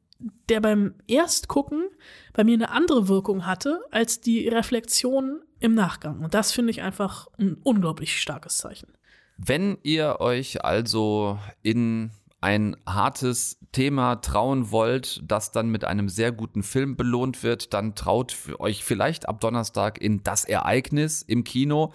der 0.50 0.62
beim 0.62 0.96
Erstgucken 1.08 1.89
bei 2.34 2.44
mir 2.44 2.54
eine 2.54 2.70
andere 2.70 3.08
Wirkung 3.08 3.46
hatte 3.46 3.82
als 3.92 4.22
die 4.22 4.48
Reflexion 4.48 5.42
im 5.60 5.74
Nachgang. 5.74 6.24
Und 6.24 6.34
das 6.34 6.52
finde 6.52 6.72
ich 6.72 6.82
einfach 6.82 7.28
ein 7.38 7.58
unglaublich 7.63 8.20
starkes 8.20 8.58
Zeichen. 8.58 8.94
Wenn 9.38 9.78
ihr 9.84 10.18
euch 10.20 10.63
also 10.63 11.39
in 11.62 12.12
ein 12.43 12.75
hartes 12.86 13.58
Thema 13.71 14.17
trauen 14.17 14.69
wollt, 14.69 15.21
das 15.25 15.51
dann 15.51 15.69
mit 15.69 15.86
einem 15.86 16.10
sehr 16.10 16.32
guten 16.32 16.62
Film 16.62 16.97
belohnt 16.97 17.41
wird, 17.41 17.73
dann 17.73 17.95
traut 17.95 18.36
euch 18.60 18.84
vielleicht 18.84 19.27
ab 19.29 19.39
Donnerstag 19.39 19.99
in 19.99 20.23
das 20.23 20.43
Ereignis 20.43 21.21
im 21.21 21.45
Kino. 21.45 21.93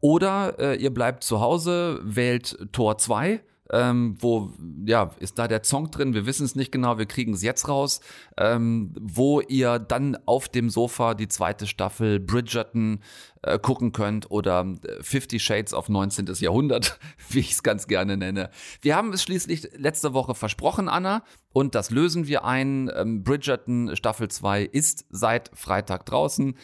Oder 0.00 0.58
äh, 0.58 0.76
ihr 0.76 0.92
bleibt 0.92 1.24
zu 1.24 1.40
Hause, 1.40 2.00
wählt 2.04 2.58
Tor 2.70 2.98
2. 2.98 3.40
Ähm, 3.70 4.16
wo, 4.20 4.50
ja, 4.86 5.10
ist 5.18 5.38
da 5.38 5.46
der 5.46 5.62
Song 5.64 5.90
drin? 5.90 6.14
Wir 6.14 6.26
wissen 6.26 6.44
es 6.44 6.54
nicht 6.54 6.72
genau, 6.72 6.98
wir 6.98 7.06
kriegen 7.06 7.34
es 7.34 7.42
jetzt 7.42 7.68
raus. 7.68 8.00
Ähm, 8.36 8.94
wo 8.98 9.40
ihr 9.40 9.78
dann 9.78 10.16
auf 10.26 10.48
dem 10.48 10.70
Sofa 10.70 11.14
die 11.14 11.28
zweite 11.28 11.66
Staffel 11.66 12.18
Bridgerton 12.20 13.00
äh, 13.42 13.58
gucken 13.58 13.92
könnt 13.92 14.30
oder 14.30 14.66
äh, 14.82 15.02
Fifty 15.02 15.38
Shades 15.38 15.74
of 15.74 15.88
19. 15.88 16.26
Jahrhundert, 16.38 16.98
wie 17.28 17.40
ich 17.40 17.52
es 17.52 17.62
ganz 17.62 17.86
gerne 17.86 18.16
nenne. 18.16 18.50
Wir 18.80 18.96
haben 18.96 19.12
es 19.12 19.22
schließlich 19.22 19.68
letzte 19.76 20.14
Woche 20.14 20.34
versprochen, 20.34 20.88
Anna, 20.88 21.22
und 21.52 21.74
das 21.74 21.90
lösen 21.90 22.26
wir 22.26 22.44
ein. 22.44 22.90
Ähm, 22.94 23.22
Bridgerton 23.22 23.94
Staffel 23.96 24.28
2 24.28 24.62
ist 24.62 25.06
seit 25.10 25.50
Freitag 25.54 26.06
draußen. 26.06 26.56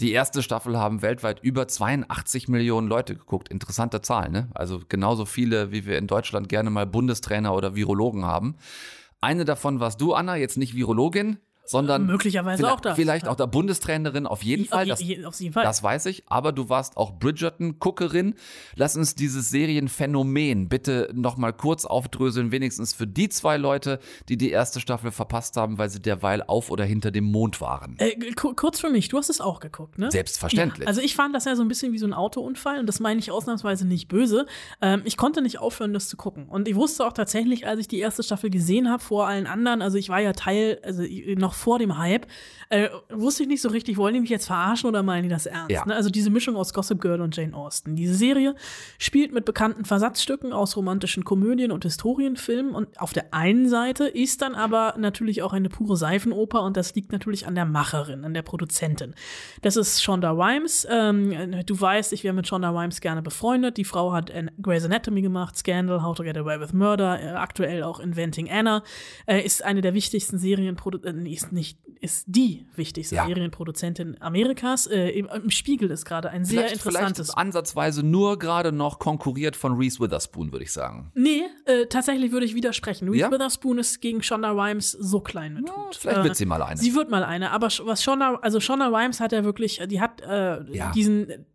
Die 0.00 0.12
erste 0.12 0.42
Staffel 0.42 0.78
haben 0.78 1.02
weltweit 1.02 1.40
über 1.42 1.68
82 1.68 2.48
Millionen 2.48 2.88
Leute 2.88 3.14
geguckt. 3.14 3.50
Interessante 3.50 4.00
Zahl, 4.00 4.30
ne? 4.30 4.48
Also 4.54 4.80
genauso 4.88 5.26
viele, 5.26 5.72
wie 5.72 5.84
wir 5.84 5.98
in 5.98 6.06
Deutschland 6.06 6.48
gerne 6.48 6.70
mal 6.70 6.86
Bundestrainer 6.86 7.54
oder 7.54 7.74
Virologen 7.76 8.24
haben. 8.24 8.56
Eine 9.20 9.44
davon 9.44 9.78
warst 9.78 10.00
du, 10.00 10.14
Anna, 10.14 10.36
jetzt 10.36 10.56
nicht 10.56 10.74
Virologin, 10.74 11.36
sondern 11.70 12.06
möglicherweise 12.06 12.58
vielleicht, 12.58 12.74
auch 12.76 12.80
da. 12.80 12.94
Vielleicht 12.94 13.28
auch 13.28 13.36
der 13.36 13.46
Bundestrainerin 13.46 14.26
auf 14.26 14.42
jeden 14.42 14.64
Fall. 14.66 14.82
Auf, 14.82 14.98
Das, 14.98 15.02
je, 15.02 15.24
auf 15.24 15.40
jeden 15.40 15.52
Fall. 15.54 15.64
das 15.64 15.82
weiß 15.82 16.06
ich. 16.06 16.24
Aber 16.26 16.52
du 16.52 16.68
warst 16.68 16.96
auch 16.96 17.12
Bridgerton-Guckerin. 17.18 18.34
Lass 18.74 18.96
uns 18.96 19.14
dieses 19.14 19.50
Serienphänomen 19.50 20.68
bitte 20.68 21.10
nochmal 21.14 21.52
kurz 21.52 21.84
aufdröseln, 21.84 22.52
wenigstens 22.52 22.94
für 22.94 23.06
die 23.06 23.28
zwei 23.28 23.56
Leute, 23.56 23.98
die 24.28 24.36
die 24.36 24.50
erste 24.50 24.80
Staffel 24.80 25.10
verpasst 25.10 25.56
haben, 25.56 25.78
weil 25.78 25.90
sie 25.90 26.00
derweil 26.00 26.42
auf 26.42 26.70
oder 26.70 26.84
hinter 26.84 27.10
dem 27.10 27.24
Mond 27.24 27.60
waren. 27.60 27.96
Äh, 27.98 28.16
ku- 28.34 28.54
kurz 28.54 28.80
für 28.80 28.90
mich, 28.90 29.08
du 29.08 29.18
hast 29.18 29.30
es 29.30 29.40
auch 29.40 29.60
geguckt, 29.60 29.98
ne? 29.98 30.10
Selbstverständlich. 30.10 30.84
Ja, 30.84 30.88
also 30.88 31.00
ich 31.00 31.14
fand 31.14 31.34
das 31.34 31.44
ja 31.44 31.56
so 31.56 31.62
ein 31.62 31.68
bisschen 31.68 31.92
wie 31.92 31.98
so 31.98 32.06
ein 32.06 32.12
Autounfall 32.14 32.78
und 32.80 32.86
das 32.86 33.00
meine 33.00 33.20
ich 33.20 33.30
ausnahmsweise 33.30 33.86
nicht 33.86 34.08
böse. 34.08 34.46
Ähm, 34.80 35.02
ich 35.04 35.16
konnte 35.16 35.42
nicht 35.42 35.58
aufhören, 35.58 35.92
das 35.92 36.08
zu 36.08 36.16
gucken. 36.16 36.48
Und 36.48 36.68
ich 36.68 36.74
wusste 36.74 37.06
auch 37.06 37.12
tatsächlich, 37.12 37.66
als 37.66 37.80
ich 37.80 37.88
die 37.88 37.98
erste 37.98 38.22
Staffel 38.22 38.50
gesehen 38.50 38.90
habe, 38.90 39.02
vor 39.02 39.26
allen 39.26 39.46
anderen, 39.46 39.82
also 39.82 39.98
ich 39.98 40.08
war 40.08 40.20
ja 40.20 40.32
Teil, 40.32 40.80
also 40.82 41.02
noch 41.36 41.54
vor 41.60 41.78
dem 41.78 41.98
Hype, 41.98 42.26
äh, 42.70 42.88
wusste 43.10 43.42
ich 43.42 43.48
nicht 43.48 43.62
so 43.62 43.68
richtig, 43.68 43.96
wollen 43.96 44.14
die 44.14 44.20
mich 44.20 44.30
jetzt 44.30 44.46
verarschen 44.46 44.88
oder 44.88 45.02
meinen 45.02 45.24
die 45.24 45.28
das 45.28 45.46
ernst? 45.46 45.70
Ja. 45.70 45.84
Ne? 45.84 45.94
Also 45.94 46.08
diese 46.08 46.30
Mischung 46.30 46.56
aus 46.56 46.72
Gossip 46.72 47.00
Girl 47.00 47.20
und 47.20 47.36
Jane 47.36 47.54
Austen. 47.54 47.96
Diese 47.96 48.14
Serie 48.14 48.54
spielt 48.98 49.32
mit 49.32 49.44
bekannten 49.44 49.84
Versatzstücken 49.84 50.52
aus 50.52 50.76
romantischen 50.76 51.24
Komödien 51.24 51.72
und 51.72 51.84
Historienfilmen 51.84 52.74
und 52.74 53.00
auf 53.00 53.12
der 53.12 53.34
einen 53.34 53.68
Seite 53.68 54.06
ist 54.06 54.42
dann 54.42 54.54
aber 54.54 54.94
natürlich 54.98 55.42
auch 55.42 55.52
eine 55.52 55.68
pure 55.68 55.96
Seifenoper 55.96 56.62
und 56.62 56.76
das 56.76 56.94
liegt 56.94 57.10
natürlich 57.10 57.46
an 57.46 57.56
der 57.56 57.64
Macherin, 57.64 58.24
an 58.24 58.34
der 58.34 58.42
Produzentin. 58.42 59.14
Das 59.62 59.76
ist 59.76 60.02
Shonda 60.02 60.30
Rhimes. 60.30 60.86
Ähm, 60.88 61.62
du 61.66 61.80
weißt, 61.80 62.12
ich 62.12 62.22
wäre 62.22 62.34
mit 62.34 62.46
Shonda 62.46 62.70
Rhimes 62.70 63.00
gerne 63.00 63.20
befreundet. 63.20 63.76
Die 63.76 63.84
Frau 63.84 64.12
hat 64.12 64.30
äh, 64.30 64.46
Grey's 64.62 64.84
Anatomy 64.84 65.22
gemacht, 65.22 65.56
Scandal, 65.56 66.02
How 66.02 66.16
to 66.16 66.22
Get 66.22 66.36
Away 66.36 66.60
with 66.60 66.72
Murder, 66.72 67.20
äh, 67.20 67.28
aktuell 67.30 67.82
auch 67.82 67.98
Inventing 67.98 68.48
Anna. 68.48 68.84
Äh, 69.26 69.44
ist 69.44 69.64
eine 69.64 69.80
der 69.80 69.94
wichtigsten 69.94 70.38
Serienproduzenten, 70.38 71.26
äh, 71.26 71.30
ist 71.50 71.52
nicht, 71.52 71.78
ist 72.00 72.24
die 72.28 72.64
wichtigste 72.76 73.14
Ja. 73.16 73.26
Serienproduzentin 73.26 74.16
Amerikas. 74.20 74.86
Äh, 74.86 75.10
im, 75.10 75.26
Im 75.28 75.50
Spiegel 75.50 75.90
ist 75.90 76.04
gerade 76.04 76.30
ein 76.30 76.44
sehr 76.44 76.60
vielleicht, 76.62 76.80
vielleicht 76.82 76.96
interessantes 76.96 77.28
ist 77.30 77.34
ansatzweise 77.36 78.02
nur 78.02 78.38
gerade 78.38 78.72
noch 78.72 78.98
konkurriert 78.98 79.56
von 79.56 79.74
Reese 79.76 80.00
Witherspoon, 80.00 80.52
würde 80.52 80.64
ich 80.64 80.72
sagen. 80.72 81.10
Nee, 81.14 81.42
äh, 81.66 81.86
tatsächlich 81.86 82.32
würde 82.32 82.46
ich 82.46 82.54
widersprechen. 82.54 83.08
Reese 83.08 83.20
Ja? 83.20 83.30
Witherspoon 83.30 83.78
ist 83.78 84.00
gegen 84.00 84.22
Shonda 84.22 84.50
Rhimes 84.52 84.92
so 84.92 85.20
klein 85.20 85.54
mit 85.54 85.70
Hut. 85.70 85.96
vielleicht 85.96 86.24
wird 86.24 86.36
sie 86.36 86.46
mal 86.46 86.62
eine. 86.62 86.80
Sie 86.80 86.94
wird 86.94 87.10
mal 87.10 87.24
eine, 87.24 87.50
aber 87.50 87.68
was 87.84 88.02
Shonda, 88.02 88.36
also 88.42 88.60
Shonda 88.60 88.88
Rhimes 88.88 89.20
hat 89.20 89.32
ja 89.32 89.44
wirklich, 89.44 89.80
die 89.86 90.00
hat 90.00 90.20
äh, 90.22 90.62
Ja. 90.74 90.92
diesen 90.92 91.46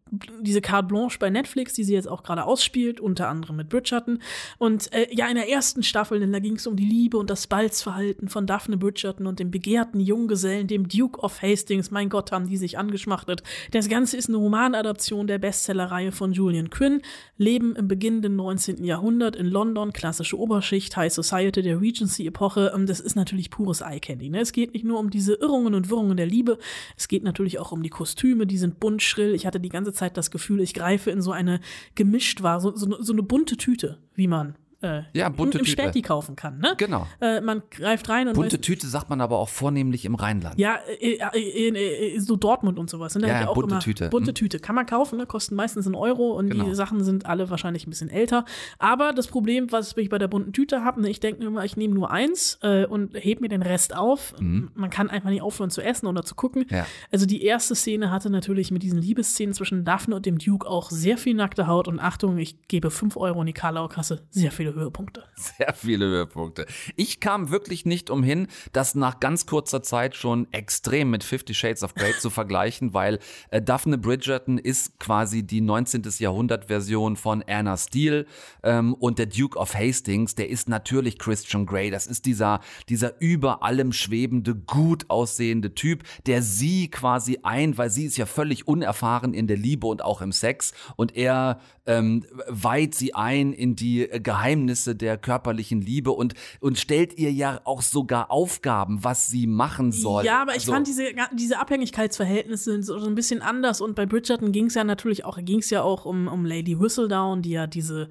diese 0.42 0.62
Carte 0.62 0.88
Blanche 0.88 1.20
bei 1.20 1.30
Netflix, 1.30 1.74
die 1.74 1.84
sie 1.84 1.94
jetzt 1.94 2.08
auch 2.08 2.24
gerade 2.24 2.46
ausspielt, 2.46 3.00
unter 3.00 3.28
anderem 3.28 3.58
mit 3.58 3.70
Bridgerton. 3.70 4.20
Und 4.58 4.92
äh, 4.94 5.08
ja, 5.12 5.28
in 5.28 5.36
der 5.36 5.50
ersten 5.50 5.84
Staffel, 5.84 6.20
denn 6.20 6.32
da 6.32 6.40
ging 6.40 6.56
es 6.56 6.68
um 6.68 6.76
die 6.76 6.86
Liebe 6.86 7.18
und 7.18 7.30
das 7.30 7.48
Balzverhalten 7.48 8.28
von 8.28 8.48
Daphne 8.48 8.78
Bridgerton 8.78 9.28
und 9.28 9.40
dem 9.40 9.52
begehrten 9.52 10.00
Junggesellen, 10.00 10.68
dem 10.68 10.88
Duke 10.88 11.20
of 11.22 11.42
Hastings. 11.42 11.92
Mein 11.92 12.10
Gott, 12.10 12.32
haben 12.32 12.48
die 12.48 12.58
sich 12.58 12.78
angeschmachtet. 12.78 13.44
Das 13.72 13.90
Ganze 13.90 14.18
ist 14.18 14.30
eine 14.30 14.38
Romanadaption 14.38 15.28
der 15.28 15.40
Bestsellerreihe 15.40 16.12
von 16.12 16.34
Julian 16.34 16.70
Quinn. 16.70 17.02
Leben 17.38 17.76
im 17.76 17.88
beginnenden 17.88 18.36
19. 18.36 18.84
Jahrhundert 18.84 19.36
in 19.36 19.48
London, 19.48 19.94
klassische 19.94 20.38
Oberschicht, 20.38 20.96
High 20.98 21.14
Society 21.14 21.62
der 21.62 21.82
Regency-Epoche. 21.82 22.72
Und 22.74 22.90
das 22.90 23.00
ist 23.00 23.16
natürlich 23.16 23.50
pures 23.50 23.82
Eye-Candy. 23.82 24.30
Ne? 24.30 24.40
Es 24.40 24.52
geht 24.52 24.74
nicht 24.74 24.86
nur 24.86 25.00
um 25.00 25.10
diese 25.10 25.34
Irrungen 25.34 25.74
und 25.74 25.90
Wirrungen 25.90 26.18
der 26.18 26.26
Liebe, 26.26 26.58
es 26.98 27.08
geht 27.08 27.24
natürlich 27.24 27.60
auch 27.60 27.72
um 27.72 27.84
die 27.84 27.90
Kostüme, 27.90 28.48
die 28.48 28.58
sind 28.58 28.80
bunt 28.80 29.02
schrill. 29.02 29.34
Ich 29.34 29.46
hatte 29.46 29.60
die 29.60 29.70
ganze 29.70 29.94
Zeit 29.94 30.05
das 30.14 30.32
Gefühl, 30.32 30.62
ich 30.62 30.74
greife 30.74 31.12
in 31.12 31.22
so 31.22 31.32
eine 31.32 31.60
gemischt 31.96 32.44
war, 32.44 32.60
so, 32.60 32.76
so, 32.76 33.02
so 33.02 33.14
eine 33.14 33.24
bunte 33.24 33.58
Tüte, 33.58 34.00
wie 34.14 34.28
man 34.28 34.56
äh, 34.86 35.18
Ja, 35.18 35.30
bunte 35.30 35.58
im, 35.58 35.66
im. 35.66 35.70
Späti 35.72 36.02
kaufen 36.02 36.36
kann. 36.36 36.60
Ne? 36.60 36.74
Genau. 36.78 37.08
Äh, 37.22 37.42
man 37.42 37.64
greift 37.72 38.08
rein 38.10 38.28
und 38.28 38.34
Bunte 38.36 38.58
weiß, 38.58 38.62
Tüte 38.62 38.88
sagt 38.88 39.10
man 39.10 39.22
aber 39.22 39.38
auch 39.40 39.50
vornehmlich 39.50 40.06
im 40.06 40.16
Rheinland. 40.16 40.60
ja, 40.60 40.78
äh, 41.00 41.18
äh, 41.34 41.70
äh, 41.70 42.16
äh, 42.16 42.20
so 42.20 42.36
Dortmund 42.36 42.80
und 42.80 42.90
sowas. 42.90 43.16
Ne? 43.16 43.22
Da 43.22 43.28
Ja, 43.28 43.42
ja, 43.42 43.48
auch 43.50 43.54
bunte 43.56 43.72
immer 43.76 43.80
Tüte. 43.82 44.10
Bunte 44.10 44.30
Hm. 44.30 44.36
Tüte. 44.36 44.60
Kann 44.60 44.76
man 44.76 44.86
kaufen, 44.86 45.18
ne? 45.18 45.26
kosten 45.26 45.56
meistens 45.56 45.86
einen 45.86 45.96
Euro 45.96 46.32
und 46.38 46.50
Genau. 46.50 46.66
die 46.66 46.76
Sachen 46.76 47.04
sind 47.04 47.26
alle 47.26 47.50
wahrscheinlich 47.50 47.88
ein 47.88 47.90
bisschen 47.90 48.10
älter. 48.10 48.46
Aber 48.80 49.14
das 49.14 49.28
Problem, 49.28 49.72
was 49.72 49.96
ich 49.98 50.10
bei 50.10 50.18
der 50.18 50.28
bunten 50.28 50.54
Tüte 50.54 50.84
habe, 50.84 51.02
ne, 51.02 51.10
ich 51.10 51.20
denke 51.20 51.42
mir 51.42 51.48
immer, 51.48 51.66
ich 51.66 51.76
nehme 51.78 51.94
nur 51.94 52.12
eins 52.12 52.60
äh, 52.62 52.86
und 52.86 53.14
heb 53.16 53.42
mir 53.42 53.50
den 53.50 53.62
Rest 53.62 53.96
auf. 53.96 54.34
Man 54.40 54.90
kann 54.90 55.10
einfach 55.10 55.30
nicht 55.30 55.42
aufhören 55.42 55.70
zu 55.70 55.82
essen 55.82 56.08
oder 56.08 56.24
zu 56.24 56.36
gucken. 56.36 56.66
Mhm. 56.70 56.76
Ja. 56.76 56.86
Also 57.12 57.26
die 57.26 57.44
erste 57.44 57.76
Szene 57.76 58.12
hatte 58.12 58.30
natürlich 58.30 58.72
mit 58.72 58.84
diesen 58.84 59.02
Liebesszenen 59.02 59.54
zwischen 59.54 59.86
Daphne 59.86 60.16
und 60.16 60.26
dem 60.26 60.38
Duke 60.38 60.68
auch 60.68 60.90
sehr 60.92 61.18
viel 61.18 61.34
nackte 61.34 61.68
Haut 61.68 61.88
und 61.88 62.00
Achtung, 62.00 62.38
ich 62.38 62.68
gebe 62.68 62.92
5 62.92 63.18
Euro 63.18 63.40
in 63.42 63.48
die 63.48 63.54
Karlau-Kasse, 63.54 64.24
sehr 64.30 64.52
viele 64.52 64.75
Höhepunkte. 64.76 65.24
Sehr 65.36 65.74
viele 65.74 66.06
Höhepunkte. 66.06 66.66
Ich 66.96 67.20
kam 67.20 67.50
wirklich 67.50 67.86
nicht 67.86 68.10
umhin, 68.10 68.48
das 68.74 68.96
nach 68.96 69.20
ganz 69.20 69.46
kurzer 69.46 69.84
Zeit 69.84 70.16
schon 70.16 70.48
extrem 70.52 71.10
mit 71.10 71.24
Fifty 71.24 71.54
Shades 71.54 71.84
of 71.84 71.96
Grey 71.96 72.14
zu 72.20 72.30
vergleichen, 72.30 72.94
weil 72.94 73.20
äh, 73.50 73.62
Daphne 73.62 73.98
Bridgerton 73.98 74.58
ist 74.58 75.00
quasi 75.00 75.44
die 75.44 75.62
19. 75.62 76.04
Jahrhundert-Version 76.20 77.16
von 77.16 77.44
Anna 77.48 77.78
Steele 77.78 78.26
ähm, 78.64 78.94
und 78.94 79.20
der 79.20 79.26
Duke 79.26 79.58
of 79.58 79.74
Hastings, 79.76 80.36
der 80.36 80.50
ist 80.50 80.70
natürlich 80.70 81.18
Christian 81.18 81.66
Grey. 81.66 81.90
Das 81.90 82.08
ist 82.08 82.26
dieser, 82.26 82.62
dieser 82.90 83.20
über 83.20 83.64
allem 83.64 83.92
schwebende, 83.92 84.56
gut 84.56 85.10
aussehende 85.10 85.74
Typ, 85.76 86.04
der 86.26 86.42
sie 86.42 86.90
quasi 86.90 87.40
ein, 87.44 87.78
weil 87.78 87.90
sie 87.90 88.06
ist 88.06 88.18
ja 88.18 88.26
völlig 88.26 88.68
unerfahren 88.68 89.34
in 89.34 89.48
der 89.48 89.58
Liebe 89.58 89.88
und 89.88 90.04
auch 90.04 90.22
im 90.22 90.32
Sex 90.32 90.74
und 90.96 91.16
er 91.16 91.60
ähm, 91.86 92.26
weiht 92.48 92.96
sie 92.96 93.14
ein 93.14 93.54
in 93.54 93.76
die 93.76 94.10
Geheimnisse 94.56 94.96
der 94.96 95.18
körperlichen 95.18 95.82
Liebe 95.82 96.12
und, 96.12 96.34
und 96.60 96.78
stellt 96.78 97.18
ihr 97.18 97.32
ja 97.32 97.62
auch 97.66 97.82
sogar 97.82 98.32
Aufgaben, 98.32 99.04
was 99.04 99.28
sie 99.28 99.48
machen 99.48 99.92
soll. 99.92 100.26
Ja, 100.26 100.42
aber 100.42 100.52
ich 100.52 100.60
Also, 100.60 100.72
fand 100.72 100.88
diese, 100.88 101.04
diese 101.34 101.60
Abhängigkeitsverhältnisse 101.60 102.72
sind 102.72 102.86
so, 102.86 102.98
so 103.00 103.08
ein 103.08 103.16
bisschen 103.16 103.42
anders 103.42 103.82
und 103.82 103.96
bei 103.96 104.06
Bridgerton 104.06 104.52
ging 104.52 104.68
es 104.68 104.76
ja 104.76 104.84
natürlich 104.84 105.26
auch, 105.26 105.38
ging 105.42 105.60
es 105.60 105.70
ja 105.70 105.82
auch 105.82 106.06
um, 106.06 106.28
um 106.28 106.46
Lady 106.46 106.80
Whistledown, 106.80 107.42
die 107.42 107.52
ja 107.52 107.68
diese 107.68 108.10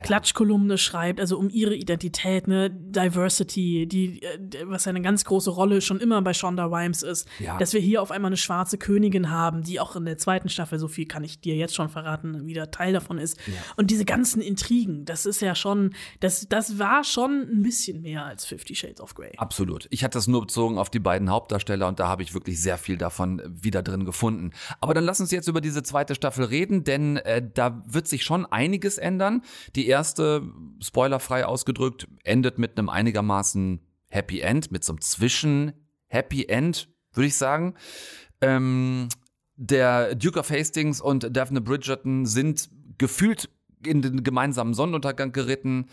Klatschkolumne 0.00 0.78
schreibt, 0.78 1.20
also 1.20 1.38
um 1.38 1.48
ihre 1.50 1.74
Identität, 1.74 2.48
ne, 2.48 2.70
Diversity, 2.70 3.86
die, 3.86 4.22
äh, 4.22 4.38
was 4.64 4.84
ja 4.84 4.90
eine 4.90 5.02
ganz 5.02 5.24
große 5.24 5.50
Rolle 5.50 5.80
schon 5.80 6.00
immer 6.00 6.20
bei 6.22 6.34
Shonda 6.34 6.66
Rhimes 6.66 7.02
ist, 7.02 7.28
Ja. 7.38 7.58
dass 7.58 7.72
wir 7.72 7.80
hier 7.80 8.02
auf 8.02 8.10
einmal 8.10 8.28
eine 8.28 8.36
schwarze 8.36 8.78
Königin 8.78 9.30
haben, 9.30 9.62
die 9.62 9.80
auch 9.80 9.96
in 9.96 10.04
der 10.04 10.18
zweiten 10.18 10.48
Staffel, 10.48 10.78
so 10.78 10.88
viel 10.88 11.06
kann 11.06 11.24
ich 11.24 11.40
dir 11.40 11.54
jetzt 11.56 11.74
schon 11.74 11.88
verraten, 11.88 12.46
wieder 12.46 12.70
Teil 12.70 12.92
davon 12.92 13.18
ist. 13.18 13.38
Und 13.76 13.90
diese 13.90 14.04
ganzen 14.04 14.40
Intrigen, 14.42 15.04
das 15.04 15.26
ist 15.26 15.40
ja 15.40 15.54
schon, 15.54 15.94
das, 16.20 16.46
das 16.48 16.78
war 16.78 17.04
schon 17.04 17.42
ein 17.50 17.62
bisschen 17.62 18.02
mehr 18.02 18.24
als 18.24 18.44
Fifty 18.44 18.74
Shades 18.74 19.00
of 19.00 19.14
Grey. 19.14 19.32
Absolut. 19.36 19.86
Ich 19.90 20.04
hatte 20.04 20.18
das 20.18 20.26
nur 20.26 20.42
bezogen 20.42 20.78
auf 20.78 20.90
die 20.90 20.98
beiden 21.00 21.30
Hauptdarsteller 21.30 21.88
und 21.88 21.98
da 22.00 22.08
habe 22.08 22.22
ich 22.22 22.34
wirklich 22.34 22.60
sehr 22.60 22.78
viel 22.78 22.96
davon 22.96 23.42
wieder 23.46 23.82
drin 23.82 24.04
gefunden. 24.04 24.50
Aber 24.80 24.94
dann 24.94 25.04
lass 25.04 25.20
uns 25.20 25.30
jetzt 25.30 25.48
über 25.48 25.60
diese 25.60 25.82
zweite 25.82 26.14
Staffel 26.14 26.44
reden, 26.44 26.84
denn 26.84 27.16
äh, 27.18 27.42
da 27.54 27.82
wird 27.86 28.08
sich 28.08 28.24
schon 28.24 28.46
einiges 28.46 28.98
ändern. 28.98 29.42
Die 29.74 29.85
erste, 29.86 30.42
spoilerfrei 30.80 31.44
ausgedrückt, 31.46 32.08
endet 32.24 32.58
mit 32.58 32.78
einem 32.78 32.88
einigermaßen 32.88 33.80
Happy 34.08 34.40
End, 34.40 34.70
mit 34.70 34.84
so 34.84 34.92
einem 34.92 35.00
Zwischen-Happy 35.00 36.46
End, 36.46 36.88
würde 37.12 37.26
ich 37.26 37.36
sagen. 37.36 37.74
Ähm, 38.40 39.08
der 39.56 40.14
Duke 40.14 40.38
of 40.38 40.50
Hastings 40.50 41.00
und 41.00 41.34
Daphne 41.34 41.60
Bridgerton 41.60 42.26
sind 42.26 42.68
gefühlt 42.98 43.48
in 43.84 44.02
den 44.02 44.22
gemeinsamen 44.22 44.74
Sonnenuntergang 44.74 45.32
geritten, 45.32 45.86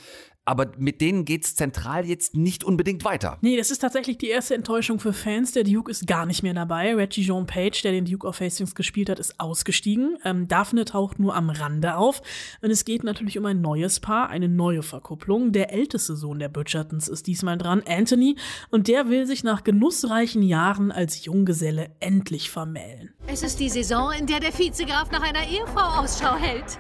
aber 0.45 0.71
mit 0.77 1.01
denen 1.01 1.25
geht's 1.25 1.55
zentral 1.55 2.05
jetzt 2.05 2.35
nicht 2.35 2.63
unbedingt 2.63 3.05
weiter. 3.05 3.37
Nee, 3.41 3.57
das 3.57 3.71
ist 3.71 3.79
tatsächlich 3.79 4.17
die 4.17 4.27
erste 4.27 4.55
Enttäuschung 4.55 4.99
für 4.99 5.13
Fans. 5.13 5.53
Der 5.53 5.63
Duke 5.63 5.89
ist 5.89 6.05
gar 6.05 6.25
nicht 6.25 6.43
mehr 6.43 6.53
dabei. 6.53 6.95
Reggie 6.95 7.25
Jean 7.25 7.45
Page, 7.45 7.81
der 7.81 7.93
den 7.93 8.05
Duke 8.05 8.27
of 8.27 8.39
Hastings 8.39 8.75
gespielt 8.75 9.09
hat, 9.09 9.19
ist 9.19 9.39
ausgestiegen. 9.39 10.17
Ähm, 10.25 10.47
Daphne 10.47 10.85
taucht 10.85 11.19
nur 11.19 11.35
am 11.35 11.49
Rande 11.49 11.95
auf. 11.95 12.21
Und 12.61 12.71
es 12.71 12.85
geht 12.85 13.03
natürlich 13.03 13.37
um 13.37 13.45
ein 13.45 13.61
neues 13.61 13.99
Paar, 13.99 14.29
eine 14.29 14.49
neue 14.49 14.83
Verkupplung. 14.83 15.51
Der 15.53 15.71
älteste 15.71 16.15
Sohn 16.15 16.39
der 16.39 16.49
Bridgertons 16.49 17.07
ist 17.07 17.27
diesmal 17.27 17.57
dran, 17.57 17.81
Anthony. 17.87 18.35
Und 18.69 18.87
der 18.87 19.09
will 19.09 19.25
sich 19.25 19.43
nach 19.43 19.63
genussreichen 19.63 20.43
Jahren 20.43 20.91
als 20.91 21.23
Junggeselle 21.25 21.91
endlich 21.99 22.49
vermählen. 22.49 23.13
Es 23.27 23.43
ist 23.43 23.59
die 23.59 23.69
Saison, 23.69 24.11
in 24.11 24.27
der 24.27 24.39
der 24.41 24.57
Vizegraf 24.57 25.09
nach 25.11 25.21
einer 25.21 25.47
Ehefrau 25.47 26.01
Ausschau 26.01 26.35
hält. 26.35 26.77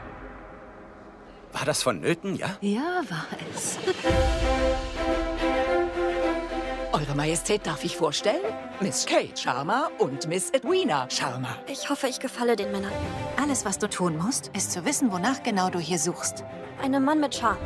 War 1.53 1.65
das 1.65 1.83
vonnöten, 1.83 2.35
ja? 2.35 2.57
Ja, 2.61 3.01
war 3.09 3.27
es. 3.55 3.77
Eure 6.91 7.15
Majestät 7.15 7.65
darf 7.65 7.83
ich 7.83 7.97
vorstellen? 7.97 8.41
Miss 8.79 9.05
Kate 9.05 9.35
Sharma 9.35 9.89
und 9.97 10.27
Miss 10.27 10.49
Edwina 10.51 11.07
Sharma. 11.09 11.57
Ich 11.67 11.89
hoffe, 11.89 12.07
ich 12.07 12.19
gefalle 12.19 12.55
den 12.55 12.71
Männern. 12.71 12.91
Alles, 13.41 13.65
was 13.65 13.79
du 13.79 13.89
tun 13.89 14.17
musst, 14.17 14.51
ist 14.55 14.71
zu 14.71 14.85
wissen, 14.85 15.11
wonach 15.11 15.41
genau 15.43 15.69
du 15.69 15.79
hier 15.79 15.99
suchst. 15.99 16.43
Einen 16.81 17.03
Mann 17.03 17.19
mit 17.19 17.35
Charme. 17.35 17.57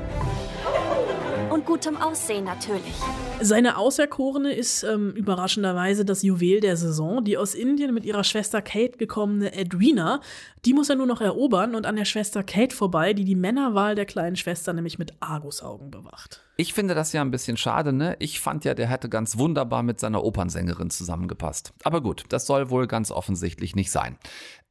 Und 1.49 1.65
gutem 1.65 1.95
Aussehen 1.95 2.43
natürlich. 2.43 2.93
Seine 3.39 3.77
Auserkorene 3.77 4.51
ist 4.51 4.83
ähm, 4.83 5.11
überraschenderweise 5.11 6.03
das 6.03 6.21
Juwel 6.21 6.59
der 6.59 6.75
Saison, 6.75 7.23
die 7.23 7.37
aus 7.37 7.55
Indien 7.55 7.93
mit 7.93 8.03
ihrer 8.03 8.25
Schwester 8.25 8.61
Kate 8.61 8.97
gekommene 8.97 9.53
Edwina. 9.53 10.19
Die 10.65 10.73
muss 10.73 10.89
er 10.89 10.97
nur 10.97 11.05
noch 11.05 11.21
erobern 11.21 11.75
und 11.75 11.85
an 11.85 11.95
der 11.95 12.03
Schwester 12.05 12.43
Kate 12.43 12.75
vorbei, 12.75 13.13
die 13.13 13.23
die 13.23 13.35
Männerwahl 13.35 13.95
der 13.95 14.05
kleinen 14.05 14.35
Schwester 14.35 14.73
nämlich 14.73 14.99
mit 14.99 15.13
Argusaugen 15.21 15.89
bewacht. 15.89 16.41
Ich 16.57 16.73
finde 16.73 16.95
das 16.95 17.13
ja 17.13 17.21
ein 17.21 17.31
bisschen 17.31 17.55
schade, 17.55 17.93
ne? 17.93 18.17
Ich 18.19 18.41
fand 18.41 18.65
ja, 18.65 18.73
der 18.73 18.87
hätte 18.87 19.07
ganz 19.07 19.37
wunderbar 19.37 19.83
mit 19.83 20.01
seiner 20.01 20.23
Opernsängerin 20.25 20.89
zusammengepasst. 20.89 21.73
Aber 21.83 22.01
gut, 22.01 22.25
das 22.29 22.45
soll 22.45 22.69
wohl 22.69 22.87
ganz 22.87 23.09
offensichtlich 23.09 23.73
nicht 23.73 23.91
sein. 23.91 24.17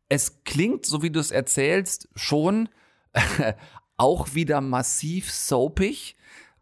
Es 0.08 0.44
klingt, 0.44 0.84
so 0.84 1.02
wie 1.02 1.10
du 1.10 1.20
es 1.20 1.30
erzählst, 1.30 2.08
schon 2.14 2.68
auch 3.96 4.34
wieder 4.34 4.60
massiv 4.60 5.32
soapig 5.32 6.16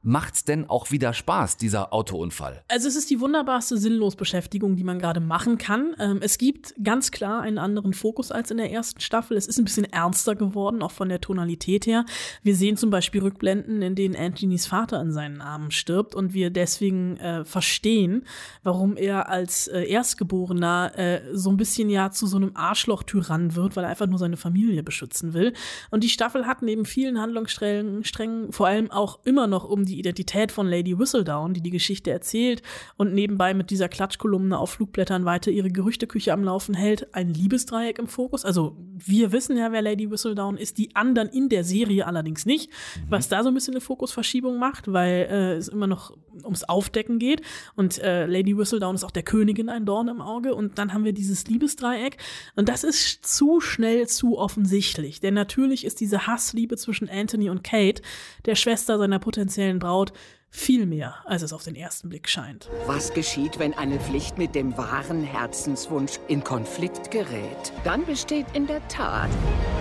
macht's 0.04 0.44
denn 0.44 0.68
auch 0.68 0.90
wieder 0.90 1.12
Spaß, 1.12 1.56
dieser 1.56 1.92
Autounfall? 1.92 2.62
Also 2.68 2.88
es 2.88 2.94
ist 2.94 3.10
die 3.10 3.20
wunderbarste 3.20 3.78
Sinnlosbeschäftigung, 3.78 4.76
die 4.76 4.84
man 4.84 4.98
gerade 4.98 5.20
machen 5.20 5.58
kann. 5.58 5.96
Ähm, 5.98 6.18
es 6.20 6.38
gibt 6.38 6.74
ganz 6.82 7.10
klar 7.10 7.40
einen 7.40 7.58
anderen 7.58 7.94
Fokus 7.94 8.30
als 8.30 8.50
in 8.50 8.58
der 8.58 8.70
ersten 8.70 9.00
Staffel. 9.00 9.36
Es 9.36 9.46
ist 9.46 9.58
ein 9.58 9.64
bisschen 9.64 9.90
ernster 9.90 10.34
geworden, 10.34 10.82
auch 10.82 10.90
von 10.90 11.08
der 11.08 11.20
Tonalität 11.20 11.86
her. 11.86 12.04
Wir 12.42 12.54
sehen 12.54 12.76
zum 12.76 12.90
Beispiel 12.90 13.22
Rückblenden, 13.22 13.80
in 13.82 13.94
denen 13.94 14.14
Anthonys 14.14 14.66
Vater 14.66 15.00
in 15.00 15.12
seinen 15.12 15.40
Armen 15.40 15.70
stirbt 15.70 16.14
und 16.14 16.34
wir 16.34 16.50
deswegen 16.50 17.16
äh, 17.16 17.44
verstehen, 17.44 18.26
warum 18.62 18.96
er 18.96 19.30
als 19.30 19.68
äh, 19.68 19.84
Erstgeborener 19.84 20.92
äh, 20.96 21.20
so 21.32 21.50
ein 21.50 21.56
bisschen 21.56 21.88
ja 21.88 22.10
zu 22.10 22.26
so 22.26 22.36
einem 22.36 22.52
Arschloch-Tyrann 22.54 23.54
wird, 23.54 23.74
weil 23.76 23.84
er 23.84 23.90
einfach 23.90 24.06
nur 24.06 24.18
seine 24.18 24.36
Familie 24.36 24.82
beschützen 24.82 25.32
will. 25.32 25.54
Und 25.90 26.04
die 26.04 26.08
Staffel 26.10 26.46
hat 26.46 26.60
neben 26.60 26.84
vielen 26.84 27.20
Handlungssträngen 27.20 28.52
vor 28.52 28.66
allem 28.66 28.90
auch 28.90 29.20
immer 29.24 29.46
noch 29.46 29.64
um 29.64 29.84
die 29.84 29.93
die 29.94 30.00
Identität 30.00 30.50
von 30.50 30.66
Lady 30.66 30.98
Whistledown, 30.98 31.54
die 31.54 31.60
die 31.60 31.70
Geschichte 31.70 32.10
erzählt 32.10 32.62
und 32.96 33.14
nebenbei 33.14 33.54
mit 33.54 33.70
dieser 33.70 33.88
Klatschkolumne 33.88 34.58
auf 34.58 34.70
Flugblättern 34.70 35.24
weiter 35.24 35.50
ihre 35.50 35.70
Gerüchteküche 35.70 36.32
am 36.32 36.42
Laufen 36.42 36.74
hält, 36.74 37.14
ein 37.14 37.32
Liebesdreieck 37.32 37.98
im 37.98 38.08
Fokus. 38.08 38.44
Also 38.44 38.76
wir 38.96 39.32
wissen 39.32 39.56
ja, 39.56 39.70
wer 39.72 39.82
Lady 39.82 40.10
Whistledown 40.10 40.56
ist, 40.56 40.78
die 40.78 40.94
anderen 40.96 41.28
in 41.28 41.48
der 41.48 41.64
Serie 41.64 42.06
allerdings 42.06 42.44
nicht, 42.44 42.70
was 43.08 43.28
da 43.28 43.42
so 43.42 43.48
ein 43.48 43.54
bisschen 43.54 43.74
eine 43.74 43.80
Fokusverschiebung 43.80 44.58
macht, 44.58 44.92
weil 44.92 45.28
äh, 45.30 45.52
es 45.54 45.68
immer 45.68 45.86
noch 45.86 46.16
ums 46.42 46.64
Aufdecken 46.64 47.18
geht 47.18 47.42
und 47.76 47.98
äh, 47.98 48.26
Lady 48.26 48.56
Whistledown 48.56 48.94
ist 48.94 49.04
auch 49.04 49.10
der 49.10 49.22
Königin 49.22 49.68
ein 49.68 49.86
Dorn 49.86 50.08
im 50.08 50.20
Auge 50.20 50.54
und 50.54 50.78
dann 50.78 50.92
haben 50.92 51.04
wir 51.04 51.12
dieses 51.12 51.46
Liebesdreieck 51.46 52.16
und 52.56 52.68
das 52.68 52.84
ist 52.84 53.24
zu 53.24 53.60
schnell 53.60 54.08
zu 54.08 54.38
offensichtlich, 54.38 55.20
denn 55.20 55.34
natürlich 55.34 55.84
ist 55.84 56.00
diese 56.00 56.26
Hassliebe 56.26 56.76
zwischen 56.76 57.08
Anthony 57.08 57.50
und 57.50 57.64
Kate, 57.64 58.02
der 58.46 58.54
Schwester 58.54 58.98
seiner 58.98 59.18
potenziellen 59.18 59.78
Braut 59.78 60.12
viel 60.54 60.86
mehr, 60.86 61.16
als 61.24 61.42
es 61.42 61.52
auf 61.52 61.64
den 61.64 61.74
ersten 61.74 62.08
Blick 62.08 62.28
scheint. 62.28 62.70
Was 62.86 63.12
geschieht, 63.12 63.58
wenn 63.58 63.74
eine 63.74 63.98
Pflicht 63.98 64.38
mit 64.38 64.54
dem 64.54 64.76
wahren 64.78 65.24
Herzenswunsch 65.24 66.20
in 66.28 66.44
Konflikt 66.44 67.10
gerät? 67.10 67.72
Dann 67.82 68.06
besteht 68.06 68.46
in 68.52 68.68
der 68.68 68.86
Tat 68.86 69.30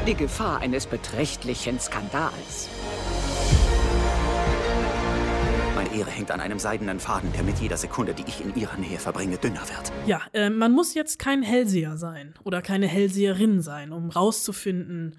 die 0.08 0.16
Gefahr 0.16 0.62
eines 0.62 0.88
beträchtlichen 0.88 1.80
Skandals. 1.80 2.70
Meine 5.84 5.98
Ehre 5.98 6.12
hängt 6.12 6.32
an 6.32 6.40
einem 6.40 6.60
seidenen 6.60 7.02
Faden, 7.02 7.34
der 7.34 7.44
mit 7.44 7.60
jeder 7.60 7.76
Sekunde, 7.76 8.14
die 8.14 8.24
ich 8.26 8.40
in 8.40 8.56
ihrer 8.56 8.78
Nähe 8.78 9.00
verbringe, 9.00 9.38
dünner 9.38 9.68
wird. 9.68 9.92
Ja, 10.06 10.22
äh, 10.32 10.50
man 10.50 10.72
muss 10.72 10.94
jetzt 10.94 11.20
kein 11.20 11.44
Hellseher 11.44 11.98
sein 11.98 12.36
oder 12.46 12.62
keine 12.62 12.88
Hellseherin 12.88 13.62
sein, 13.62 13.92
um 13.92 14.10
rauszufinden, 14.10 15.18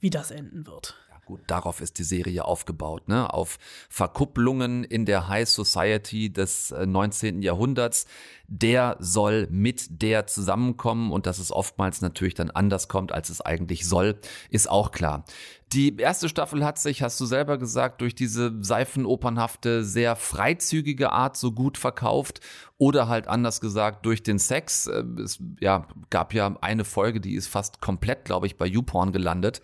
wie 0.00 0.10
das 0.10 0.32
enden 0.32 0.66
wird. 0.66 0.96
Gut, 1.30 1.42
darauf 1.46 1.80
ist 1.80 2.00
die 2.00 2.02
Serie 2.02 2.44
aufgebaut, 2.44 3.06
ne? 3.06 3.32
Auf 3.32 3.60
Verkupplungen 3.88 4.82
in 4.82 5.06
der 5.06 5.28
High 5.28 5.48
Society 5.48 6.32
des 6.32 6.74
19. 6.76 7.40
Äh, 7.40 7.44
Jahrhunderts. 7.44 8.06
Der 8.48 8.96
soll 8.98 9.46
mit 9.48 10.02
der 10.02 10.26
zusammenkommen 10.26 11.12
und 11.12 11.26
dass 11.26 11.38
es 11.38 11.52
oftmals 11.52 12.00
natürlich 12.00 12.34
dann 12.34 12.50
anders 12.50 12.88
kommt, 12.88 13.12
als 13.12 13.30
es 13.30 13.40
eigentlich 13.40 13.86
soll, 13.86 14.18
ist 14.50 14.68
auch 14.68 14.90
klar. 14.90 15.24
Die 15.72 15.96
erste 15.96 16.28
Staffel 16.28 16.64
hat 16.64 16.80
sich, 16.80 17.00
hast 17.00 17.20
du 17.20 17.26
selber 17.26 17.58
gesagt, 17.58 18.00
durch 18.00 18.16
diese 18.16 18.52
seifenopernhafte, 18.60 19.84
sehr 19.84 20.16
freizügige 20.16 21.12
Art 21.12 21.36
so 21.36 21.52
gut 21.52 21.78
verkauft 21.78 22.40
oder 22.76 23.06
halt 23.06 23.28
anders 23.28 23.60
gesagt 23.60 24.04
durch 24.04 24.24
den 24.24 24.40
Sex. 24.40 24.88
Äh, 24.88 25.04
es 25.22 25.38
ja, 25.60 25.86
gab 26.10 26.34
ja 26.34 26.56
eine 26.60 26.84
Folge, 26.84 27.20
die 27.20 27.36
ist 27.36 27.46
fast 27.46 27.80
komplett, 27.80 28.24
glaube 28.24 28.48
ich, 28.48 28.56
bei 28.56 28.66
YouPorn 28.66 29.12
gelandet 29.12 29.62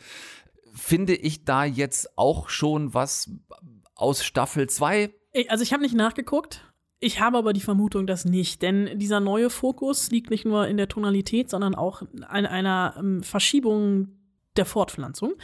finde 0.77 1.15
ich 1.15 1.45
da 1.45 1.65
jetzt 1.65 2.17
auch 2.19 2.49
schon 2.49 2.95
was 2.95 3.31
aus 3.95 4.25
Staffel 4.25 4.69
2? 4.69 5.13
Also 5.49 5.63
ich 5.63 5.73
habe 5.73 5.83
nicht 5.83 5.95
nachgeguckt. 5.95 6.63
Ich 6.99 7.21
habe 7.21 7.37
aber 7.37 7.53
die 7.53 7.61
Vermutung, 7.61 8.07
dass 8.07 8.25
nicht, 8.25 8.63
denn 8.63 8.99
dieser 8.99 9.21
neue 9.21 9.51
Fokus 9.51 10.11
liegt 10.11 10.31
nicht 10.31 10.47
nur 10.47 10.67
in 10.67 10.79
der 10.79 10.89
Tonalität, 10.89 11.51
sondern 11.51 11.75
auch 11.75 12.03
an 12.27 12.47
einer 12.47 12.95
ähm, 12.99 13.23
Verschiebung 13.23 14.16
der 14.59 14.65
Fortpflanzung. 14.65 15.35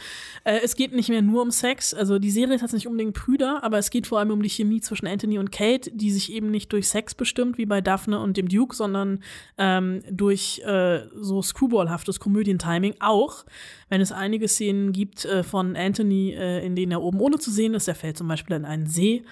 Äh, 0.43 0.59
es 0.63 0.75
geht 0.75 0.93
nicht 0.93 1.09
mehr 1.09 1.21
nur 1.21 1.41
um 1.41 1.51
Sex, 1.51 1.93
also 1.93 2.19
die 2.19 2.31
Serie 2.31 2.55
ist 2.55 2.61
jetzt 2.61 2.73
nicht 2.73 2.87
unbedingt 2.87 3.13
Brüder, 3.13 3.63
aber 3.63 3.77
es 3.77 3.89
geht 3.89 4.07
vor 4.07 4.19
allem 4.19 4.31
um 4.31 4.41
die 4.41 4.49
Chemie 4.49 4.81
zwischen 4.81 5.07
Anthony 5.07 5.39
und 5.39 5.51
Kate, 5.51 5.91
die 5.91 6.11
sich 6.11 6.31
eben 6.31 6.51
nicht 6.51 6.71
durch 6.71 6.87
Sex 6.87 7.15
bestimmt, 7.15 7.57
wie 7.57 7.65
bei 7.65 7.81
Daphne 7.81 8.19
und 8.19 8.37
dem 8.37 8.47
Duke, 8.47 8.75
sondern 8.75 9.19
ähm, 9.57 10.01
durch 10.09 10.61
äh, 10.65 11.01
so 11.15 11.41
screwballhaftes 11.41 12.19
Komödientiming 12.19 12.95
auch, 12.99 13.45
wenn 13.89 14.01
es 14.01 14.11
einige 14.11 14.47
Szenen 14.47 14.91
gibt 14.91 15.25
äh, 15.25 15.43
von 15.43 15.75
Anthony, 15.75 16.33
äh, 16.33 16.65
in 16.65 16.75
denen 16.75 16.91
er 16.91 17.01
oben 17.01 17.19
ohne 17.19 17.39
zu 17.39 17.51
sehen 17.51 17.73
ist, 17.73 17.87
er 17.87 17.95
fällt 17.95 18.17
zum 18.17 18.27
Beispiel 18.27 18.55
in 18.55 18.65
einen 18.65 18.87
See 18.87 19.23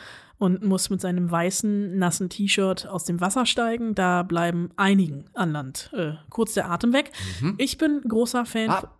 und 0.41 0.63
muss 0.63 0.89
mit 0.89 0.99
seinem 0.99 1.29
weißen, 1.29 1.99
nassen 1.99 2.27
T-Shirt 2.27 2.87
aus 2.87 3.05
dem 3.05 3.21
Wasser 3.21 3.45
steigen. 3.45 3.93
Da 3.93 4.23
bleiben 4.23 4.71
einigen 4.75 5.25
an 5.35 5.51
Land 5.51 5.91
äh, 5.93 6.13
kurz 6.31 6.55
der 6.55 6.71
Atem 6.71 6.93
weg. 6.93 7.11
Mhm. 7.41 7.53
Ich 7.59 7.77
bin 7.77 8.01
großer 8.01 8.45
Fan. 8.47 8.71
Ah, 8.71 8.91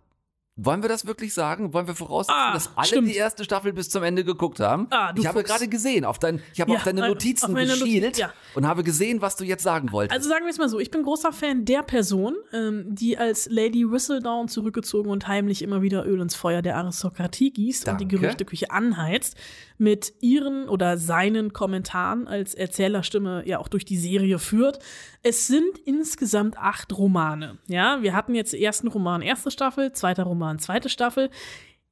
wollen 0.56 0.82
wir 0.82 0.88
das 0.88 1.06
wirklich 1.06 1.32
sagen? 1.32 1.72
Wollen 1.72 1.86
wir 1.86 1.94
voraussetzen, 1.94 2.38
ah, 2.38 2.52
dass 2.52 2.70
alle 2.76 2.86
stimmt. 2.86 3.08
die 3.08 3.14
erste 3.16 3.42
Staffel 3.42 3.72
bis 3.72 3.88
zum 3.88 4.02
Ende 4.02 4.22
geguckt 4.22 4.60
haben? 4.60 4.86
Ah, 4.90 5.14
ich 5.16 5.26
habe 5.26 5.40
Fuchs. 5.40 5.50
gerade 5.50 5.66
gesehen, 5.68 6.04
auf 6.04 6.18
dein, 6.18 6.42
ich 6.52 6.60
habe 6.60 6.72
Ja, 6.72 6.76
auf 6.76 6.84
deine 6.84 7.04
äh, 7.04 7.08
Notizen 7.08 7.46
auf 7.46 7.54
geschielt 7.54 8.02
Notiz- 8.04 8.18
ja. 8.18 8.32
und 8.54 8.66
habe 8.66 8.82
gesehen, 8.84 9.22
was 9.22 9.36
du 9.36 9.44
jetzt 9.44 9.62
sagen 9.62 9.92
wolltest. 9.92 10.14
Also 10.16 10.28
sagen 10.28 10.44
wir 10.44 10.50
es 10.50 10.58
mal 10.58 10.68
so, 10.68 10.78
ich 10.78 10.90
bin 10.90 11.02
großer 11.02 11.32
Fan 11.32 11.64
der 11.64 11.82
Person, 11.82 12.36
ähm, 12.52 12.84
die 12.94 13.16
als 13.16 13.48
Lady 13.50 13.90
Whistledown 13.90 14.48
zurückgezogen 14.48 15.10
und 15.10 15.26
heimlich 15.26 15.62
immer 15.62 15.80
wieder 15.80 16.04
Öl 16.06 16.20
ins 16.20 16.34
Feuer 16.34 16.60
der 16.60 16.76
Aristokratie 16.76 17.50
gießt 17.50 17.88
und 17.88 18.00
die 18.00 18.04
Danke. 18.06 18.18
Gerüchteküche 18.18 18.70
anheizt, 18.70 19.36
mit 19.82 20.14
ihren 20.20 20.68
oder 20.68 20.96
seinen 20.96 21.52
Kommentaren 21.52 22.28
als 22.28 22.54
Erzählerstimme 22.54 23.42
ja 23.46 23.58
auch 23.58 23.66
durch 23.66 23.84
die 23.84 23.96
Serie 23.96 24.38
führt. 24.38 24.78
Es 25.24 25.48
sind 25.48 25.76
insgesamt 25.84 26.56
acht 26.56 26.96
Romane. 26.96 27.58
Ja, 27.66 28.00
wir 28.00 28.14
hatten 28.14 28.36
jetzt 28.36 28.54
ersten 28.54 28.86
Roman 28.86 29.22
erste 29.22 29.50
Staffel, 29.50 29.92
zweiter 29.92 30.22
Roman 30.22 30.60
zweite 30.60 30.88
Staffel. 30.88 31.30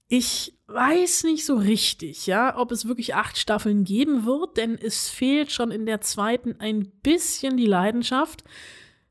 Ich 0.06 0.56
weiß 0.68 1.24
nicht 1.24 1.44
so 1.44 1.56
richtig, 1.56 2.28
ja, 2.28 2.56
ob 2.56 2.70
es 2.70 2.86
wirklich 2.86 3.16
acht 3.16 3.36
Staffeln 3.36 3.82
geben 3.82 4.24
wird, 4.24 4.56
denn 4.56 4.78
es 4.80 5.08
fehlt 5.08 5.50
schon 5.50 5.72
in 5.72 5.84
der 5.84 6.00
zweiten 6.00 6.60
ein 6.60 6.92
bisschen 7.02 7.56
die 7.56 7.66
Leidenschaft. 7.66 8.44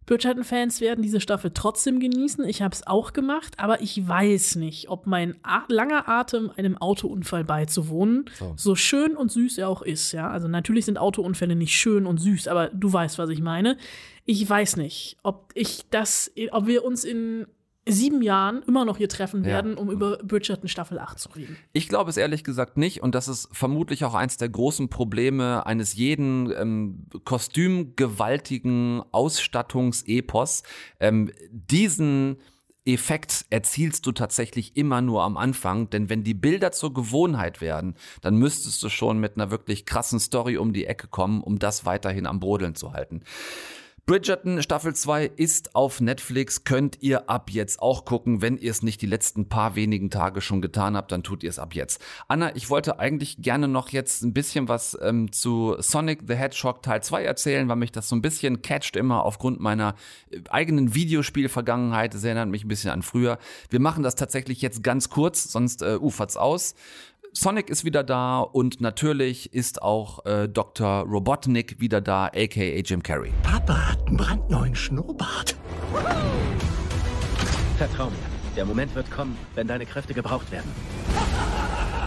Bridgerton-Fans 0.10 0.82
werden 0.82 1.04
diese 1.04 1.22
Staffel 1.22 1.52
trotzdem 1.54 2.00
genießen. 2.00 2.44
Ich 2.46 2.64
habe 2.64 2.74
es 2.74 2.88
auch 2.88 3.14
gemacht, 3.14 3.54
aber 3.58 3.82
ich 3.82 4.08
weiß 4.08 4.56
nicht, 4.56 4.90
ob 4.90 5.06
mein 5.06 5.36
a 5.44 5.66
langer 5.68 6.10
Atem 6.10 6.50
einem 6.58 6.78
Autounfall 6.78 7.44
beizuwohnen, 7.44 8.26
So. 8.40 8.54
so 8.58 8.76
schön 8.76 9.16
und 9.16 9.32
süß 9.32 9.60
er 9.60 9.70
auch 9.70 9.84
ist. 9.84 10.12
Ja, 10.12 10.32
also 10.32 10.48
natürlich 10.48 10.86
sind 10.86 10.98
Autounfälle 10.98 11.56
nicht 11.56 11.76
schön 11.76 12.08
und 12.08 12.18
süß, 12.18 12.48
aber 12.48 12.70
du 12.70 12.92
weißt, 12.92 13.20
was 13.20 13.30
ich 13.30 13.40
meine. 13.40 13.78
Ich 14.26 14.50
weiß 14.50 14.78
nicht, 14.78 15.18
ob 15.22 15.52
ich 15.54 15.86
das, 15.92 16.32
ob 16.52 16.66
wir 16.66 16.84
uns 16.84 17.04
in 17.04 17.46
sieben 17.92 18.22
Jahren 18.22 18.62
immer 18.68 18.86
noch 18.86 18.98
hier 18.98 19.10
treffen 19.10 19.44
Ja. 19.44 19.50
werden, 19.52 19.76
um 19.76 19.90
über 19.92 20.18
Bridgerton 20.18 20.68
Staffel 20.68 21.00
8 21.00 21.20
zu 21.20 21.30
reden. 21.30 21.58
Ich 21.74 21.88
glaube 21.88 22.10
es 22.10 22.18
ehrlich 22.18 22.44
gesagt 22.44 22.78
nicht 22.78 23.02
und 23.04 23.16
das 23.16 23.28
ist 23.28 23.50
vermutlich 23.52 24.04
auch 24.06 24.14
eins 24.14 24.38
der 24.38 24.50
großen 24.50 24.90
Probleme 24.90 25.66
eines 25.66 25.94
jeden 25.96 26.52
ähm, 26.58 27.06
kostümgewaltigen 27.26 29.02
Ausstattungsepos. 29.12 30.64
Ähm, 31.00 31.32
diesen 31.52 32.38
Effekt 32.86 33.46
erzielst 33.50 34.06
du 34.08 34.12
tatsächlich 34.12 34.76
immer 34.76 35.02
nur 35.02 35.24
am 35.24 35.38
Anfang, 35.38 35.90
denn 35.90 36.10
wenn 36.10 36.24
die 36.24 36.34
Bilder 36.34 36.72
zur 36.72 36.94
Gewohnheit 36.94 37.62
werden, 37.62 37.96
dann 38.22 38.36
müsstest 38.36 38.82
du 38.82 38.90
schon 38.90 39.20
mit 39.20 39.36
einer 39.36 39.52
wirklich 39.52 39.86
krassen 39.86 40.20
Story 40.20 40.58
um 40.58 40.74
die 40.74 40.86
Ecke 40.86 41.08
kommen, 41.08 41.42
um 41.42 41.60
das 41.60 41.86
weiterhin 41.86 42.26
am 42.26 42.40
Brodeln 42.40 42.76
zu 42.76 42.94
halten. 42.94 43.22
Bridgerton 44.10 44.64
Staffel 44.64 44.96
2 44.96 45.26
ist 45.36 45.76
auf 45.76 46.02
Netflix, 46.02 46.64
könnt 46.64 46.98
ihr 47.02 47.30
ab 47.30 47.52
jetzt 47.52 47.80
auch 47.80 48.06
gucken. 48.06 48.42
Wenn 48.42 48.58
ihr 48.58 48.72
es 48.72 48.82
nicht 48.82 49.04
die 49.04 49.06
letzten 49.06 49.50
paar 49.50 49.76
wenigen 49.76 50.10
Tage 50.10 50.42
schon 50.42 50.64
getan 50.64 50.98
habt, 50.98 51.12
dann 51.12 51.22
tut 51.22 51.44
ihr 51.44 51.50
es 51.52 51.60
ab 51.60 51.76
jetzt. 51.76 52.02
Anna, 52.28 52.56
ich 52.56 52.72
wollte 52.72 52.98
eigentlich 52.98 53.38
gerne 53.40 53.68
noch 53.68 53.90
jetzt 53.90 54.24
ein 54.24 54.34
bisschen 54.34 54.68
was 54.68 54.98
ähm, 55.00 55.32
zu 55.32 55.76
Sonic 55.78 56.22
the 56.28 56.34
Hedgehog 56.34 56.82
Teil 56.82 57.04
2 57.04 57.24
erzählen, 57.24 57.70
weil 57.70 57.76
mich 57.76 57.92
das 57.92 58.10
so 58.10 58.16
ein 58.16 58.24
bisschen 58.24 58.64
catcht 58.64 58.96
immer 58.96 59.24
aufgrund 59.26 59.60
meiner 59.60 59.94
äh, 60.32 60.40
eigenen 60.50 60.96
Videospielvergangenheit. 60.96 62.16
Das 62.16 62.24
erinnert 62.24 62.50
mich 62.50 62.66
ein 62.66 62.68
bisschen 62.68 62.90
an 62.90 63.04
früher. 63.04 63.38
Wir 63.70 63.80
machen 63.80 64.02
das 64.02 64.16
tatsächlich 64.16 64.60
jetzt 64.64 64.82
ganz 64.82 65.12
kurz, 65.12 65.52
sonst 65.52 65.84
äh, 65.84 66.00
ufert's 66.02 66.36
aus. 66.36 66.74
Sonic 67.34 67.70
ist 67.70 67.86
wieder 67.86 68.04
da 68.04 68.40
und 68.40 68.82
natürlich 68.82 69.54
ist 69.54 69.84
auch 69.84 70.26
äh, 70.26 70.48
Dr. 70.48 71.04
Robotnik 71.04 71.80
wieder 71.80 72.02
da, 72.02 72.26
aka 72.26 72.82
Jim 72.84 73.04
Carrey. 73.04 73.32
Papa 73.44 73.92
hat 73.92 74.08
einen 74.08 74.18
brandneuen 74.18 74.76
Schnurrbart. 74.76 75.56
Vertrau 77.78 78.06
mir, 78.06 78.16
der 78.56 78.66
Moment 78.66 78.96
wird 78.96 79.12
kommen, 79.12 79.38
wenn 79.54 79.68
deine 79.68 79.86
Kräfte 79.86 80.14
gebraucht 80.14 80.52
werden. 80.52 80.72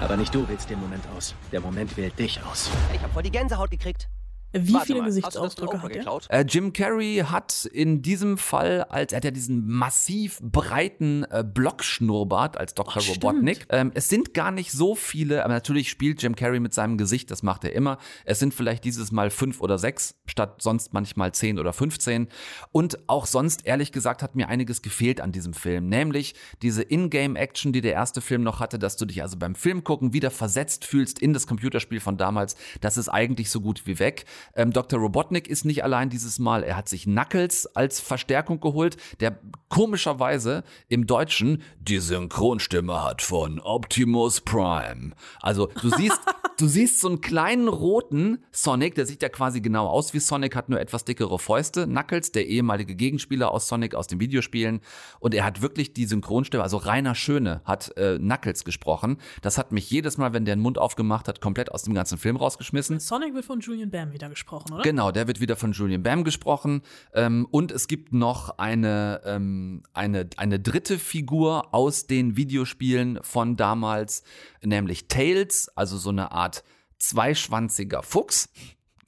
Aber 0.00 0.16
nicht 0.16 0.34
du 0.34 0.48
wählst 0.48 0.68
den 0.68 0.80
Moment 0.80 1.04
aus. 1.16 1.36
Der 1.52 1.60
Moment 1.60 1.96
wählt 1.96 2.18
dich 2.18 2.42
aus. 2.42 2.70
Ich 2.92 3.00
hab 3.00 3.12
voll 3.12 3.22
die 3.22 3.30
Gänsehaut 3.30 3.70
gekriegt. 3.70 4.08
Wie 4.52 4.74
Warte 4.74 4.86
viele 4.86 4.98
mal, 5.00 5.06
Gesichtsausdrücke 5.06 5.82
hat 5.82 5.96
er? 5.96 6.40
Äh, 6.40 6.44
Jim 6.46 6.72
Carrey 6.72 7.24
hat 7.26 7.64
in 7.72 8.02
diesem 8.02 8.36
Fall, 8.36 8.84
als 8.84 9.12
er 9.12 9.16
hat 9.16 9.24
ja 9.24 9.30
diesen 9.30 9.66
massiv 9.66 10.40
breiten 10.42 11.24
äh, 11.24 11.42
Blockschnurrbart 11.42 12.58
als 12.58 12.74
Dr. 12.74 12.94
Ach, 12.96 13.00
stimmt. 13.00 13.24
Robotnik. 13.24 13.66
Ähm, 13.70 13.92
es 13.94 14.08
sind 14.08 14.34
gar 14.34 14.50
nicht 14.50 14.72
so 14.72 14.94
viele, 14.94 15.44
aber 15.44 15.54
natürlich 15.54 15.88
spielt 15.88 16.22
Jim 16.22 16.36
Carrey 16.36 16.60
mit 16.60 16.74
seinem 16.74 16.98
Gesicht, 16.98 17.30
das 17.30 17.42
macht 17.42 17.64
er 17.64 17.72
immer. 17.72 17.98
Es 18.24 18.38
sind 18.38 18.52
vielleicht 18.52 18.84
dieses 18.84 19.10
Mal 19.10 19.30
fünf 19.30 19.60
oder 19.60 19.78
sechs, 19.78 20.16
statt 20.26 20.60
sonst 20.60 20.92
manchmal 20.92 21.32
zehn 21.32 21.58
oder 21.58 21.72
15. 21.72 22.28
Und 22.72 23.08
auch 23.08 23.26
sonst, 23.26 23.66
ehrlich 23.66 23.90
gesagt, 23.92 24.22
hat 24.22 24.36
mir 24.36 24.48
einiges 24.48 24.82
gefehlt 24.82 25.20
an 25.20 25.32
diesem 25.32 25.54
Film. 25.54 25.88
Nämlich 25.88 26.34
diese 26.60 26.82
Ingame-Action, 26.82 27.72
die 27.72 27.80
der 27.80 27.92
erste 27.92 28.20
Film 28.20 28.42
noch 28.42 28.60
hatte, 28.60 28.78
dass 28.78 28.96
du 28.96 29.06
dich 29.06 29.22
also 29.22 29.38
beim 29.38 29.54
Film 29.54 29.82
gucken 29.84 30.12
wieder 30.12 30.30
versetzt 30.30 30.84
fühlst 30.84 31.18
in 31.18 31.32
das 31.32 31.46
Computerspiel 31.46 32.00
von 32.00 32.16
damals. 32.16 32.56
Das 32.80 32.96
ist 32.96 33.08
eigentlich 33.08 33.50
so 33.50 33.60
gut 33.60 33.86
wie 33.86 33.98
weg. 33.98 34.24
Ähm, 34.54 34.72
Dr. 34.72 34.98
Robotnik 34.98 35.48
ist 35.48 35.64
nicht 35.64 35.84
allein 35.84 36.10
dieses 36.10 36.38
Mal. 36.38 36.62
Er 36.62 36.76
hat 36.76 36.88
sich 36.88 37.04
Knuckles 37.04 37.66
als 37.74 38.00
Verstärkung 38.00 38.60
geholt, 38.60 38.96
der 39.20 39.38
komischerweise 39.68 40.64
im 40.88 41.06
Deutschen 41.06 41.62
die 41.78 41.98
Synchronstimme 41.98 43.02
hat 43.02 43.22
von 43.22 43.60
Optimus 43.60 44.40
Prime. 44.40 45.12
Also 45.40 45.68
du 45.80 45.90
siehst, 45.90 46.20
du 46.56 46.68
siehst 46.68 47.00
so 47.00 47.08
einen 47.08 47.20
kleinen 47.20 47.68
roten 47.68 48.44
Sonic, 48.52 48.94
der 48.94 49.06
sieht 49.06 49.22
ja 49.22 49.28
quasi 49.28 49.60
genau 49.60 49.88
aus 49.88 50.14
wie 50.14 50.20
Sonic, 50.20 50.54
hat 50.54 50.68
nur 50.68 50.80
etwas 50.80 51.04
dickere 51.04 51.38
Fäuste. 51.38 51.86
Knuckles, 51.86 52.32
der 52.32 52.46
ehemalige 52.46 52.94
Gegenspieler 52.94 53.50
aus 53.50 53.66
Sonic 53.66 53.94
aus 53.96 54.06
den 54.06 54.20
Videospielen. 54.20 54.80
Und 55.18 55.34
er 55.34 55.44
hat 55.44 55.60
wirklich 55.60 55.92
die 55.92 56.06
Synchronstimme, 56.06 56.62
also 56.62 56.76
Rainer 56.76 57.14
Schöne 57.14 57.62
hat 57.64 57.96
äh, 57.96 58.18
Knuckles 58.18 58.64
gesprochen. 58.64 59.18
Das 59.40 59.58
hat 59.58 59.72
mich 59.72 59.90
jedes 59.90 60.18
Mal, 60.18 60.32
wenn 60.32 60.44
der 60.44 60.52
den 60.52 60.60
Mund 60.60 60.78
aufgemacht 60.78 61.28
hat, 61.28 61.40
komplett 61.40 61.72
aus 61.72 61.82
dem 61.82 61.94
ganzen 61.94 62.18
Film 62.18 62.36
rausgeschmissen. 62.36 63.00
Sonic 63.00 63.34
wird 63.34 63.44
von 63.44 63.60
Julian 63.60 63.90
Bam 63.90 64.12
wieder 64.12 64.28
gesprochen, 64.28 64.74
oder? 64.74 64.82
Genau, 64.82 65.10
der 65.10 65.26
wird 65.26 65.40
wieder 65.40 65.56
von 65.56 65.72
Julian 65.72 66.02
Bam 66.02 66.24
gesprochen. 66.24 66.82
Ähm, 67.14 67.46
und 67.50 67.72
es 67.72 67.88
gibt 67.88 68.12
noch 68.12 68.58
eine, 68.58 69.22
ähm, 69.24 69.82
eine, 69.94 70.28
eine 70.36 70.60
dritte 70.60 70.98
Figur 70.98 71.74
aus 71.74 72.06
den 72.06 72.36
Videospielen 72.36 73.18
von 73.22 73.56
damals, 73.56 74.22
nämlich 74.62 75.08
Tails, 75.08 75.70
also 75.74 75.96
so 75.96 76.10
eine 76.10 76.32
Art 76.32 76.51
zweischwanziger 76.98 78.02
Fuchs. 78.02 78.48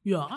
Ja. 0.03 0.29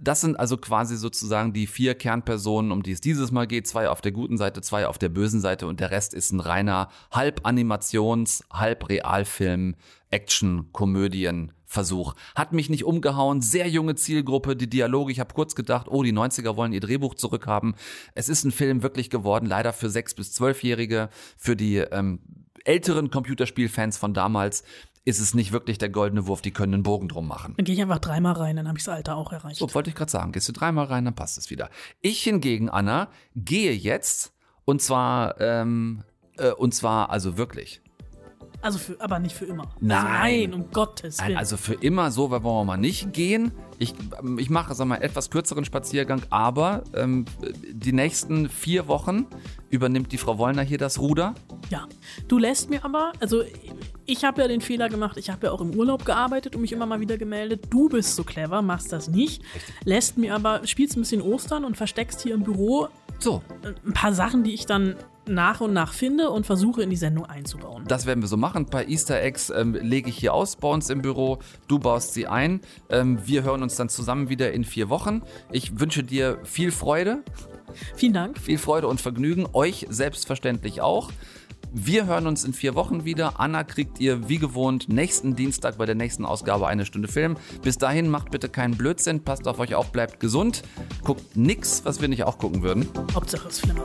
Das 0.00 0.20
sind 0.20 0.38
also 0.38 0.56
quasi 0.56 0.96
sozusagen 0.96 1.52
die 1.52 1.66
vier 1.66 1.94
Kernpersonen, 1.94 2.70
um 2.70 2.82
die 2.82 2.92
es 2.92 3.00
dieses 3.00 3.32
Mal 3.32 3.46
geht. 3.46 3.66
Zwei 3.66 3.88
auf 3.88 4.00
der 4.00 4.12
guten 4.12 4.38
Seite, 4.38 4.60
zwei 4.60 4.86
auf 4.86 4.98
der 4.98 5.08
bösen 5.08 5.40
Seite 5.40 5.66
und 5.66 5.80
der 5.80 5.90
Rest 5.90 6.14
ist 6.14 6.30
ein 6.30 6.40
reiner 6.40 6.88
Halb-Animations-, 7.10 8.44
Halb-Realfilm, 8.52 9.74
Action, 10.10 10.72
Komödien, 10.72 11.52
Versuch. 11.64 12.14
Hat 12.34 12.52
mich 12.52 12.70
nicht 12.70 12.84
umgehauen, 12.84 13.42
sehr 13.42 13.68
junge 13.68 13.94
Zielgruppe, 13.94 14.56
die 14.56 14.70
Dialoge, 14.70 15.12
ich 15.12 15.20
habe 15.20 15.34
kurz 15.34 15.54
gedacht, 15.54 15.86
oh, 15.90 16.02
die 16.02 16.14
90er 16.14 16.56
wollen 16.56 16.72
ihr 16.72 16.80
Drehbuch 16.80 17.14
zurückhaben. 17.14 17.74
Es 18.14 18.28
ist 18.28 18.44
ein 18.44 18.52
Film 18.52 18.82
wirklich 18.82 19.10
geworden, 19.10 19.46
leider 19.46 19.72
für 19.72 19.90
sechs 19.90 20.14
bis 20.14 20.32
zwölfjährige, 20.32 21.10
für 21.36 21.56
die 21.56 21.76
ähm, 21.76 22.20
älteren 22.64 23.10
Computerspielfans 23.10 23.98
von 23.98 24.14
damals 24.14 24.62
ist 25.04 25.20
es 25.20 25.34
nicht 25.34 25.52
wirklich 25.52 25.78
der 25.78 25.88
goldene 25.88 26.26
Wurf, 26.26 26.42
die 26.42 26.50
können 26.50 26.74
einen 26.74 26.82
Bogen 26.82 27.08
drum 27.08 27.26
machen. 27.26 27.54
Dann 27.56 27.64
gehe 27.64 27.74
ich 27.74 27.82
einfach 27.82 27.98
dreimal 27.98 28.34
rein, 28.34 28.56
dann 28.56 28.68
habe 28.68 28.78
ich 28.78 28.84
das 28.84 28.94
Alter 28.94 29.16
auch 29.16 29.32
erreicht. 29.32 29.58
So, 29.58 29.72
wollte 29.74 29.90
ich 29.90 29.96
gerade 29.96 30.10
sagen. 30.10 30.32
Gehst 30.32 30.48
du 30.48 30.52
dreimal 30.52 30.86
rein, 30.86 31.04
dann 31.04 31.14
passt 31.14 31.38
es 31.38 31.50
wieder. 31.50 31.70
Ich 32.00 32.22
hingegen, 32.22 32.68
Anna, 32.68 33.08
gehe 33.34 33.72
jetzt 33.72 34.34
und 34.64 34.82
zwar, 34.82 35.40
ähm, 35.40 36.04
äh, 36.36 36.50
und 36.50 36.74
zwar 36.74 37.10
also 37.10 37.38
wirklich. 37.38 37.80
Also 38.60 38.78
für, 38.78 39.00
aber 39.00 39.18
nicht 39.18 39.36
für 39.36 39.44
immer. 39.44 39.68
Nein. 39.80 39.98
Also 39.98 40.08
nein, 40.08 40.54
um 40.54 40.70
Gottes 40.72 41.18
Willen. 41.18 41.28
Nein, 41.30 41.38
also 41.38 41.56
für 41.56 41.74
immer 41.74 42.10
so 42.10 42.30
wollen 42.30 42.42
wir 42.42 42.64
mal 42.64 42.76
nicht 42.76 43.12
gehen. 43.12 43.52
Ich, 43.78 43.94
ähm, 44.20 44.38
ich 44.38 44.50
mache, 44.50 44.74
sag 44.74 44.86
mal, 44.86 44.96
etwas 44.96 45.30
kürzeren 45.30 45.64
Spaziergang, 45.64 46.22
aber 46.30 46.82
ähm, 46.94 47.24
die 47.70 47.92
nächsten 47.92 48.48
vier 48.48 48.88
Wochen 48.88 49.26
übernimmt 49.70 50.10
die 50.10 50.18
Frau 50.18 50.38
Wollner 50.38 50.62
hier 50.62 50.78
das 50.78 50.98
Ruder. 50.98 51.34
Ja, 51.70 51.86
du 52.26 52.38
lässt 52.38 52.68
mir 52.68 52.84
aber, 52.84 53.12
also 53.20 53.42
ich 54.06 54.24
habe 54.24 54.42
ja 54.42 54.48
den 54.48 54.60
Fehler 54.60 54.88
gemacht, 54.88 55.16
ich 55.18 55.30
habe 55.30 55.46
ja 55.46 55.52
auch 55.52 55.60
im 55.60 55.74
Urlaub 55.74 56.04
gearbeitet 56.04 56.56
und 56.56 56.62
mich 56.62 56.72
immer 56.72 56.86
mal 56.86 56.98
wieder 56.98 57.16
gemeldet. 57.16 57.66
Du 57.70 57.88
bist 57.88 58.16
so 58.16 58.24
clever, 58.24 58.60
machst 58.62 58.90
das 58.92 59.08
nicht, 59.08 59.42
lässt 59.84 60.18
mir 60.18 60.34
aber, 60.34 60.66
spielst 60.66 60.96
ein 60.96 61.00
bisschen 61.00 61.22
Ostern 61.22 61.64
und 61.64 61.76
versteckst 61.76 62.22
hier 62.22 62.34
im 62.34 62.42
Büro 62.42 62.88
so. 63.20 63.42
ein 63.64 63.92
paar 63.92 64.12
Sachen, 64.12 64.44
die 64.44 64.54
ich 64.54 64.66
dann 64.66 64.96
nach 65.28 65.60
und 65.60 65.72
nach 65.72 65.92
finde 65.92 66.30
und 66.30 66.46
versuche 66.46 66.82
in 66.82 66.90
die 66.90 66.96
Sendung 66.96 67.26
einzubauen. 67.26 67.84
Das 67.86 68.06
werden 68.06 68.22
wir 68.22 68.28
so 68.28 68.36
machen. 68.36 68.64
Ein 68.64 68.66
paar 68.66 68.88
Easter 68.88 69.20
Eggs 69.20 69.50
ähm, 69.50 69.74
lege 69.74 70.08
ich 70.08 70.18
hier 70.18 70.34
aus 70.34 70.56
bei 70.56 70.68
uns 70.68 70.90
im 70.90 71.02
Büro. 71.02 71.38
Du 71.68 71.78
baust 71.78 72.14
sie 72.14 72.26
ein. 72.26 72.60
Ähm, 72.90 73.18
wir 73.24 73.42
hören 73.42 73.62
uns 73.62 73.76
dann 73.76 73.88
zusammen 73.88 74.28
wieder 74.28 74.52
in 74.52 74.64
vier 74.64 74.88
Wochen. 74.88 75.22
Ich 75.50 75.80
wünsche 75.80 76.02
dir 76.02 76.38
viel 76.44 76.70
Freude. 76.70 77.22
Vielen 77.94 78.14
Dank. 78.14 78.38
Viel 78.38 78.58
Freude 78.58 78.88
und 78.88 79.00
Vergnügen. 79.00 79.46
Euch 79.52 79.86
selbstverständlich 79.90 80.80
auch. 80.80 81.10
Wir 81.72 82.06
hören 82.06 82.26
uns 82.26 82.44
in 82.44 82.54
vier 82.54 82.74
Wochen 82.74 83.04
wieder. 83.04 83.40
Anna 83.40 83.62
kriegt 83.62 84.00
ihr 84.00 84.28
wie 84.28 84.38
gewohnt 84.38 84.88
nächsten 84.88 85.36
Dienstag 85.36 85.76
bei 85.76 85.84
der 85.84 85.94
nächsten 85.94 86.24
Ausgabe 86.24 86.66
eine 86.66 86.86
Stunde 86.86 87.08
Film. 87.08 87.36
Bis 87.62 87.76
dahin 87.76 88.08
macht 88.08 88.30
bitte 88.30 88.48
keinen 88.48 88.76
Blödsinn, 88.76 89.22
passt 89.22 89.46
auf 89.46 89.58
euch 89.58 89.74
auf, 89.74 89.92
bleibt 89.92 90.18
gesund. 90.18 90.62
Guckt 91.04 91.36
nix, 91.36 91.84
was 91.84 92.00
wir 92.00 92.08
nicht 92.08 92.24
auch 92.24 92.38
gucken 92.38 92.62
würden. 92.62 92.88
Hauptsache 93.14 93.48
es 93.48 93.60
Flimmer. 93.60 93.84